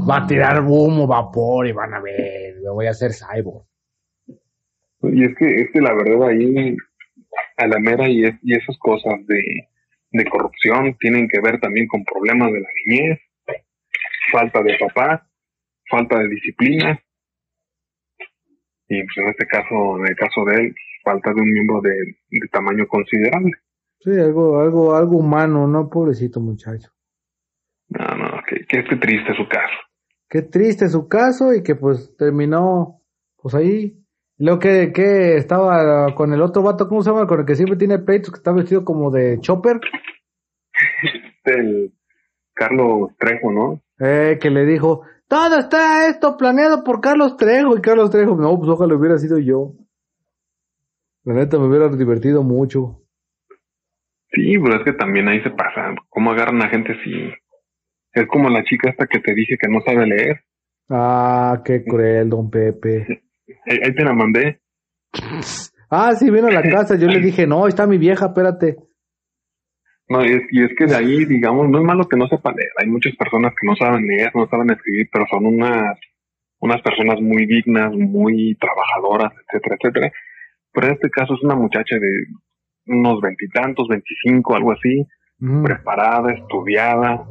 Va 0.08 0.18
a 0.18 0.28
tirar 0.28 0.62
humo, 0.62 1.08
vapor 1.08 1.66
y 1.68 1.72
van 1.72 1.94
a 1.94 2.00
ver, 2.02 2.56
me 2.62 2.70
voy 2.70 2.86
a 2.88 2.92
hacer 2.92 3.12
cyborg. 3.14 3.66
Y 5.04 5.24
es 5.26 5.36
que, 5.38 5.62
es 5.62 5.72
que 5.72 5.82
la 5.82 5.94
verdad 5.94 6.28
ahí, 6.30 6.76
a 7.58 7.68
la 7.68 7.80
mera 7.80 8.08
y, 8.08 8.26
es- 8.26 8.40
y 8.44 8.54
esas 8.56 8.78
cosas 8.78 9.14
de, 9.28 9.68
de 10.12 10.26
corrupción 10.26 10.96
tienen 11.00 11.28
que 11.28 11.40
ver 11.42 11.60
también 11.60 11.88
con 11.88 12.04
problemas 12.06 12.52
de 12.52 12.60
la 12.62 12.68
niñez, 12.86 13.20
falta 14.32 14.62
de 14.62 14.78
papá, 14.80 15.28
falta 15.94 16.20
de 16.20 16.28
disciplina. 16.28 17.00
Y 18.90 19.04
pues 19.04 19.18
en 19.18 19.28
este 19.28 19.46
caso, 19.46 19.98
en 20.00 20.08
el 20.08 20.16
caso 20.16 20.44
de 20.46 20.56
él, 20.56 20.76
falta 21.04 21.32
de 21.34 21.42
un 21.42 21.52
miembro 21.52 21.82
de, 21.82 21.92
de 21.92 22.48
tamaño 22.52 22.88
considerable. 22.88 23.52
Sí, 24.00 24.12
algo, 24.12 24.60
algo, 24.60 24.96
algo 24.96 25.18
humano, 25.18 25.68
¿no? 25.68 25.90
Pobrecito 25.90 26.40
muchacho. 26.40 26.90
No, 27.90 28.06
no, 28.18 28.42
que, 28.48 28.66
que, 28.66 28.84
que 28.84 28.96
triste 28.96 29.34
su 29.36 29.48
caso. 29.48 29.74
Qué 30.28 30.42
triste 30.42 30.90
su 30.90 31.08
caso 31.08 31.54
y 31.54 31.62
que 31.62 31.76
pues 31.76 32.16
terminó, 32.18 33.02
pues 33.38 33.54
ahí. 33.54 34.00
Lo 34.40 34.58
que, 34.58 34.92
que 34.92 35.36
estaba 35.38 36.16
con 36.16 36.34
el 36.34 36.42
otro 36.42 36.64
vato, 36.64 36.90
¿cómo 36.90 37.04
se 37.04 37.12
llama? 37.12 37.28
Con 37.28 37.42
el 37.42 37.46
que 37.46 37.56
siempre 37.56 37.78
tiene 37.78 38.00
peitos, 38.00 38.32
que 38.32 38.38
está 38.38 38.52
vestido 38.52 38.84
como 38.84 39.12
de 39.12 39.40
chopper. 39.40 39.80
El 41.46 41.94
Carlos 42.54 43.12
Trejo, 43.20 43.52
¿no? 43.52 43.82
Eh, 44.00 44.40
que 44.42 44.50
le 44.50 44.66
dijo, 44.66 45.04
todo 45.34 45.58
está 45.58 46.10
esto 46.10 46.38
planeado 46.38 46.84
por 46.84 47.02
Carlos 47.02 47.38
Trejo. 47.38 47.76
Y 47.76 47.82
Carlos 47.82 48.12
Trejo, 48.12 48.36
no, 48.36 48.56
pues 48.56 48.70
ojalá 48.70 48.94
hubiera 48.94 49.18
sido 49.18 49.40
yo. 49.40 49.74
La 51.24 51.34
neta 51.34 51.58
me 51.58 51.66
hubiera 51.66 51.90
divertido 51.90 52.44
mucho. 52.44 53.02
Sí, 54.32 54.60
pero 54.60 54.76
es 54.78 54.84
que 54.84 54.94
también 54.94 55.28
ahí 55.28 55.42
se 55.42 55.50
pasa. 55.50 55.96
¿Cómo 56.10 56.32
agarran 56.32 56.62
a 56.62 56.70
gente 56.70 56.94
si 57.04 57.12
es 58.12 58.28
como 58.28 58.48
la 58.50 58.64
chica 58.64 58.92
esta 58.92 59.08
que 59.08 59.22
te 59.22 59.34
dije 59.34 59.58
que 59.60 59.68
no 59.70 59.82
sabe 59.82 60.06
leer? 60.06 60.44
Ah, 60.88 61.64
qué 61.66 61.84
cruel, 61.84 62.30
don 62.30 62.52
Pepe. 62.52 63.24
Ahí, 63.66 63.80
ahí 63.84 63.96
te 63.96 64.04
la 64.04 64.14
mandé. 64.14 64.62
Ah, 65.90 66.14
sí, 66.14 66.30
vino 66.30 66.46
a 66.46 66.52
la 66.52 66.62
casa. 66.62 66.96
Yo 66.96 67.08
le 67.08 67.20
dije, 67.26 67.48
no, 67.48 67.66
ahí 67.66 67.70
está 67.70 67.88
mi 67.88 67.98
vieja, 67.98 68.28
espérate. 68.28 68.78
No, 70.10 70.24
y 70.24 70.32
es, 70.34 70.42
y 70.52 70.64
es 70.64 70.72
que 70.78 70.86
de 70.86 70.96
ahí, 70.96 71.26
digamos, 71.26 71.70
no 71.70 71.80
es 71.80 71.84
malo 71.84 72.08
que 72.08 72.18
no 72.18 72.28
sepa 72.28 72.52
leer. 72.52 72.72
Hay 72.78 72.88
muchas 72.88 73.16
personas 73.16 73.54
que 73.60 73.66
no 73.66 73.76
saben 73.76 74.06
leer, 74.06 74.32
no 74.36 74.48
saben 74.48 74.70
escribir, 74.72 75.10
pero 75.12 75.26
son 75.30 75.46
unas, 75.46 75.98
unas 76.60 76.82
personas 76.82 77.22
muy 77.22 77.46
dignas, 77.46 77.94
muy 77.94 78.56
trabajadoras, 78.56 79.32
etcétera, 79.48 79.78
etcétera. 79.80 80.12
Pero 80.74 80.88
en 80.88 80.94
este 80.94 81.10
caso 81.10 81.36
es 81.36 81.44
una 81.44 81.56
muchacha 81.56 81.98
de 81.98 82.26
unos 82.88 83.22
veintitantos, 83.22 83.88
veinticinco, 83.88 84.56
algo 84.56 84.74
así, 84.74 85.08
Ujú. 85.42 85.64
preparada, 85.64 86.34
estudiada, 86.34 87.26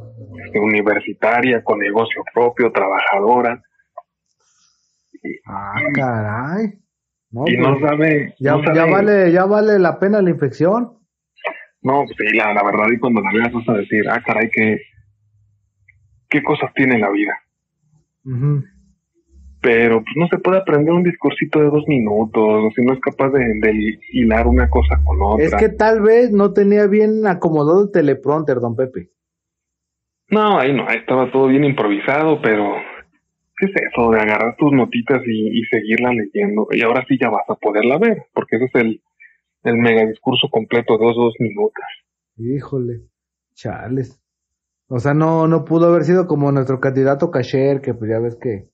este, 0.45 0.59
universitaria, 0.59 1.63
con 1.63 1.79
negocio 1.79 2.23
propio, 2.33 2.71
trabajadora, 2.71 3.61
Ah, 5.45 5.75
caray. 5.93 6.73
No, 7.31 7.43
y 7.47 7.55
pues, 7.55 7.59
no 7.67 7.79
sabe, 7.79 8.35
ya, 8.39 8.51
no 8.57 8.63
sabe- 8.63 8.75
ya 8.75 8.85
vale, 8.85 9.31
ya 9.31 9.45
vale 9.45 9.79
la 9.79 9.99
pena 9.99 10.21
la 10.21 10.29
infección. 10.29 10.97
No, 11.83 12.05
pues 12.05 12.15
sí, 12.17 12.37
la, 12.37 12.53
la 12.53 12.63
verdad, 12.63 12.85
y 12.91 12.97
cuando 12.97 13.21
la 13.21 13.31
veas 13.33 13.51
vas 13.51 13.67
a 13.69 13.73
decir, 13.73 14.03
ah, 14.09 14.21
caray, 14.25 14.49
qué, 14.51 14.79
qué 16.29 16.41
cosas 16.41 16.73
tiene 16.73 16.97
la 16.97 17.11
vida. 17.11 17.37
Ujú. 18.25 18.63
Pero 19.61 20.03
pues 20.03 20.15
no 20.15 20.27
se 20.27 20.39
puede 20.39 20.57
aprender 20.57 20.93
un 20.93 21.03
discursito 21.03 21.59
de 21.59 21.65
dos 21.69 21.83
minutos, 21.87 22.73
si 22.75 22.83
no 22.83 22.93
es 22.93 22.99
capaz 22.99 23.29
de, 23.31 23.39
de 23.59 23.99
hilar 24.11 24.47
una 24.47 24.69
cosa 24.69 25.01
con 25.03 25.17
otra. 25.21 25.45
Es 25.45 25.55
que 25.55 25.69
tal 25.69 26.01
vez 26.01 26.31
no 26.31 26.53
tenía 26.53 26.87
bien 26.87 27.27
acomodado 27.27 27.83
el 27.83 27.91
teleprompter, 27.91 28.59
don 28.59 28.75
Pepe. 28.75 29.09
No, 30.29 30.59
ahí 30.59 30.73
no, 30.73 30.87
ahí 30.87 30.97
estaba 30.97 31.31
todo 31.31 31.47
bien 31.47 31.63
improvisado, 31.63 32.41
pero 32.41 32.75
¿qué 33.57 33.67
es 33.67 33.71
eso 33.91 34.11
de 34.11 34.19
agarrar 34.19 34.55
tus 34.57 34.71
notitas 34.73 35.21
y, 35.25 35.59
y 35.59 35.63
seguirla 35.65 36.11
leyendo? 36.11 36.67
Y 36.71 36.81
ahora 36.81 37.05
sí 37.07 37.17
ya 37.21 37.29
vas 37.29 37.49
a 37.49 37.55
poderla 37.55 37.97
ver, 37.97 38.25
porque 38.33 38.55
ese 38.55 38.65
es 38.65 38.75
el, 38.75 39.01
el 39.63 39.77
mega 39.77 40.05
discurso 40.05 40.47
completo 40.51 40.97
de 40.97 41.05
dos, 41.05 41.15
dos 41.15 41.33
minutos. 41.39 41.83
Híjole, 42.37 43.01
chales. 43.53 44.19
O 44.87 44.99
sea, 44.99 45.13
no, 45.13 45.47
no 45.47 45.65
pudo 45.65 45.87
haber 45.87 46.03
sido 46.03 46.27
como 46.27 46.51
nuestro 46.51 46.79
candidato 46.79 47.31
Cacher, 47.31 47.81
que 47.81 47.93
pues 47.93 48.09
ya 48.11 48.19
ves 48.19 48.35
que. 48.35 48.69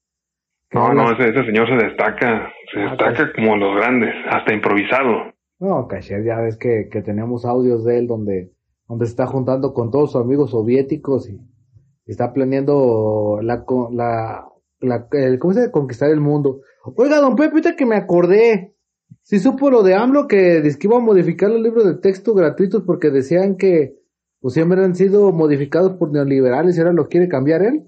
que 0.70 0.78
No, 0.78 0.94
no, 0.94 1.12
ese, 1.12 1.30
ese 1.30 1.46
señor 1.46 1.68
se 1.68 1.86
destaca, 1.86 2.52
se 2.74 2.80
Ah, 2.82 2.90
destaca 2.90 3.32
como 3.34 3.56
los 3.58 3.76
grandes, 3.76 4.14
hasta 4.30 4.54
improvisado. 4.54 5.34
No, 5.60 5.88
Cacher, 5.88 6.24
ya 6.24 6.40
ves 6.42 6.58
que, 6.58 6.90
que 6.92 7.02
tenemos 7.02 7.46
audios 7.46 7.84
de 7.86 8.00
él 8.00 8.08
donde, 8.08 8.52
donde 8.88 9.06
se 9.06 9.12
está 9.12 9.28
juntando 9.28 9.74
con 9.74 9.92
todos 9.92 10.14
sus 10.14 10.22
amigos 10.22 10.52
soviéticos 10.52 11.30
y, 11.30 11.36
y 11.36 12.12
está 12.12 12.34
planeando 12.34 13.40
la, 13.42 13.66
la, 13.92 14.46
la, 14.80 15.08
el- 15.12 15.38
¿cómo 15.40 15.54
se 15.54 15.60
dice? 15.62 15.72
Conquistar 15.72 16.10
el 16.10 16.22
mundo. 16.22 16.62
Oiga, 16.96 17.18
don 17.20 17.36
Pepe, 17.36 17.76
que 17.76 17.86
me 17.86 17.98
acordé, 17.98 18.74
si 19.22 19.40
supo 19.40 19.70
lo 19.70 19.84
de 19.84 19.96
AMLO 19.96 20.28
que 20.28 20.62
dice 20.62 20.80
que 20.80 20.88
iba 20.88 20.98
a 20.98 21.02
modificar 21.02 21.50
los 21.50 21.62
libros 21.62 21.86
de 21.86 21.96
texto 21.96 22.34
gratuitos 22.34 22.84
porque 22.84 23.10
decían 23.10 23.58
que 23.58 23.96
pues 24.42 24.54
siempre 24.54 24.84
han 24.84 24.96
sido 24.96 25.32
modificados 25.32 25.94
por 25.98 26.12
neoliberales 26.12 26.78
y 26.78 26.80
ahora 26.80 26.94
lo 26.94 27.08
quiere 27.08 27.28
cambiar 27.28 27.62
él. 27.62 27.84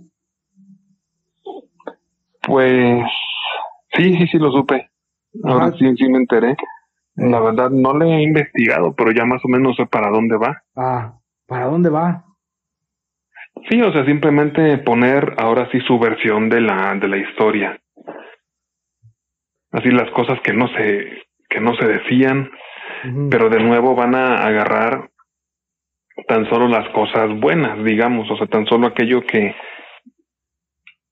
Pues 2.45 3.03
sí, 3.95 4.17
sí, 4.17 4.28
sí 4.28 4.38
lo 4.38 4.51
supe. 4.51 4.89
Ahora 5.43 5.67
Ajá. 5.67 5.78
sí, 5.78 5.86
sí 5.95 6.09
me 6.09 6.17
enteré. 6.17 6.55
La 7.15 7.39
verdad 7.39 7.69
no 7.69 7.97
le 7.97 8.05
he 8.05 8.24
investigado, 8.24 8.93
pero 8.95 9.11
ya 9.11 9.26
más 9.26 9.43
o 9.43 9.47
menos 9.47 9.76
sé 9.76 9.86
para 9.86 10.09
dónde 10.09 10.38
va. 10.38 10.63
Ah, 10.76 11.19
¿para 11.45 11.65
dónde 11.65 11.89
va? 11.89 12.26
Sí, 13.69 13.82
o 13.82 13.91
sea, 13.91 14.05
simplemente 14.05 14.78
poner 14.80 15.36
ahora 15.38 15.69
sí 15.72 15.80
su 15.82 15.99
versión 15.99 16.49
de 16.49 16.61
la 16.61 16.95
de 16.95 17.07
la 17.07 17.17
historia. 17.17 17.80
Así 19.72 19.89
las 19.89 20.11
cosas 20.11 20.39
que 20.43 20.53
no 20.53 20.67
se 20.69 21.24
que 21.49 21.59
no 21.59 21.76
se 21.76 21.86
decían, 21.86 22.49
pero 23.30 23.49
de 23.49 23.61
nuevo 23.63 23.95
van 23.95 24.15
a 24.15 24.45
agarrar 24.45 25.09
tan 26.28 26.47
solo 26.49 26.67
las 26.67 26.88
cosas 26.93 27.30
buenas, 27.39 27.84
digamos, 27.84 28.30
o 28.32 28.38
sea, 28.38 28.47
tan 28.47 28.65
solo 28.67 28.88
aquello 28.88 29.22
que 29.22 29.53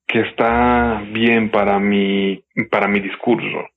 que 0.08 0.22
está 0.22 1.02
bien 1.14 1.52
para 1.52 1.80
mi 1.80 2.44
para 2.72 2.88
mi 2.88 3.00
discurso. 3.00 3.68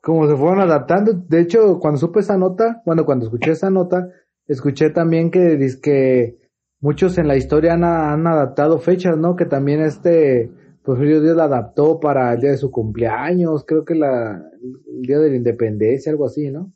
como 0.00 0.26
se 0.26 0.36
fueron 0.36 0.60
adaptando. 0.60 1.12
De 1.12 1.40
hecho, 1.40 1.78
cuando 1.80 1.98
supe 1.98 2.20
esa 2.20 2.38
nota, 2.38 2.82
bueno, 2.86 3.04
cuando 3.04 3.26
escuché 3.26 3.50
esa 3.52 3.70
nota, 3.70 4.08
escuché 4.46 4.90
también 4.90 5.30
que 5.30 5.58
que 5.82 6.36
muchos 6.80 7.18
en 7.18 7.28
la 7.28 7.36
historia 7.36 7.74
han, 7.74 7.84
han 7.84 8.26
adaptado 8.26 8.78
fechas, 8.78 9.16
¿no? 9.18 9.34
Que 9.36 9.44
también 9.44 9.80
este 9.82 10.50
Porfirio 10.88 11.20
Díaz 11.20 11.36
la 11.36 11.44
adaptó 11.44 12.00
para 12.00 12.32
el 12.32 12.40
día 12.40 12.52
de 12.52 12.56
su 12.56 12.70
cumpleaños, 12.70 13.66
creo 13.66 13.84
que 13.84 13.94
la 13.94 14.40
el 14.62 15.02
día 15.02 15.18
de 15.18 15.28
la 15.28 15.36
independencia, 15.36 16.10
algo 16.10 16.24
así, 16.24 16.50
¿no? 16.50 16.72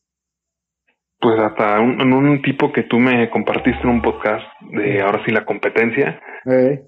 Pues 1.19 1.41
hasta 1.41 1.81
un, 1.81 1.99
en 1.99 2.13
un 2.13 2.43
tipo 2.43 2.71
que 2.75 2.83
tú 2.83 2.99
me 2.99 3.31
compartiste 3.31 3.81
en 3.83 3.89
un 3.89 4.03
podcast 4.03 4.45
de 4.71 5.01
ahora 5.01 5.25
sí 5.25 5.33
la 5.33 5.47
competencia, 5.47 6.21
Eh, 6.45 6.85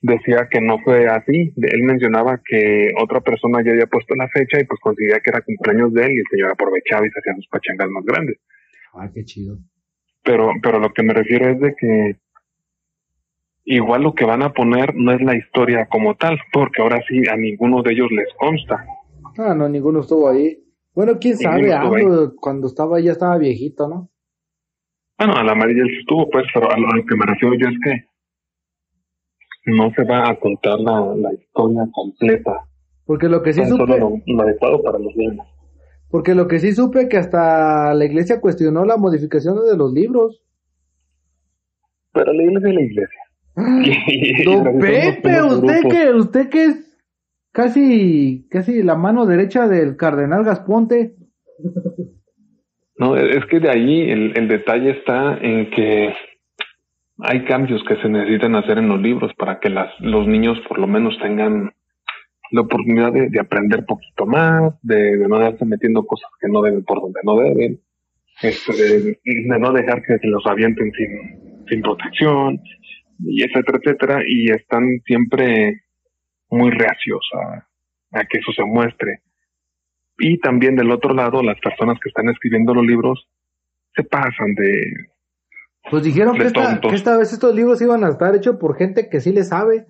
decía 0.00 0.48
que 0.50 0.60
no 0.60 0.80
fue 0.80 1.06
así. 1.06 1.54
Él 1.56 1.84
mencionaba 1.84 2.40
que 2.44 2.90
otra 3.00 3.20
persona 3.20 3.62
ya 3.64 3.70
había 3.70 3.86
puesto 3.86 4.16
la 4.16 4.26
fecha 4.26 4.58
y 4.58 4.64
pues 4.64 4.80
considera 4.80 5.20
que 5.20 5.30
era 5.30 5.42
cumpleaños 5.42 5.92
de 5.92 6.06
él 6.06 6.10
y 6.10 6.18
el 6.18 6.26
señor 6.28 6.50
aprovechaba 6.50 7.06
y 7.06 7.10
se 7.10 7.20
hacía 7.20 7.36
sus 7.36 7.46
pachangas 7.46 7.88
más 7.88 8.04
grandes. 8.04 8.38
ah, 8.94 9.08
qué 9.14 9.22
chido. 9.24 9.58
Pero, 10.24 10.50
pero 10.60 10.80
lo 10.80 10.92
que 10.92 11.04
me 11.04 11.14
refiero 11.14 11.50
es 11.50 11.60
de 11.60 11.72
que 11.76 12.16
igual 13.64 14.02
lo 14.02 14.14
que 14.14 14.24
van 14.24 14.42
a 14.42 14.52
poner 14.52 14.94
no 14.94 15.12
es 15.12 15.20
la 15.22 15.36
historia 15.36 15.86
como 15.86 16.14
tal, 16.16 16.38
porque 16.52 16.82
ahora 16.82 17.00
sí 17.08 17.22
a 17.28 17.36
ninguno 17.36 17.82
de 17.82 17.92
ellos 17.92 18.10
les 18.10 18.28
consta. 18.38 18.84
Ah, 19.38 19.54
no, 19.54 19.68
ninguno 19.68 20.00
estuvo 20.00 20.28
ahí. 20.28 20.58
Bueno, 20.94 21.18
quién 21.20 21.36
sabe, 21.38 21.70
cuando 22.40 22.66
estaba 22.66 22.96
ahí 22.98 23.04
ya 23.04 23.12
estaba 23.12 23.38
viejito, 23.38 23.88
¿no? 23.88 24.10
Bueno, 25.18 25.34
a 25.36 25.44
la 25.44 25.52
amarilla 25.52 25.82
él 25.82 25.98
estuvo, 26.00 26.28
pues, 26.30 26.44
pero 26.52 26.70
a 26.70 26.76
lo, 26.78 26.86
a 26.88 26.96
lo 26.96 27.06
que 27.06 27.16
me 27.16 27.24
refiero 27.26 27.54
yo 27.54 27.68
es 27.68 27.76
que 27.84 28.10
no 29.70 29.90
se 29.94 30.04
va 30.04 30.28
a 30.28 30.38
contar 30.38 30.78
la, 30.80 31.14
la 31.16 31.32
historia 31.32 31.88
completa. 31.92 32.68
Porque 33.06 33.28
lo 33.28 33.42
que 33.42 33.52
sí 33.52 33.60
Tan 33.60 33.70
supe, 33.70 33.82
solo 33.84 33.98
lo, 33.98 34.22
lo 34.26 34.42
adecuado 34.42 34.82
para 34.82 34.98
los 34.98 35.14
niños. 35.16 35.46
porque 36.08 36.34
lo 36.34 36.46
que 36.48 36.58
sí 36.58 36.72
supe 36.72 37.08
que 37.08 37.16
hasta 37.16 37.94
la 37.94 38.04
iglesia 38.04 38.40
cuestionó 38.40 38.84
la 38.84 38.96
modificación 38.96 39.56
de 39.64 39.76
los 39.76 39.92
libros. 39.92 40.42
Pero 42.12 42.32
la 42.32 42.42
iglesia 42.42 42.68
es 42.68 42.74
la 42.74 42.80
iglesia. 42.82 43.21
Don 44.44 44.78
Pepe, 44.78 45.42
usted 45.42 45.80
que, 45.90 46.10
usted 46.10 46.48
que 46.48 46.64
es 46.64 46.98
casi, 47.52 48.46
casi 48.50 48.82
la 48.82 48.96
mano 48.96 49.26
derecha 49.26 49.68
del 49.68 49.96
cardenal 49.96 50.44
Gasponte. 50.44 51.14
No, 52.96 53.16
es 53.16 53.44
que 53.46 53.60
de 53.60 53.70
ahí 53.70 54.10
el, 54.10 54.36
el 54.36 54.48
detalle 54.48 54.90
está 54.90 55.36
en 55.38 55.70
que 55.70 56.14
hay 57.18 57.44
cambios 57.44 57.82
que 57.86 57.96
se 57.96 58.08
necesitan 58.08 58.54
hacer 58.54 58.78
en 58.78 58.88
los 58.88 59.00
libros 59.00 59.32
para 59.36 59.60
que 59.60 59.68
las, 59.68 59.92
los 60.00 60.26
niños 60.26 60.58
por 60.68 60.78
lo 60.78 60.86
menos 60.86 61.18
tengan 61.20 61.72
la 62.50 62.60
oportunidad 62.60 63.12
de, 63.12 63.30
de 63.30 63.40
aprender 63.40 63.84
poquito 63.86 64.26
más, 64.26 64.74
de, 64.82 65.16
de 65.16 65.28
no 65.28 65.38
darse 65.38 65.64
metiendo 65.64 66.04
cosas 66.04 66.30
que 66.40 66.48
no 66.48 66.62
deben 66.62 66.84
por 66.84 67.00
donde 67.00 67.20
no 67.24 67.36
deben, 67.36 67.80
este, 68.42 68.72
de, 68.72 69.00
de 69.24 69.58
no 69.58 69.72
dejar 69.72 70.02
que 70.02 70.18
se 70.18 70.26
los 70.26 70.44
avienten 70.46 70.92
sin, 70.92 71.64
sin 71.68 71.82
protección, 71.82 72.60
y 73.24 73.42
etcétera, 73.42 73.78
etcétera, 73.82 74.22
y 74.26 74.50
están 74.50 74.84
siempre 75.04 75.82
muy 76.50 76.70
reacios 76.70 77.20
a, 77.34 77.66
a 78.18 78.24
que 78.24 78.38
eso 78.38 78.52
se 78.52 78.64
muestre. 78.64 79.20
Y 80.18 80.38
también 80.38 80.76
del 80.76 80.90
otro 80.90 81.14
lado, 81.14 81.42
las 81.42 81.58
personas 81.60 81.98
que 82.02 82.08
están 82.08 82.28
escribiendo 82.28 82.74
los 82.74 82.86
libros 82.86 83.26
se 83.94 84.04
pasan 84.04 84.54
de... 84.54 84.92
Pues 85.90 86.04
dijeron 86.04 86.36
que 86.36 86.44
esta, 86.44 86.62
tontos. 86.62 86.90
que 86.90 86.96
esta 86.96 87.16
vez 87.16 87.32
estos 87.32 87.54
libros 87.54 87.82
iban 87.82 88.04
a 88.04 88.10
estar 88.10 88.34
hechos 88.36 88.56
por 88.56 88.76
gente 88.76 89.08
que 89.08 89.20
sí 89.20 89.32
le 89.32 89.42
sabe, 89.42 89.86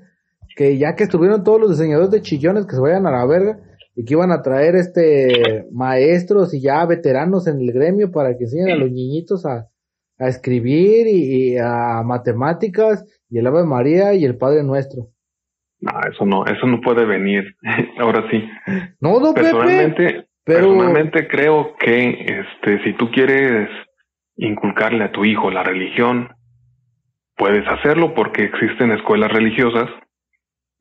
que 0.57 0.79
ya 0.79 0.95
que 0.95 1.05
estuvieron 1.05 1.45
todos 1.45 1.61
los 1.61 1.71
diseñadores 1.71 2.11
de 2.11 2.23
chillones 2.23 2.67
que 2.67 2.75
se 2.75 2.81
vayan 2.81 3.07
a 3.07 3.11
la 3.11 3.27
verga 3.27 3.59
y 3.95 4.05
que 4.05 4.15
iban 4.15 4.33
a 4.33 4.41
traer 4.41 4.75
este 4.77 5.67
maestros 5.71 6.55
y 6.55 6.63
ya 6.63 6.85
veteranos 6.87 7.47
en 7.47 7.61
el 7.61 7.73
gremio 7.73 8.11
para 8.11 8.37
que 8.39 8.45
enseñen 8.45 8.71
a 8.71 8.77
los 8.77 8.91
niñitos 8.91 9.45
a, 9.45 9.69
a 10.19 10.29
escribir 10.29 11.07
y, 11.09 11.53
y 11.53 11.59
a 11.59 12.03
matemáticas 12.03 13.05
y 13.33 13.39
el 13.39 13.47
Ave 13.47 13.65
María 13.65 14.13
y 14.15 14.25
el 14.27 14.37
Padre 14.37 14.63
Nuestro. 14.63 15.07
No, 15.81 15.91
eso 16.09 16.27
no, 16.27 16.45
eso 16.45 16.67
no 16.67 16.81
puede 16.83 17.07
venir. 17.07 17.57
Ahora 17.99 18.29
sí. 18.31 18.47
No, 19.01 19.19
no, 19.21 19.33
Pepe. 19.33 19.47
Personalmente, 19.47 20.27
pero- 20.45 20.69
personalmente 20.69 21.27
creo 21.29 21.75
que 21.79 22.27
este, 22.27 22.85
si 22.85 22.93
tú 22.93 23.11
quieres 23.11 23.71
inculcarle 24.37 25.05
a 25.05 25.13
tu 25.13 25.25
hijo 25.25 25.51
la 25.51 25.63
religión, 25.63 26.29
puedes 27.37 27.67
hacerlo 27.67 28.13
porque 28.15 28.45
existen 28.45 28.93
escuelas 28.93 29.33
religiosas, 29.33 29.89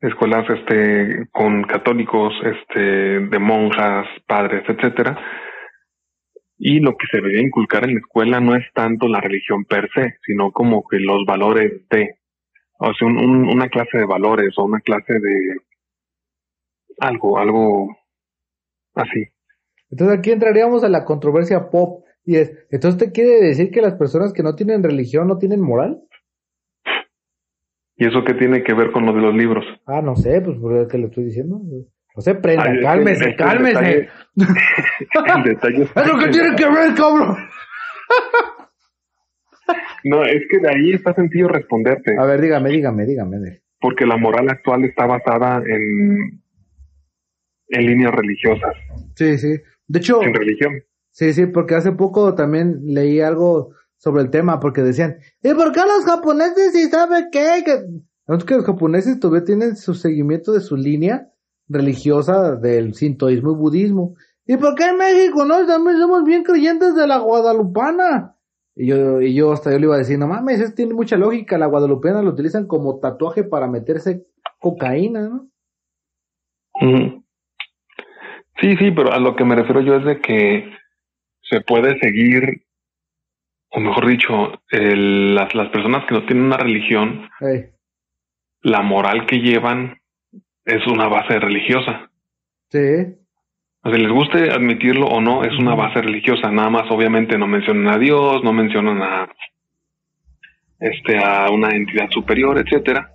escuelas 0.02 0.44
este 0.50 1.26
con 1.32 1.62
católicos, 1.64 2.34
este 2.44 2.80
de 2.80 3.38
monjas, 3.38 4.06
padres, 4.26 4.62
etcétera. 4.68 5.18
Y 6.58 6.80
lo 6.80 6.96
que 6.96 7.06
se 7.10 7.16
debería 7.16 7.40
inculcar 7.40 7.84
en 7.84 7.94
la 7.94 8.00
escuela 8.00 8.40
no 8.40 8.54
es 8.54 8.64
tanto 8.74 9.08
la 9.08 9.20
religión 9.20 9.64
per 9.64 9.88
se, 9.94 10.16
sino 10.26 10.52
como 10.52 10.86
que 10.86 10.98
los 11.00 11.24
valores 11.26 11.88
de, 11.88 12.18
o 12.90 12.94
sea, 12.94 13.08
un- 13.08 13.18
un- 13.18 13.48
una 13.48 13.68
clase 13.68 13.98
de 13.98 14.04
valores 14.06 14.52
o 14.58 14.64
una 14.64 14.80
clase 14.80 15.14
de 15.18 15.56
algo, 16.98 17.38
algo 17.38 17.96
así. 18.94 19.24
Entonces 19.90 20.18
aquí 20.18 20.30
entraríamos 20.30 20.84
a 20.84 20.88
la 20.88 21.04
controversia 21.04 21.70
pop. 21.70 22.04
Y 22.24 22.36
es, 22.36 22.52
entonces 22.70 22.98
te 22.98 23.12
quiere 23.12 23.40
decir 23.40 23.70
que 23.70 23.82
las 23.82 23.94
personas 23.94 24.32
que 24.32 24.42
no 24.44 24.54
tienen 24.54 24.82
religión 24.82 25.26
no 25.26 25.38
tienen 25.38 25.60
moral? 25.60 26.00
¿Y 27.96 28.06
eso 28.06 28.24
qué 28.24 28.34
tiene 28.34 28.62
que 28.62 28.74
ver 28.74 28.90
con 28.92 29.04
lo 29.06 29.12
de 29.12 29.20
los 29.20 29.34
libros? 29.34 29.64
Ah, 29.86 30.00
no 30.02 30.14
sé, 30.16 30.40
pues 30.40 30.56
por 30.58 30.72
lo 30.72 30.88
que 30.88 30.98
le 30.98 31.06
estoy 31.06 31.24
diciendo. 31.24 31.60
No 32.14 32.22
sé, 32.22 32.34
prenda, 32.36 32.64
Ay, 32.64 32.70
es 32.72 32.78
que- 32.78 32.82
cálmese, 32.84 33.12
es 33.12 33.20
que 33.22 33.30
el 33.30 33.36
cálmese. 33.36 33.78
detalle- 33.80 34.08
El 35.36 35.42
detalle 35.44 35.82
está 35.84 36.02
¿Eso 36.04 36.18
qué 36.18 36.24
en 36.26 36.30
tiene 36.30 36.56
que 36.56 36.64
ver, 36.66 36.94
cabrón? 36.94 37.36
No, 40.04 40.24
es 40.24 40.42
que 40.50 40.58
de 40.58 40.68
ahí 40.68 40.92
está 40.92 41.14
sencillo 41.14 41.48
responderte, 41.48 42.14
A 42.18 42.24
ver, 42.24 42.40
dígame, 42.40 42.70
dígame, 42.70 43.06
dígame. 43.06 43.62
porque 43.80 44.06
la 44.06 44.16
moral 44.16 44.48
actual 44.50 44.84
está 44.84 45.06
basada 45.06 45.62
en, 45.66 46.42
en 47.68 47.86
líneas 47.86 48.12
religiosas, 48.14 48.74
Sí, 49.16 49.38
sí. 49.38 49.56
De 49.88 49.98
hecho, 49.98 50.22
en 50.22 50.34
religión. 50.34 50.72
sí, 51.10 51.32
sí, 51.32 51.46
porque 51.46 51.74
hace 51.74 51.92
poco 51.92 52.34
también 52.34 52.80
leí 52.86 53.20
algo 53.20 53.70
sobre 53.96 54.22
el 54.22 54.30
tema, 54.30 54.58
porque 54.60 54.82
decían, 54.82 55.16
¿y 55.42 55.52
por 55.54 55.72
qué 55.72 55.80
los 55.80 56.04
japoneses 56.04 56.72
sí 56.72 56.88
saben 56.88 57.26
qué? 57.30 57.62
Que... 57.64 57.78
Es 58.34 58.44
que 58.44 58.54
los 58.54 58.64
japoneses 58.64 59.20
todavía 59.20 59.44
tienen 59.44 59.76
su 59.76 59.94
seguimiento 59.94 60.52
de 60.52 60.60
su 60.60 60.76
línea 60.76 61.28
religiosa 61.68 62.56
del 62.56 62.94
sintoísmo 62.94 63.52
y 63.52 63.56
budismo. 63.56 64.14
¿Y 64.46 64.56
por 64.56 64.74
qué 64.74 64.84
en 64.86 64.96
México 64.96 65.44
no? 65.44 65.64
También 65.66 65.98
somos 65.98 66.24
bien 66.24 66.42
creyentes 66.42 66.94
de 66.96 67.06
la 67.06 67.18
guadalupana. 67.18 68.36
Y 68.74 68.86
yo, 68.86 69.20
y 69.20 69.34
yo 69.34 69.52
hasta 69.52 69.70
yo 69.70 69.78
le 69.78 69.84
iba 69.84 69.94
a 69.94 69.98
decir, 69.98 70.18
no 70.18 70.26
mames, 70.26 70.60
eso 70.60 70.72
tiene 70.74 70.94
mucha 70.94 71.16
lógica, 71.16 71.58
la 71.58 71.66
guadalupana 71.66 72.22
lo 72.22 72.30
utilizan 72.30 72.66
como 72.66 72.98
tatuaje 73.00 73.44
para 73.44 73.66
meterse 73.66 74.26
cocaína, 74.58 75.28
¿no? 75.28 75.48
Ujú. 76.80 77.24
Sí, 78.60 78.76
sí, 78.76 78.90
pero 78.92 79.12
a 79.12 79.18
lo 79.18 79.36
que 79.36 79.44
me 79.44 79.56
refiero 79.56 79.80
yo 79.82 79.96
es 79.96 80.04
de 80.04 80.20
que 80.20 80.72
se 81.42 81.60
puede 81.60 81.98
seguir, 82.00 82.64
o 83.70 83.80
mejor 83.80 84.06
dicho, 84.06 84.52
el- 84.70 85.34
las, 85.34 85.54
las 85.54 85.68
personas 85.70 86.06
que 86.06 86.14
no 86.14 86.24
tienen 86.26 86.44
una 86.44 86.56
religión, 86.56 87.28
la 88.62 88.82
moral 88.82 89.26
que 89.26 89.38
llevan 89.40 89.98
es 90.64 90.86
una 90.86 91.08
base 91.08 91.38
religiosa. 91.40 92.10
sí, 92.70 93.16
O 93.84 93.90
sea, 93.90 93.98
les 93.98 94.12
guste 94.12 94.50
admitirlo 94.50 95.06
o 95.06 95.20
no, 95.20 95.42
es 95.42 95.58
una 95.58 95.74
base 95.74 96.00
religiosa. 96.00 96.50
Nada 96.50 96.70
más, 96.70 96.90
obviamente, 96.90 97.36
no 97.36 97.46
mencionan 97.48 97.88
a 97.92 97.98
Dios, 97.98 98.42
no 98.44 98.52
mencionan 98.52 99.02
a 99.02 99.28
este 100.78 101.18
a 101.18 101.50
una 101.50 101.70
entidad 101.74 102.08
superior, 102.10 102.58
etcétera. 102.58 103.12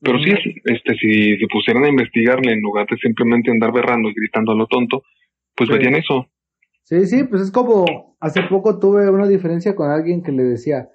Pero 0.00 0.18
sí, 0.18 0.30
este, 0.64 0.94
si 0.94 1.36
se 1.38 1.46
pusieran 1.50 1.84
a 1.84 1.88
investigarle 1.88 2.52
en 2.52 2.60
lugar 2.60 2.86
de 2.86 2.96
simplemente 2.98 3.50
andar 3.50 3.72
berrando 3.72 4.08
y 4.08 4.14
gritando 4.14 4.52
a 4.52 4.54
lo 4.54 4.66
tonto, 4.66 5.02
pues 5.54 5.68
Sí. 5.68 5.74
verían 5.74 5.94
eso. 5.94 6.26
Sí, 6.82 7.06
sí, 7.06 7.24
pues 7.24 7.42
es 7.42 7.50
como 7.50 8.16
hace 8.20 8.42
poco 8.44 8.78
tuve 8.78 9.10
una 9.10 9.26
diferencia 9.26 9.74
con 9.74 9.90
alguien 9.90 10.22
que 10.22 10.32
le 10.32 10.44
decía, 10.44 10.88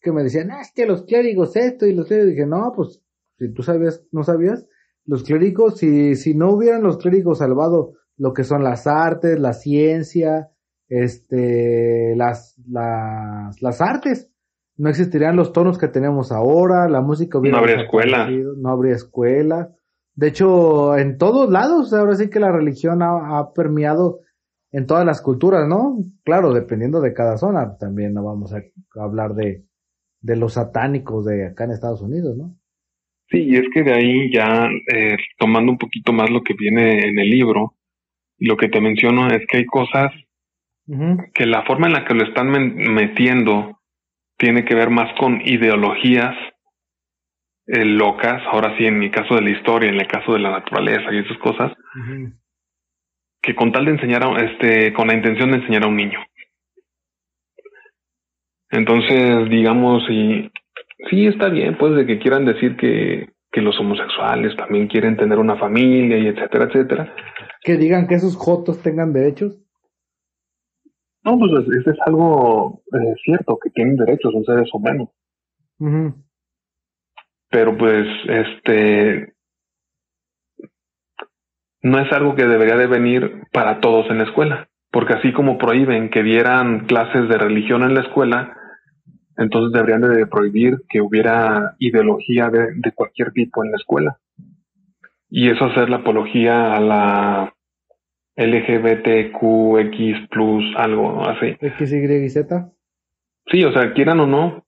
que 0.00 0.10
me 0.12 0.22
decía, 0.22 0.44
no, 0.44 0.58
es 0.60 0.72
que 0.74 0.86
los 0.86 1.04
clérigos 1.04 1.54
esto 1.56 1.86
y 1.86 1.94
los 1.94 2.08
clérigos, 2.08 2.30
dije, 2.32 2.46
no, 2.46 2.72
pues 2.74 3.02
si 3.38 3.52
tú 3.52 3.62
sabías, 3.62 4.06
no 4.12 4.24
sabías, 4.24 4.66
los 5.04 5.22
clérigos, 5.22 5.78
si, 5.78 6.14
si 6.16 6.34
no 6.34 6.50
hubieran 6.50 6.82
los 6.82 6.98
clérigos 6.98 7.38
salvado 7.38 7.92
lo 8.16 8.32
que 8.32 8.44
son 8.44 8.64
las 8.64 8.86
artes, 8.86 9.38
la 9.38 9.52
ciencia 9.52 10.50
este, 10.88 12.14
las, 12.16 12.56
las, 12.68 13.60
las 13.60 13.80
artes. 13.80 14.30
No 14.76 14.90
existirían 14.90 15.36
los 15.36 15.52
tonos 15.52 15.78
que 15.78 15.88
tenemos 15.88 16.32
ahora, 16.32 16.88
la 16.88 17.00
música 17.00 17.38
hubiera 17.38 17.56
No 17.56 17.62
habría 17.62 17.82
escuela. 17.82 18.28
No 18.30 18.68
habría 18.68 18.94
escuela. 18.94 19.74
De 20.14 20.28
hecho, 20.28 20.96
en 20.96 21.18
todos 21.18 21.50
lados, 21.50 21.92
ahora 21.92 22.14
sí 22.14 22.28
que 22.28 22.40
la 22.40 22.52
religión 22.52 23.02
ha, 23.02 23.38
ha 23.38 23.52
permeado 23.52 24.20
en 24.72 24.86
todas 24.86 25.06
las 25.06 25.22
culturas, 25.22 25.66
¿no? 25.66 26.04
Claro, 26.24 26.52
dependiendo 26.52 27.00
de 27.00 27.14
cada 27.14 27.38
zona, 27.38 27.76
también 27.78 28.12
no 28.12 28.24
vamos 28.24 28.52
a 28.52 28.62
hablar 29.00 29.34
de, 29.34 29.64
de 30.20 30.36
los 30.36 30.54
satánicos 30.54 31.24
de 31.24 31.46
acá 31.46 31.64
en 31.64 31.70
Estados 31.70 32.02
Unidos, 32.02 32.36
¿no? 32.36 32.54
Sí, 33.28 33.38
y 33.38 33.56
es 33.56 33.64
que 33.72 33.82
de 33.82 33.92
ahí 33.92 34.32
ya, 34.32 34.68
eh, 34.94 35.16
tomando 35.38 35.72
un 35.72 35.78
poquito 35.78 36.12
más 36.12 36.30
lo 36.30 36.42
que 36.42 36.54
viene 36.54 37.08
en 37.08 37.18
el 37.18 37.28
libro, 37.28 37.75
lo 38.38 38.56
que 38.56 38.68
te 38.68 38.80
menciono 38.80 39.28
es 39.28 39.46
que 39.46 39.58
hay 39.58 39.66
cosas 39.66 40.12
que 41.34 41.46
la 41.46 41.64
forma 41.64 41.88
en 41.88 41.94
la 41.94 42.04
que 42.04 42.14
lo 42.14 42.24
están 42.24 42.50
metiendo 42.50 43.80
tiene 44.38 44.64
que 44.64 44.74
ver 44.74 44.90
más 44.90 45.12
con 45.18 45.40
ideologías 45.44 46.36
eh, 47.66 47.84
locas, 47.84 48.42
ahora 48.46 48.76
sí, 48.78 48.86
en 48.86 49.02
el 49.02 49.10
caso 49.10 49.34
de 49.34 49.42
la 49.42 49.50
historia, 49.50 49.88
en 49.88 50.00
el 50.00 50.06
caso 50.06 50.34
de 50.34 50.38
la 50.38 50.50
naturaleza 50.50 51.12
y 51.12 51.18
esas 51.18 51.38
cosas, 51.38 51.72
que 53.42 53.56
con 53.56 53.72
tal 53.72 53.86
de 53.86 53.92
enseñar, 53.92 54.22
a, 54.22 54.40
este, 54.44 54.92
con 54.92 55.08
la 55.08 55.14
intención 55.14 55.50
de 55.50 55.56
enseñar 55.56 55.82
a 55.82 55.88
un 55.88 55.96
niño. 55.96 56.20
Entonces, 58.70 59.48
digamos, 59.50 60.04
y 60.08 60.50
sí 61.10 61.26
está 61.26 61.48
bien, 61.48 61.76
pues, 61.76 61.96
de 61.96 62.06
que 62.06 62.20
quieran 62.20 62.44
decir 62.44 62.76
que, 62.76 63.30
que 63.50 63.62
los 63.62 63.78
homosexuales 63.80 64.54
también 64.54 64.86
quieren 64.86 65.16
tener 65.16 65.38
una 65.38 65.56
familia 65.56 66.18
y 66.18 66.28
etcétera, 66.28 66.66
etcétera. 66.66 67.14
Que 67.66 67.76
digan 67.76 68.06
que 68.06 68.14
esos 68.14 68.36
jotos 68.36 68.80
tengan 68.80 69.12
derechos. 69.12 69.58
No, 71.24 71.36
pues 71.36 71.50
es- 71.52 71.76
eso 71.80 71.90
es 71.90 71.98
algo 72.06 72.80
eh, 72.92 73.14
cierto, 73.24 73.58
que 73.60 73.70
tienen 73.70 73.96
derechos, 73.96 74.32
son 74.32 74.44
seres 74.44 74.72
humanos. 74.72 75.08
Pero 77.50 77.76
pues 77.76 78.06
este 78.28 79.34
no 81.82 81.98
es 81.98 82.12
algo 82.12 82.36
que 82.36 82.46
debería 82.46 82.76
de 82.76 82.86
venir 82.86 83.42
para 83.52 83.80
todos 83.80 84.08
en 84.10 84.18
la 84.18 84.24
escuela, 84.24 84.68
porque 84.92 85.14
así 85.14 85.32
como 85.32 85.58
prohíben 85.58 86.08
que 86.10 86.22
dieran 86.22 86.86
clases 86.86 87.28
de 87.28 87.36
religión 87.36 87.82
en 87.82 87.94
la 87.94 88.02
escuela, 88.02 88.56
entonces 89.36 89.72
deberían 89.72 90.02
de 90.02 90.24
prohibir 90.28 90.82
que 90.88 91.00
hubiera 91.00 91.74
ideología 91.80 92.48
de, 92.48 92.74
de 92.76 92.92
cualquier 92.92 93.32
tipo 93.32 93.64
en 93.64 93.72
la 93.72 93.76
escuela. 93.76 94.18
Y 95.28 95.50
eso 95.50 95.64
hacer 95.64 95.90
la 95.90 95.96
apología 95.96 96.74
a 96.76 96.80
la 96.80 97.55
LGBTQX 98.36 100.28
plus 100.30 100.64
algo 100.76 101.22
así. 101.26 101.56
X, 101.60 101.92
Y 101.92 102.24
y 102.24 102.28
Z. 102.30 102.72
Sí, 103.50 103.64
o 103.64 103.72
sea, 103.72 103.92
quieran 103.92 104.20
o 104.20 104.26
no, 104.26 104.64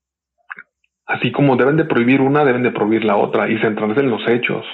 así 1.07 1.33
como 1.33 1.57
deben 1.57 1.77
de 1.77 1.85
prohibir 1.85 2.21
una, 2.21 2.45
deben 2.45 2.62
de 2.62 2.71
prohibir 2.71 3.05
la 3.05 3.16
otra 3.16 3.51
y 3.51 3.59
centrarse 3.61 4.01
en 4.01 4.11
los 4.11 4.23
hechos. 4.29 4.64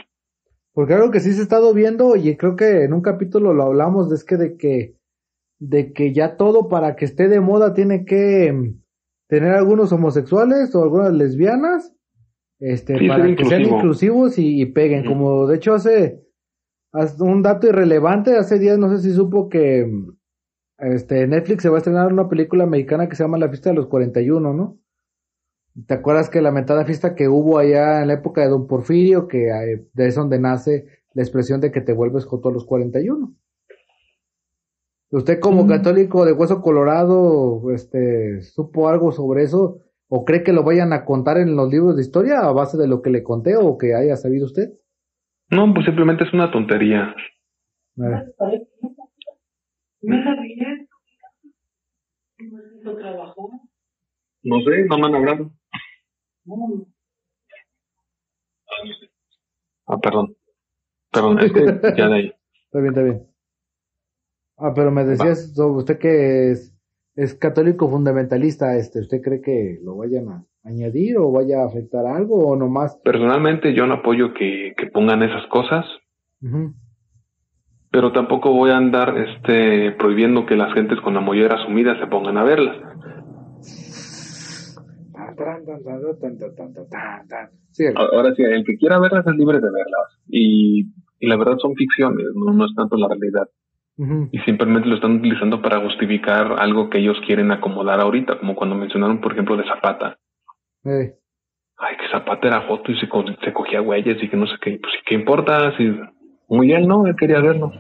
Porque 0.72 0.94
algo 0.94 1.10
que 1.10 1.20
sí 1.20 1.32
se 1.32 1.40
ha 1.40 1.42
estado 1.44 1.72
viendo, 1.72 2.16
y 2.16 2.36
creo 2.36 2.56
que 2.56 2.84
en 2.84 2.92
un 2.92 3.00
capítulo 3.00 3.54
lo 3.54 3.62
hablamos, 3.64 4.12
es 4.12 4.24
que 4.24 4.36
de 4.36 4.56
que, 4.56 4.96
de 5.60 5.92
que 5.92 6.12
ya 6.12 6.36
todo 6.36 6.68
para 6.68 6.96
que 6.96 7.04
esté 7.04 7.28
de 7.28 7.40
moda 7.40 7.72
tiene 7.74 8.04
que 8.04 8.52
mm, 8.52 8.80
tener 9.28 9.52
algunos 9.52 9.92
homosexuales 9.92 10.74
o 10.74 10.82
algunas 10.82 11.12
lesbianas, 11.12 11.92
este, 12.58 12.98
Sí, 12.98 13.08
para 13.08 13.24
que 13.36 13.44
sean 13.44 13.62
inclusivo. 13.62 13.76
inclusivos 13.76 14.38
y, 14.38 14.60
y 14.62 14.66
peguen. 14.66 15.04
Como 15.04 15.46
de 15.46 15.56
hecho 15.56 15.74
hace 15.74 16.23
un 17.18 17.42
dato 17.42 17.66
irrelevante, 17.66 18.36
hace 18.36 18.58
días 18.58 18.78
no 18.78 18.88
sé 18.88 19.02
si 19.02 19.12
supo 19.12 19.48
que 19.48 19.90
este, 20.78 21.26
Netflix 21.26 21.62
se 21.62 21.68
va 21.68 21.76
a 21.76 21.78
estrenar 21.78 22.12
una 22.12 22.28
película 22.28 22.66
mexicana 22.66 23.08
que 23.08 23.16
se 23.16 23.24
llama 23.24 23.38
La 23.38 23.48
fiesta 23.48 23.70
de 23.70 23.76
los 23.76 23.86
41, 23.86 24.52
¿no? 24.52 24.78
¿Te 25.86 25.94
acuerdas 25.94 26.30
que 26.30 26.40
la 26.40 26.52
mentada 26.52 26.84
fiesta 26.84 27.16
que 27.16 27.28
hubo 27.28 27.58
allá 27.58 28.02
en 28.02 28.08
la 28.08 28.14
época 28.14 28.42
de 28.42 28.48
Don 28.48 28.68
Porfirio, 28.68 29.26
que 29.26 29.48
eh, 29.48 29.86
de 29.92 30.06
es 30.06 30.14
donde 30.14 30.38
nace 30.38 30.86
la 31.14 31.22
expresión 31.22 31.60
de 31.60 31.72
que 31.72 31.80
te 31.80 31.92
vuelves 31.92 32.26
joto 32.26 32.48
a 32.48 32.52
los 32.52 32.64
41? 32.64 33.34
¿Usted 35.10 35.40
como 35.40 35.64
Mm. 35.64 35.68
católico 35.68 36.24
de 36.24 36.32
hueso 36.32 36.60
colorado, 36.60 37.72
este, 37.72 38.40
supo 38.42 38.88
algo 38.88 39.10
sobre 39.10 39.42
eso? 39.42 39.78
¿O 40.08 40.24
cree 40.24 40.44
que 40.44 40.52
lo 40.52 40.62
vayan 40.62 40.92
a 40.92 41.04
contar 41.04 41.38
en 41.38 41.56
los 41.56 41.70
libros 41.70 41.96
de 41.96 42.02
historia 42.02 42.40
a 42.40 42.52
base 42.52 42.76
de 42.76 42.86
lo 42.86 43.02
que 43.02 43.10
le 43.10 43.24
conté 43.24 43.56
o 43.56 43.76
que 43.76 43.94
haya 43.94 44.16
sabido 44.16 44.46
usted? 44.46 44.74
No, 45.54 45.72
pues 45.72 45.86
simplemente 45.86 46.24
es 46.24 46.32
una 46.32 46.50
tontería. 46.50 47.14
Ver. 47.94 48.34
No 54.42 54.60
sé, 54.60 54.84
no 54.88 54.98
me 54.98 55.06
han 55.06 55.14
hablado. 55.14 55.50
Ah, 59.86 59.98
perdón. 59.98 60.36
Perdón, 61.12 61.38
es 61.38 61.52
que 61.52 61.96
ya 61.96 62.08
de 62.08 62.14
ahí. 62.14 62.34
Está 62.64 62.80
bien, 62.80 62.92
está 62.92 63.02
bien. 63.04 63.26
Ah, 64.56 64.72
pero 64.74 64.90
me 64.90 65.04
decías 65.04 65.54
sobre 65.54 65.78
usted 65.78 65.98
que 66.00 66.50
es, 66.50 66.73
es 67.16 67.34
católico 67.34 67.88
fundamentalista, 67.88 68.76
este, 68.76 69.00
¿usted 69.00 69.20
cree 69.20 69.40
que 69.40 69.78
lo 69.82 69.96
vayan 69.96 70.28
a 70.28 70.44
añadir 70.64 71.18
o 71.18 71.30
vaya 71.30 71.62
a 71.62 71.66
afectar 71.66 72.06
algo 72.06 72.46
o 72.46 72.56
nomás? 72.56 72.98
Personalmente 73.04 73.74
yo 73.74 73.86
no 73.86 73.94
apoyo 73.94 74.34
que, 74.34 74.74
que 74.76 74.86
pongan 74.86 75.22
esas 75.22 75.46
cosas, 75.48 75.84
pero 77.90 78.12
tampoco 78.12 78.52
voy 78.52 78.70
a 78.70 78.76
andar 78.76 79.16
este 79.16 79.92
prohibiendo 79.92 80.44
que 80.46 80.56
las 80.56 80.74
gentes 80.74 81.00
con 81.00 81.14
la 81.14 81.20
mollera 81.20 81.56
sumida 81.64 81.98
se 81.98 82.06
pongan 82.06 82.36
a 82.36 82.44
verlas. 82.44 82.76
Sí, 87.70 87.84
Ahora 87.94 88.34
sí, 88.34 88.42
el 88.42 88.64
que 88.64 88.76
quiera 88.76 89.00
verlas 89.00 89.26
es 89.26 89.34
libre 89.34 89.58
de 89.58 89.70
verlas. 89.70 90.20
Y, 90.28 90.86
y 91.18 91.26
la 91.26 91.36
verdad 91.36 91.58
son 91.58 91.74
ficciones, 91.74 92.26
no, 92.34 92.52
no 92.52 92.66
es 92.66 92.74
tanto 92.76 92.96
la 92.96 93.08
realidad. 93.08 93.48
Y 93.96 94.38
simplemente 94.40 94.88
lo 94.88 94.96
están 94.96 95.16
utilizando 95.18 95.62
para 95.62 95.80
justificar 95.80 96.54
algo 96.58 96.90
que 96.90 96.98
ellos 96.98 97.16
quieren 97.26 97.52
acomodar 97.52 98.00
ahorita, 98.00 98.38
como 98.38 98.56
cuando 98.56 98.74
mencionaron, 98.74 99.20
por 99.20 99.32
ejemplo, 99.32 99.56
de 99.56 99.64
Zapata. 99.64 100.18
Eh, 100.84 101.14
Ay, 101.76 101.96
que 101.96 102.08
Zapata 102.10 102.48
era 102.48 102.66
joto 102.68 102.90
y 102.92 102.98
se, 102.98 103.08
co- 103.08 103.24
se 103.44 103.52
cogía 103.52 103.80
güeyes 103.80 104.20
y 104.22 104.28
que 104.28 104.36
no 104.36 104.46
sé 104.46 104.54
qué. 104.60 104.78
Pues, 104.80 104.92
¿qué 105.06 105.14
importa? 105.14 105.76
Si 105.76 105.84
muy 106.48 106.66
bien, 106.68 106.86
¿no? 106.88 107.06
Él 107.06 107.14
quería 107.16 107.40
verlo. 107.40 107.70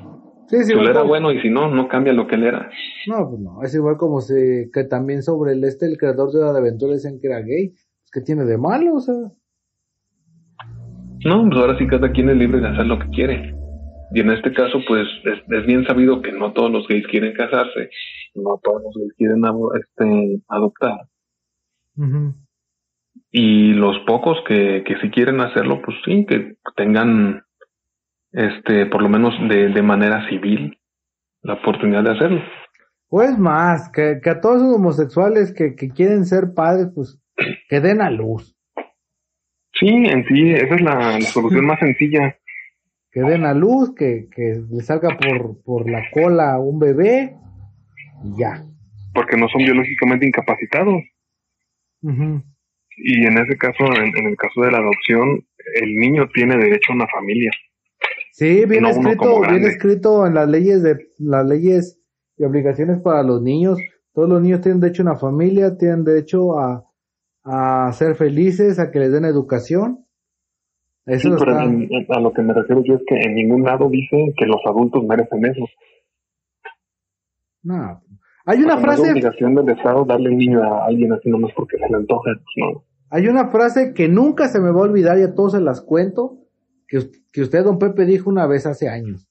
Sí, 0.48 0.62
Si 0.64 0.72
él 0.72 0.82
era 0.84 1.00
como- 1.00 1.08
bueno 1.08 1.32
y 1.32 1.40
si 1.40 1.48
no, 1.50 1.68
no 1.68 1.88
cambia 1.88 2.12
lo 2.12 2.26
que 2.26 2.34
él 2.36 2.44
era. 2.44 2.70
No, 3.08 3.28
pues 3.28 3.40
no, 3.40 3.62
es 3.62 3.74
igual 3.74 3.96
como 3.96 4.20
si, 4.20 4.70
que 4.72 4.84
también 4.84 5.22
sobre 5.22 5.52
el 5.52 5.64
este, 5.64 5.86
el 5.86 5.96
creador 5.96 6.30
de 6.32 6.40
la 6.40 6.58
aventura 6.58 6.92
dicen 6.94 7.18
que 7.20 7.26
era 7.28 7.40
gay. 7.40 7.70
Pues, 7.70 8.10
¿Qué 8.12 8.20
tiene 8.20 8.44
de 8.44 8.58
malo? 8.58 8.94
O 8.94 9.00
sea, 9.00 9.14
No, 11.24 11.44
pues 11.48 11.56
ahora 11.60 11.78
sí 11.78 11.86
cada 11.86 12.10
quien 12.12 12.28
es 12.30 12.36
libre 12.36 12.60
de 12.60 12.68
hacer 12.68 12.86
lo 12.86 12.98
que 12.98 13.08
quiere. 13.10 13.53
Y 14.12 14.20
en 14.20 14.30
este 14.30 14.52
caso, 14.52 14.78
pues 14.86 15.06
es, 15.24 15.38
es 15.48 15.66
bien 15.66 15.84
sabido 15.86 16.22
que 16.22 16.32
no 16.32 16.52
todos 16.52 16.70
los 16.70 16.86
gays 16.88 17.06
quieren 17.08 17.32
casarse, 17.34 17.90
no 18.34 18.60
todos 18.62 18.82
los 18.82 18.94
gays 18.96 19.12
quieren 19.16 19.42
este, 19.80 20.42
adoptar. 20.48 21.00
Y 23.30 23.72
los 23.72 23.98
pocos 24.06 24.38
que, 24.46 24.84
que 24.86 24.96
sí 25.00 25.10
quieren 25.10 25.40
hacerlo, 25.40 25.80
pues 25.84 25.96
sí, 26.04 26.24
que 26.26 26.56
tengan, 26.76 27.42
este, 28.32 28.86
por 28.86 29.02
lo 29.02 29.08
menos 29.08 29.34
de, 29.48 29.68
de 29.68 29.82
manera 29.82 30.28
civil, 30.28 30.78
la 31.42 31.54
oportunidad 31.54 32.04
de 32.04 32.12
hacerlo. 32.12 32.42
O 33.08 33.22
es 33.22 33.38
más, 33.38 33.90
que, 33.90 34.20
que 34.22 34.30
a 34.30 34.40
todos 34.40 34.56
esos 34.56 34.74
homosexuales 34.76 35.52
que, 35.52 35.74
que 35.76 35.90
quieren 35.90 36.24
ser 36.24 36.54
padres, 36.54 36.88
pues 36.94 37.20
que 37.68 37.80
den 37.80 38.00
a 38.00 38.10
luz. 38.10 38.56
Sí, 39.78 39.88
en 39.88 40.24
sí, 40.26 40.50
esa 40.52 40.74
es 40.74 40.80
la, 40.80 40.94
la 40.94 41.20
solución 41.20 41.66
más 41.66 41.80
sencilla. 41.80 42.36
Que 43.14 43.20
den 43.20 43.44
a 43.46 43.54
luz, 43.54 43.94
que, 43.94 44.28
que 44.34 44.60
le 44.68 44.82
salga 44.82 45.16
por, 45.16 45.62
por 45.62 45.88
la 45.88 46.02
cola 46.12 46.58
un 46.58 46.80
bebé 46.80 47.36
y 48.24 48.40
ya. 48.40 48.64
porque 49.14 49.36
no 49.36 49.48
son 49.48 49.62
biológicamente 49.62 50.26
incapacitados. 50.26 51.02
Y 52.96 53.26
en 53.26 53.38
ese 53.38 53.56
caso, 53.56 53.84
en, 53.96 54.16
en 54.16 54.26
el 54.26 54.36
caso 54.36 54.62
de 54.62 54.72
la 54.72 54.78
adopción, 54.78 55.46
el 55.80 55.94
niño 55.94 56.28
tiene 56.34 56.56
derecho 56.56 56.92
a 56.92 56.96
una 56.96 57.06
familia. 57.08 57.50
Sí, 58.32 58.64
bien 58.66 58.82
No 58.82 58.88
escrito, 58.90 59.40
bien 59.42 59.64
escrito 59.64 60.26
en 60.26 60.34
las 60.34 60.48
leyes 60.48 60.82
de 60.82 60.98
las 61.18 61.46
leyes 61.46 62.00
y 62.36 62.44
obligaciones 62.44 62.98
para 62.98 63.22
los 63.22 63.42
niños. 63.42 63.78
Todos 64.12 64.28
los 64.28 64.42
niños 64.42 64.60
tienen 64.60 64.80
derecho 64.80 65.02
a 65.02 65.06
una 65.06 65.16
familia, 65.16 65.76
tienen 65.78 66.04
derecho 66.04 66.58
a, 66.58 66.84
a 67.44 67.92
ser 67.92 68.16
felices, 68.16 68.78
a 68.78 68.90
que 68.90 68.98
les 68.98 69.12
den 69.12 69.24
educación. 69.24 70.03
Eso 71.06 71.28
Sí, 71.30 71.34
pero 71.38 71.60
en- 71.60 71.88
a 72.08 72.20
lo 72.20 72.32
que 72.32 72.42
me 72.42 72.54
refiero 72.54 72.82
yo 72.84 72.94
es 72.94 73.02
que 73.06 73.14
en 73.16 73.34
ningún 73.34 73.62
lado 73.64 73.88
dice 73.90 74.32
que 74.38 74.46
los 74.46 74.60
adultos 74.66 75.04
merecen 75.04 75.44
eso. 75.44 75.64
No. 77.62 78.00
Hay 78.46 78.58
una 78.62 78.76
sea, 78.76 78.86
no 78.86 78.92
es 78.92 78.96
frase, 78.98 79.10
obligación 79.12 79.54
del 79.54 79.70
Estado 79.70 80.04
darle 80.04 80.30
un 80.30 80.36
niño 80.36 80.62
a 80.62 80.86
alguien 80.86 81.12
así 81.12 81.30
nomás 81.30 81.52
porque 81.56 81.78
se 81.78 81.88
le 81.88 81.96
antoja. 81.96 82.30
pues, 82.34 82.44
no. 82.56 82.84
hay 83.10 83.26
una 83.28 83.48
frase 83.48 83.94
que 83.94 84.08
nunca 84.08 84.48
se 84.48 84.60
me 84.60 84.70
va 84.70 84.80
a 84.80 84.84
olvidar 84.84 85.18
y 85.18 85.22
a 85.22 85.34
todos 85.34 85.52
se 85.52 85.60
las 85.60 85.80
cuento, 85.80 86.38
que, 86.86 87.00
que 87.32 87.40
usted, 87.42 87.64
don 87.64 87.78
Pepe, 87.78 88.04
dijo 88.04 88.28
una 88.28 88.46
vez 88.46 88.66
hace 88.66 88.88
años. 88.88 89.26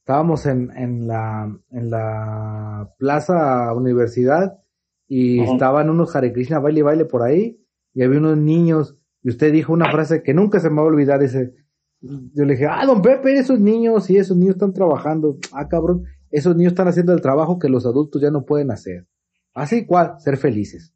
estábamos 0.00 0.44
en, 0.46 0.70
en 0.76 1.06
la, 1.06 1.50
en 1.70 1.90
la 1.90 2.90
plaza 2.98 3.72
universidad 3.74 4.58
y 5.06 5.40
Ujú. 5.40 5.52
estaban 5.54 5.88
unos 5.88 6.14
Hare 6.14 6.32
Krishna 6.32 6.58
baile 6.58 6.80
y 6.80 6.82
baile 6.82 7.04
por 7.06 7.22
ahí 7.22 7.58
y 7.94 8.02
había 8.02 8.18
unos 8.18 8.36
niños 8.36 8.97
y 9.22 9.30
usted 9.30 9.52
dijo 9.52 9.72
una 9.72 9.90
frase 9.90 10.22
que 10.22 10.34
nunca 10.34 10.60
se 10.60 10.70
me 10.70 10.76
va 10.76 10.82
a 10.82 10.86
olvidar, 10.86 11.20
dice, 11.20 11.54
yo 12.00 12.44
le 12.44 12.54
dije, 12.54 12.66
ah, 12.66 12.84
don 12.86 13.02
Pepe, 13.02 13.34
esos 13.34 13.58
niños, 13.58 14.04
sí, 14.04 14.16
esos 14.16 14.36
niños 14.36 14.54
están 14.54 14.72
trabajando, 14.72 15.36
ah, 15.52 15.68
cabrón, 15.68 16.04
esos 16.30 16.54
niños 16.56 16.72
están 16.72 16.88
haciendo 16.88 17.12
el 17.12 17.20
trabajo 17.20 17.58
que 17.58 17.68
los 17.68 17.86
adultos 17.86 18.22
ya 18.22 18.30
no 18.30 18.44
pueden 18.44 18.70
hacer. 18.70 19.06
Así 19.54 19.86
cual, 19.86 20.14
ser 20.18 20.36
felices. 20.36 20.94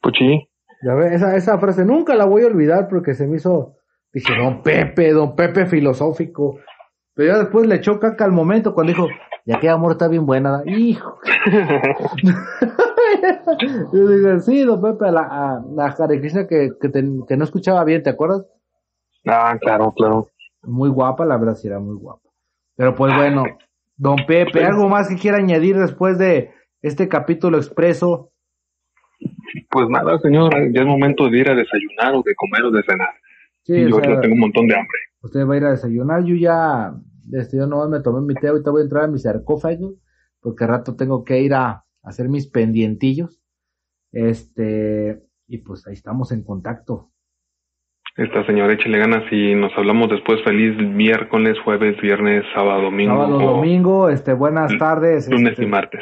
Pues 0.00 0.14
sí. 0.18 0.48
Ya 0.82 0.94
ve, 0.94 1.14
esa, 1.14 1.36
esa 1.36 1.58
frase 1.58 1.84
nunca 1.84 2.14
la 2.14 2.24
voy 2.24 2.42
a 2.42 2.46
olvidar 2.46 2.88
porque 2.88 3.14
se 3.14 3.26
me 3.26 3.36
hizo, 3.36 3.76
dije, 4.12 4.34
don 4.36 4.62
Pepe, 4.62 5.12
don 5.12 5.34
Pepe 5.34 5.66
filosófico. 5.66 6.58
Pero 7.14 7.32
ya 7.32 7.38
después 7.38 7.66
le 7.66 7.76
echó 7.76 8.00
caca 8.00 8.24
al 8.24 8.32
momento 8.32 8.74
cuando 8.74 8.92
dijo, 8.92 9.08
ya 9.44 9.60
que 9.60 9.68
amor 9.68 9.92
está 9.92 10.08
bien 10.08 10.26
buena. 10.26 10.62
Hijo. 10.66 11.18
Yo 13.92 14.08
digo, 14.08 14.40
sí, 14.40 14.62
don 14.64 14.80
Pepe, 14.80 15.10
la, 15.10 15.22
a- 15.22 15.64
la 15.74 15.94
Krishna 16.20 16.46
que, 16.46 16.70
que, 16.80 16.88
te- 16.88 17.04
que 17.28 17.36
no 17.36 17.44
escuchaba 17.44 17.84
bien, 17.84 18.02
¿te 18.02 18.10
acuerdas? 18.10 18.44
ah, 19.26 19.56
claro, 19.60 19.92
claro. 19.92 20.28
Muy 20.62 20.88
guapa, 20.90 21.24
la 21.24 21.36
verdad 21.36 21.54
sí 21.54 21.68
era 21.68 21.78
muy 21.78 21.96
guapa. 21.96 22.28
Pero 22.76 22.94
pues 22.94 23.14
bueno, 23.16 23.44
don 23.96 24.16
Pepe, 24.26 24.64
¿algo 24.64 24.88
más 24.88 25.08
que 25.08 25.16
quiera 25.16 25.38
añadir 25.38 25.78
después 25.78 26.18
de 26.18 26.50
este 26.82 27.08
capítulo 27.08 27.58
expreso? 27.58 28.32
Pues 29.70 29.88
nada, 29.88 30.18
señor, 30.18 30.52
ya 30.72 30.80
es 30.80 30.86
momento 30.86 31.28
de 31.28 31.38
ir 31.38 31.48
a 31.48 31.54
desayunar 31.54 32.14
o 32.14 32.22
de 32.22 32.34
comer 32.34 32.64
o 32.64 32.70
de 32.70 32.82
cenar. 32.82 33.10
Sí, 33.62 33.80
yo 33.80 33.96
o 33.96 34.00
sea, 34.00 34.08
ahorita 34.10 34.20
tengo 34.22 34.34
un 34.34 34.40
montón 34.40 34.66
de 34.66 34.74
hambre. 34.74 34.98
Usted 35.22 35.46
va 35.48 35.54
a 35.54 35.56
ir 35.56 35.64
a 35.64 35.70
desayunar. 35.70 36.24
Yo 36.24 36.34
ya, 36.34 36.94
este, 37.32 37.56
yo 37.56 37.66
nomás 37.66 37.88
me 37.88 38.00
tomé 38.00 38.20
mi 38.20 38.34
té. 38.34 38.48
Ahorita 38.48 38.70
voy 38.70 38.80
a 38.82 38.84
entrar 38.84 39.04
a 39.04 39.08
mi 39.08 39.18
sarcófago. 39.18 39.94
Porque 40.40 40.64
al 40.64 40.70
rato 40.70 40.94
tengo 40.96 41.24
que 41.24 41.40
ir 41.40 41.54
a 41.54 41.84
hacer 42.04 42.28
mis 42.28 42.48
pendientillos. 42.48 43.42
Este, 44.12 45.20
y 45.48 45.58
pues 45.58 45.86
ahí 45.86 45.94
estamos 45.94 46.30
en 46.30 46.44
contacto. 46.44 47.10
Esta 48.16 48.46
señora, 48.46 48.74
échele 48.74 48.98
ganas 48.98 49.24
y 49.32 49.56
nos 49.56 49.72
hablamos 49.76 50.08
después. 50.08 50.38
Feliz 50.44 50.76
miércoles, 50.78 51.56
jueves, 51.64 52.00
viernes, 52.00 52.44
sábado, 52.54 52.82
domingo. 52.82 53.14
Sábado, 53.14 53.38
domingo, 53.40 54.08
este, 54.08 54.34
buenas 54.34 54.70
tardes. 54.78 55.28
Lunes 55.28 55.52
este, 55.52 55.64
y 55.64 55.66
martes. 55.66 56.00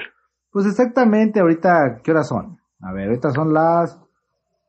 Pues 0.51 0.67
exactamente, 0.67 1.41
ahorita, 1.41 2.03
¿qué 2.05 2.11
horas 2.11 2.29
son? 2.29 2.59
A 2.81 2.93
ver, 2.93 3.09
ahorita 3.09 3.31
son 3.31 3.55
las 3.55 3.99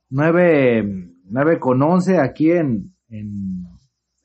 nueve, 0.10 0.88
nueve 1.26 1.60
con 1.60 1.82
once 1.82 2.18
aquí 2.18 2.52
en, 2.52 2.96
en, 3.10 3.66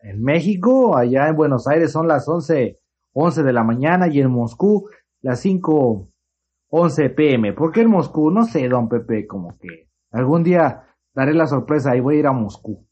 en 0.02 0.22
México, 0.22 0.96
allá 0.96 1.26
en 1.26 1.34
Buenos 1.34 1.66
Aires 1.66 1.90
son 1.90 2.06
las 2.06 2.28
once, 2.28 2.78
once 3.12 3.42
de 3.42 3.52
la 3.52 3.64
mañana 3.64 4.06
y 4.06 4.20
en 4.20 4.30
Moscú 4.30 4.88
las 5.20 5.40
cinco, 5.40 6.10
once 6.70 7.10
pm. 7.10 7.52
¿Por 7.52 7.72
qué 7.72 7.82
en 7.82 7.90
Moscú? 7.90 8.30
No 8.30 8.44
sé, 8.44 8.68
don 8.68 8.88
Pepe, 8.88 9.26
como 9.26 9.58
que 9.58 9.88
algún 10.12 10.42
día 10.42 10.84
daré 11.14 11.34
la 11.34 11.46
sorpresa 11.46 11.96
y 11.96 12.00
voy 12.00 12.16
a 12.16 12.18
ir 12.20 12.26
a 12.26 12.32
Moscú. 12.32 12.86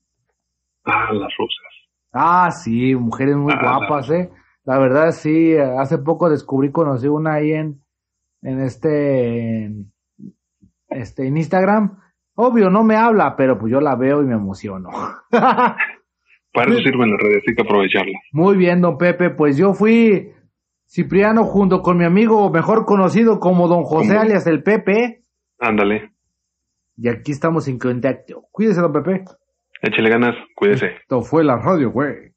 Ah, 0.84 1.12
las 1.12 1.32
rusas. 1.36 1.66
Ah, 2.12 2.50
sí, 2.50 2.94
mujeres 2.94 3.36
muy 3.36 3.52
Ah, 3.52 3.78
guapas, 3.78 4.10
eh. 4.10 4.30
La 4.64 4.78
verdad, 4.78 5.12
sí, 5.12 5.56
hace 5.56 5.98
poco 5.98 6.28
descubrí, 6.28 6.72
conocí 6.72 7.06
una 7.06 7.34
ahí 7.34 7.52
en, 7.52 7.82
en 8.42 8.60
este, 8.60 9.64
en, 9.64 9.92
este, 10.88 11.26
en 11.26 11.36
Instagram. 11.36 11.98
Obvio, 12.34 12.68
no 12.70 12.82
me 12.82 12.96
habla, 12.96 13.36
pero 13.36 13.58
pues 13.58 13.70
yo 13.72 13.80
la 13.80 13.94
veo 13.96 14.22
y 14.22 14.26
me 14.26 14.34
emociono. 14.34 14.88
Para 15.30 16.70
eso 16.70 16.80
sirven 16.80 17.10
las 17.12 17.20
redes, 17.20 17.44
hay 17.46 17.54
que 17.54 17.62
aprovecharla. 17.62 18.18
Muy 18.32 18.56
bien, 18.56 18.80
don 18.80 18.96
Pepe, 18.98 19.30
pues 19.30 19.56
yo 19.56 19.74
fui 19.74 20.32
Cipriano 20.86 21.44
junto 21.44 21.82
con 21.82 21.98
mi 21.98 22.04
amigo 22.04 22.48
mejor 22.50 22.86
conocido 22.86 23.40
como 23.40 23.68
don 23.68 23.82
José 23.84 24.16
alias 24.16 24.46
el 24.46 24.62
Pepe. 24.62 25.24
Ándale, 25.58 26.12
Y 26.96 27.08
aquí 27.08 27.32
estamos 27.32 27.68
en 27.68 27.78
contacto. 27.78 28.44
Cuídese, 28.52 28.80
don 28.80 28.92
Pepe. 28.92 29.24
échele 29.82 30.10
ganas, 30.10 30.34
cuídese. 30.54 30.86
Esto 31.02 31.22
fue 31.22 31.44
la 31.44 31.56
radio, 31.56 31.90
güey. 31.90 32.32